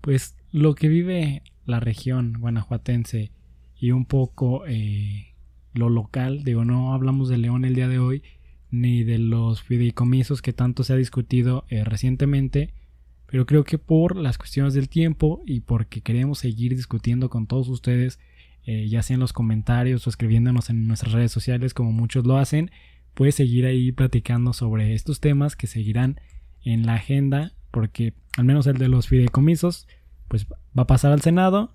pues 0.00 0.34
lo 0.50 0.74
que 0.74 0.88
vive 0.88 1.42
la 1.66 1.78
región 1.78 2.38
guanajuatense 2.40 3.32
y 3.76 3.90
un 3.90 4.06
poco 4.06 4.66
eh, 4.66 5.34
lo 5.74 5.90
local, 5.90 6.42
digo, 6.42 6.64
no 6.64 6.94
hablamos 6.94 7.28
de 7.28 7.36
León 7.36 7.66
el 7.66 7.74
día 7.74 7.88
de 7.88 7.98
hoy, 7.98 8.22
ni 8.70 9.04
de 9.04 9.18
los 9.18 9.62
fideicomisos 9.62 10.40
que 10.40 10.54
tanto 10.54 10.84
se 10.84 10.94
ha 10.94 10.96
discutido 10.96 11.66
eh, 11.68 11.84
recientemente, 11.84 12.72
pero 13.32 13.46
creo 13.46 13.64
que 13.64 13.78
por 13.78 14.14
las 14.14 14.36
cuestiones 14.36 14.74
del 14.74 14.90
tiempo 14.90 15.42
y 15.46 15.60
porque 15.60 16.02
queremos 16.02 16.38
seguir 16.40 16.76
discutiendo 16.76 17.30
con 17.30 17.46
todos 17.46 17.68
ustedes, 17.70 18.20
eh, 18.66 18.86
ya 18.88 19.02
sea 19.02 19.14
en 19.14 19.20
los 19.20 19.32
comentarios 19.32 20.06
o 20.06 20.10
escribiéndonos 20.10 20.68
en 20.68 20.86
nuestras 20.86 21.12
redes 21.12 21.32
sociales 21.32 21.72
como 21.72 21.92
muchos 21.92 22.26
lo 22.26 22.36
hacen, 22.36 22.70
puedes 23.14 23.34
seguir 23.34 23.64
ahí 23.64 23.90
platicando 23.90 24.52
sobre 24.52 24.92
estos 24.92 25.18
temas 25.20 25.56
que 25.56 25.66
seguirán 25.66 26.20
en 26.62 26.84
la 26.84 26.94
agenda, 26.96 27.52
porque 27.70 28.12
al 28.36 28.44
menos 28.44 28.66
el 28.66 28.76
de 28.76 28.88
los 28.88 29.08
fideicomisos, 29.08 29.88
pues 30.28 30.46
va 30.78 30.82
a 30.82 30.86
pasar 30.86 31.10
al 31.12 31.22
Senado 31.22 31.74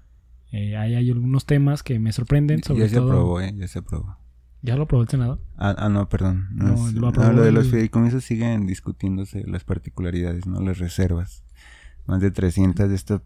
Eh, 0.52 0.78
ahí 0.78 0.96
hay 0.96 1.10
algunos 1.12 1.46
temas 1.46 1.84
que 1.84 2.00
me 2.00 2.14
sorprenden. 2.14 2.64
Sobre 2.64 2.82
ya 2.84 2.88
se 2.90 2.96
todo- 2.96 3.08
aprobó, 3.12 3.42
¿eh? 3.42 3.54
Ya 3.58 3.68
se 3.68 3.80
aprobó. 3.80 4.16
¿Ya 4.62 4.78
lo 4.78 4.84
aprobó 4.84 5.04
el 5.04 5.10
Senado? 5.10 5.42
Ah, 5.58 5.76
ah, 5.78 5.90
no, 5.90 6.08
perdón. 6.08 6.48
No, 6.54 6.68
No, 6.70 6.88
es- 6.88 6.94
lo 6.94 7.12
no, 7.12 7.34
lo 7.34 7.42
de 7.42 7.52
los 7.52 7.68
fideicomisos 7.70 8.24
siguen 8.24 8.66
discutiéndose 8.66 9.44
las 9.46 9.66
particularidades, 9.66 10.48
¿no? 10.48 10.62
Las 10.62 10.78
reservas. 10.80 11.44
Más 12.08 12.22
de 12.22 12.32
300 12.32 12.90
de 12.90 12.96
esta... 12.96 13.22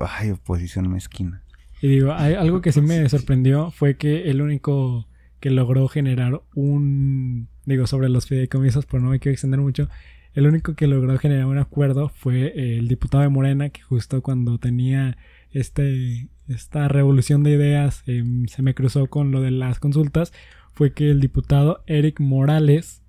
Ay, 0.00 0.30
oposición 0.32 0.90
mezquina. 0.90 1.42
Y 1.80 1.88
digo, 1.88 2.12
hay 2.12 2.34
algo 2.34 2.60
que 2.60 2.72
sí 2.72 2.80
me 2.80 3.08
sorprendió 3.08 3.70
fue 3.70 3.96
que 3.96 4.30
el 4.30 4.42
único 4.42 5.06
que 5.38 5.50
logró 5.50 5.86
generar 5.88 6.40
un, 6.54 7.48
digo, 7.66 7.86
sobre 7.86 8.08
los 8.08 8.26
fideicomisos, 8.26 8.86
por 8.86 9.02
no 9.02 9.10
me 9.10 9.20
quiero 9.20 9.34
extender 9.34 9.60
mucho, 9.60 9.88
el 10.32 10.46
único 10.46 10.74
que 10.74 10.86
logró 10.86 11.16
generar 11.18 11.46
un 11.46 11.58
acuerdo 11.58 12.08
fue 12.08 12.78
el 12.78 12.88
diputado 12.88 13.22
de 13.22 13.28
Morena, 13.28 13.68
que 13.68 13.82
justo 13.82 14.20
cuando 14.20 14.58
tenía 14.58 15.16
este, 15.52 16.28
esta 16.48 16.88
revolución 16.88 17.42
de 17.42 17.52
ideas 17.52 18.02
eh, 18.06 18.24
se 18.48 18.62
me 18.62 18.74
cruzó 18.74 19.06
con 19.06 19.30
lo 19.30 19.40
de 19.40 19.52
las 19.52 19.78
consultas, 19.78 20.32
fue 20.72 20.92
que 20.92 21.10
el 21.10 21.20
diputado 21.20 21.84
Eric 21.86 22.18
Morales, 22.18 23.02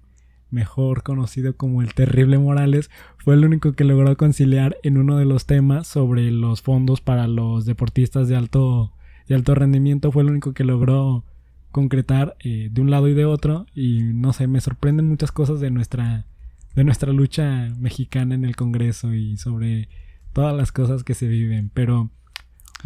mejor 0.56 1.04
conocido 1.04 1.56
como 1.56 1.84
el 1.84 1.94
terrible 1.94 2.40
Morales, 2.40 2.90
fue 3.18 3.36
el 3.36 3.46
único 3.46 3.74
que 3.74 3.84
logró 3.84 4.16
conciliar 4.18 4.78
en 4.82 4.98
uno 4.98 5.18
de 5.18 5.26
los 5.26 5.46
temas 5.46 5.88
sobre 5.88 6.32
los 6.32 6.62
fondos 6.62 7.02
para 7.02 7.28
los 7.28 7.66
deportistas 7.66 8.28
de 8.28 8.36
alto, 8.36 8.94
de 9.28 9.36
alto 9.36 9.54
rendimiento. 9.54 10.12
Fue 10.12 10.24
el 10.24 10.30
único 10.30 10.54
que 10.54 10.64
logró 10.64 11.24
concretar 11.72 12.38
eh, 12.40 12.70
de 12.72 12.82
un 12.82 12.90
lado 12.90 13.10
y 13.10 13.14
de 13.14 13.26
otro. 13.26 13.68
Y 13.76 14.02
no 14.02 14.32
sé, 14.34 14.48
me 14.48 14.62
sorprenden 14.62 15.10
muchas 15.10 15.32
cosas 15.32 15.60
de 15.60 15.70
nuestra, 15.70 16.26
de 16.74 16.84
nuestra 16.84 17.12
lucha 17.12 17.70
mexicana 17.78 18.34
en 18.34 18.46
el 18.46 18.56
Congreso 18.56 19.14
y 19.14 19.38
sobre 19.38 19.90
todas 20.34 20.56
las 20.56 20.72
cosas 20.72 21.04
que 21.04 21.14
se 21.14 21.28
viven. 21.28 21.70
Pero 21.74 22.10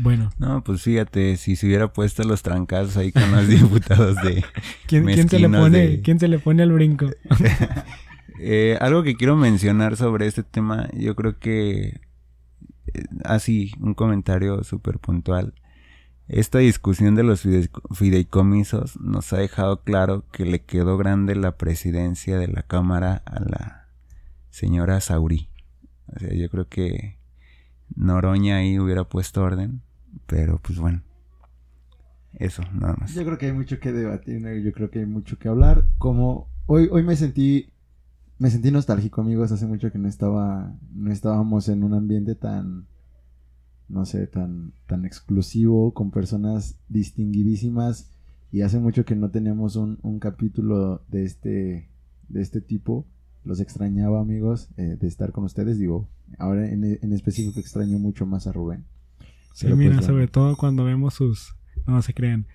bueno, 0.01 0.31
No, 0.37 0.63
pues 0.63 0.81
fíjate, 0.83 1.37
si 1.37 1.55
se 1.55 1.65
hubiera 1.67 1.91
puesto 1.93 2.23
los 2.23 2.41
trancazos 2.41 2.97
ahí 2.97 3.11
con 3.11 3.31
los 3.31 3.47
diputados 3.49 4.15
de... 4.17 4.43
¿quién, 4.87 5.05
quién 5.05 5.29
se 5.29 5.39
le 5.39 5.49
pone, 5.49 5.77
de- 5.77 6.01
¿quién 6.01 6.19
se 6.19 6.27
le 6.27 6.39
pone 6.39 6.63
al 6.63 6.71
brinco? 6.71 7.07
Eh, 8.41 8.77
algo 8.79 9.03
que 9.03 9.15
quiero 9.15 9.35
mencionar 9.35 9.97
sobre 9.97 10.25
este 10.25 10.43
tema, 10.43 10.87
yo 10.93 11.13
creo 11.13 11.39
que... 11.39 11.99
eh, 12.93 13.03
así, 13.25 13.73
un 13.81 13.93
comentario 13.93 14.63
súper 14.63 14.97
puntual. 14.99 15.53
Esta 16.29 16.59
discusión 16.59 17.15
de 17.15 17.23
los 17.23 17.43
fide- 17.45 17.69
fideicomisos 17.93 18.97
nos 19.01 19.33
ha 19.33 19.37
dejado 19.39 19.81
claro 19.83 20.23
que 20.31 20.45
le 20.45 20.61
quedó 20.61 20.97
grande 20.97 21.35
la 21.35 21.57
presidencia 21.57 22.37
de 22.37 22.47
la 22.47 22.63
Cámara 22.63 23.23
a 23.25 23.41
la 23.41 23.87
señora 24.51 25.01
Saurí. 25.01 25.49
O 26.07 26.19
sea, 26.19 26.33
yo 26.33 26.49
creo 26.49 26.69
que 26.69 27.17
Noroña 27.93 28.57
ahí 28.57 28.79
hubiera 28.79 29.03
puesto 29.03 29.41
orden, 29.43 29.81
pero 30.25 30.59
pues 30.59 30.79
bueno. 30.79 31.01
Eso, 32.33 32.61
nada 32.73 32.95
más. 32.99 33.13
Yo 33.13 33.25
creo 33.25 33.37
que 33.37 33.47
hay 33.47 33.53
mucho 33.53 33.79
que 33.79 33.91
debatir, 33.91 34.41
yo 34.61 34.71
creo 34.71 34.89
que 34.91 34.99
hay 34.99 35.05
mucho 35.05 35.39
que 35.39 35.47
hablar. 35.47 35.85
Como 35.97 36.47
hoy, 36.67 36.87
hoy 36.91 37.03
me 37.03 37.15
sentí, 37.15 37.69
me 38.37 38.51
sentí 38.51 38.71
nostálgico, 38.71 39.21
amigos. 39.21 39.51
Hace 39.51 39.65
mucho 39.65 39.91
que 39.91 39.97
no 39.97 40.07
estaba, 40.07 40.75
no 40.93 41.11
estábamos 41.11 41.69
en 41.69 41.83
un 41.83 41.93
ambiente 41.93 42.35
tan, 42.35 42.87
no 43.87 44.05
sé, 44.05 44.27
tan, 44.27 44.73
tan 44.85 45.05
exclusivo 45.05 45.93
con 45.93 46.11
personas 46.11 46.77
distinguidísimas. 46.87 48.11
Y 48.51 48.61
hace 48.61 48.79
mucho 48.79 49.05
que 49.05 49.15
no 49.15 49.29
teníamos 49.29 49.75
un, 49.75 49.99
un 50.01 50.19
capítulo 50.19 51.03
de 51.07 51.23
este, 51.23 51.89
de 52.29 52.41
este 52.41 52.61
tipo. 52.61 53.05
Los 53.43 53.59
extrañaba, 53.59 54.19
amigos, 54.19 54.69
eh, 54.77 54.97
de 54.99 55.07
estar 55.07 55.31
con 55.31 55.45
ustedes. 55.45 55.79
Digo, 55.79 56.07
ahora 56.37 56.69
en, 56.69 56.83
en 56.83 57.13
específico 57.13 57.59
extraño 57.59 57.97
mucho 57.97 58.25
más 58.25 58.47
a 58.47 58.51
Rubén. 58.51 58.85
Sí, 59.53 59.65
Pero, 59.65 59.75
pues, 59.75 59.77
mira, 59.77 59.95
bueno. 59.95 60.07
sobre 60.07 60.27
todo 60.27 60.55
cuando 60.55 60.83
vemos 60.85 61.13
sus... 61.13 61.55
No 61.85 62.01
se 62.01 62.13
crean. 62.13 62.47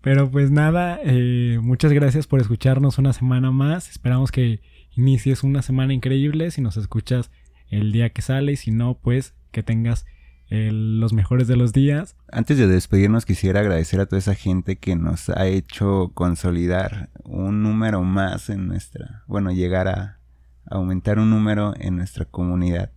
Pero 0.00 0.30
pues 0.30 0.50
nada, 0.50 0.98
eh, 1.04 1.58
muchas 1.62 1.92
gracias 1.92 2.26
por 2.26 2.40
escucharnos 2.40 2.98
una 2.98 3.12
semana 3.12 3.50
más. 3.50 3.90
Esperamos 3.90 4.32
que 4.32 4.60
inicies 4.96 5.42
una 5.44 5.62
semana 5.62 5.92
increíble 5.92 6.50
si 6.50 6.62
nos 6.62 6.76
escuchas 6.76 7.30
el 7.68 7.92
día 7.92 8.10
que 8.10 8.22
sale 8.22 8.52
y 8.52 8.56
si 8.56 8.70
no, 8.70 8.94
pues 8.94 9.34
que 9.52 9.62
tengas 9.62 10.06
eh, 10.48 10.70
los 10.72 11.12
mejores 11.12 11.46
de 11.48 11.56
los 11.56 11.72
días. 11.72 12.16
Antes 12.32 12.56
de 12.58 12.66
despedirnos 12.66 13.26
quisiera 13.26 13.60
agradecer 13.60 14.00
a 14.00 14.06
toda 14.06 14.18
esa 14.18 14.34
gente 14.34 14.76
que 14.76 14.96
nos 14.96 15.28
ha 15.28 15.46
hecho 15.46 16.12
consolidar 16.14 17.10
un 17.22 17.62
número 17.62 18.02
más 18.02 18.48
en 18.48 18.66
nuestra, 18.66 19.22
bueno, 19.26 19.52
llegar 19.52 19.86
a 19.86 20.18
aumentar 20.64 21.18
un 21.18 21.30
número 21.30 21.74
en 21.78 21.96
nuestra 21.96 22.24
comunidad. 22.24 22.90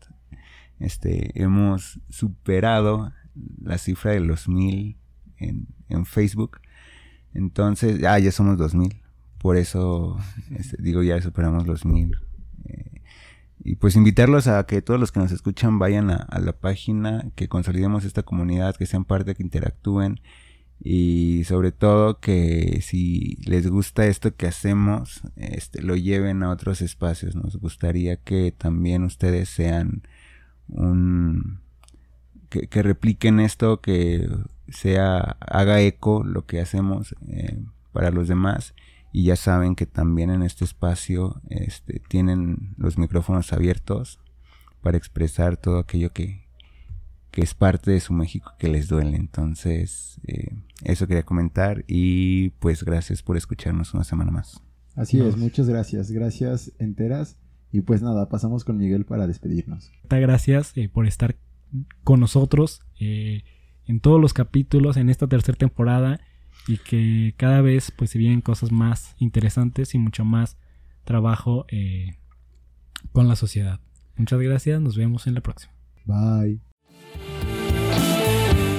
Este, 0.79 1.31
hemos 1.41 1.99
superado 2.09 3.11
la 3.63 3.77
cifra 3.77 4.11
de 4.11 4.19
los 4.19 4.47
mil 4.47 4.97
en, 5.37 5.67
en 5.89 6.05
Facebook. 6.05 6.59
Entonces, 7.33 8.03
ah, 8.03 8.19
ya 8.19 8.31
somos 8.31 8.57
dos 8.57 8.75
mil. 8.75 9.01
Por 9.39 9.57
eso, 9.57 10.17
este, 10.51 10.81
digo, 10.81 11.03
ya 11.03 11.21
superamos 11.21 11.67
los 11.67 11.85
mil. 11.85 12.17
Eh, 12.65 13.01
y 13.63 13.75
pues 13.75 13.95
invitarlos 13.95 14.47
a 14.47 14.65
que 14.65 14.81
todos 14.81 14.99
los 14.99 15.11
que 15.11 15.19
nos 15.19 15.31
escuchan 15.31 15.79
vayan 15.79 16.09
a, 16.09 16.15
a 16.15 16.39
la 16.39 16.53
página, 16.53 17.31
que 17.35 17.47
consolidemos 17.47 18.03
esta 18.03 18.23
comunidad, 18.23 18.75
que 18.75 18.85
sean 18.85 19.05
parte, 19.05 19.35
que 19.35 19.43
interactúen 19.43 20.19
y 20.85 21.45
sobre 21.45 21.71
todo 21.71 22.19
que 22.19 22.81
si 22.81 23.37
les 23.45 23.69
gusta 23.69 24.05
esto 24.05 24.35
que 24.35 24.47
hacemos, 24.47 25.21
este, 25.37 25.81
lo 25.81 25.95
lleven 25.95 26.43
a 26.43 26.49
otros 26.49 26.81
espacios. 26.81 27.35
Nos 27.35 27.55
gustaría 27.55 28.17
que 28.17 28.51
también 28.51 29.03
ustedes 29.03 29.47
sean 29.47 30.03
un 30.67 31.62
que, 32.53 32.67
que 32.67 32.83
repliquen 32.83 33.39
esto, 33.39 33.81
que 33.81 34.29
sea 34.69 35.37
haga 35.39 35.81
eco 35.81 36.23
lo 36.23 36.45
que 36.45 36.61
hacemos 36.61 37.15
eh, 37.27 37.59
para 37.91 38.11
los 38.11 38.27
demás 38.27 38.75
y 39.11 39.25
ya 39.25 39.35
saben 39.35 39.75
que 39.75 39.87
también 39.87 40.29
en 40.29 40.43
este 40.43 40.63
espacio 40.63 41.41
este, 41.49 41.99
tienen 42.07 42.75
los 42.77 42.99
micrófonos 42.99 43.53
abiertos 43.53 44.19
para 44.81 44.97
expresar 44.97 45.57
todo 45.57 45.79
aquello 45.79 46.11
que, 46.13 46.43
que 47.31 47.41
es 47.41 47.55
parte 47.55 47.89
de 47.89 47.99
su 47.99 48.13
México 48.13 48.51
que 48.59 48.67
les 48.67 48.87
duele. 48.87 49.17
Entonces, 49.17 50.19
eh, 50.27 50.55
eso 50.83 51.07
quería 51.07 51.23
comentar 51.23 51.83
y 51.87 52.49
pues 52.59 52.83
gracias 52.83 53.23
por 53.23 53.35
escucharnos 53.35 53.93
una 53.93 54.03
semana 54.03 54.31
más. 54.31 54.61
Así 54.95 55.19
es, 55.19 55.37
muchas 55.37 55.67
gracias. 55.67 56.11
Gracias 56.11 56.71
enteras. 56.77 57.37
Y 57.71 57.81
pues 57.81 58.03
nada, 58.03 58.29
pasamos 58.29 58.63
con 58.63 58.77
Miguel 58.77 59.03
para 59.03 59.25
despedirnos. 59.25 59.91
Muchas 60.03 60.21
gracias 60.21 60.77
eh, 60.77 60.89
por 60.89 61.07
estar 61.07 61.35
con 62.03 62.19
nosotros 62.19 62.81
eh, 62.99 63.43
en 63.85 63.99
todos 63.99 64.19
los 64.19 64.33
capítulos 64.33 64.97
en 64.97 65.09
esta 65.09 65.27
tercera 65.27 65.57
temporada 65.57 66.19
y 66.67 66.77
que 66.77 67.33
cada 67.37 67.61
vez 67.61 67.91
pues 67.91 68.11
se 68.11 68.17
vienen 68.17 68.41
cosas 68.41 68.71
más 68.71 69.15
interesantes 69.17 69.95
y 69.95 69.97
mucho 69.97 70.23
más 70.23 70.57
trabajo 71.03 71.65
eh, 71.69 72.17
con 73.11 73.27
la 73.27 73.35
sociedad. 73.35 73.79
Muchas 74.15 74.39
gracias, 74.39 74.79
nos 74.81 74.95
vemos 74.95 75.27
en 75.27 75.33
la 75.33 75.41
próxima. 75.41 75.73
Bye. 76.05 76.59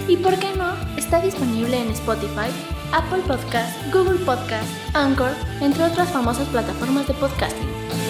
¿Y 0.08 0.16
por 0.16 0.38
qué 0.38 0.54
no? 0.56 0.74
Está 0.96 1.20
disponible 1.20 1.80
en 1.80 1.88
Spotify, 1.88 2.50
Apple 2.92 3.22
Podcast, 3.26 3.76
Google 3.92 4.24
Podcast, 4.24 4.68
Anchor, 4.94 5.32
entre 5.60 5.84
otras 5.84 6.10
famosas 6.12 6.48
plataformas 6.48 7.08
de 7.08 7.14
podcasting. 7.14 8.03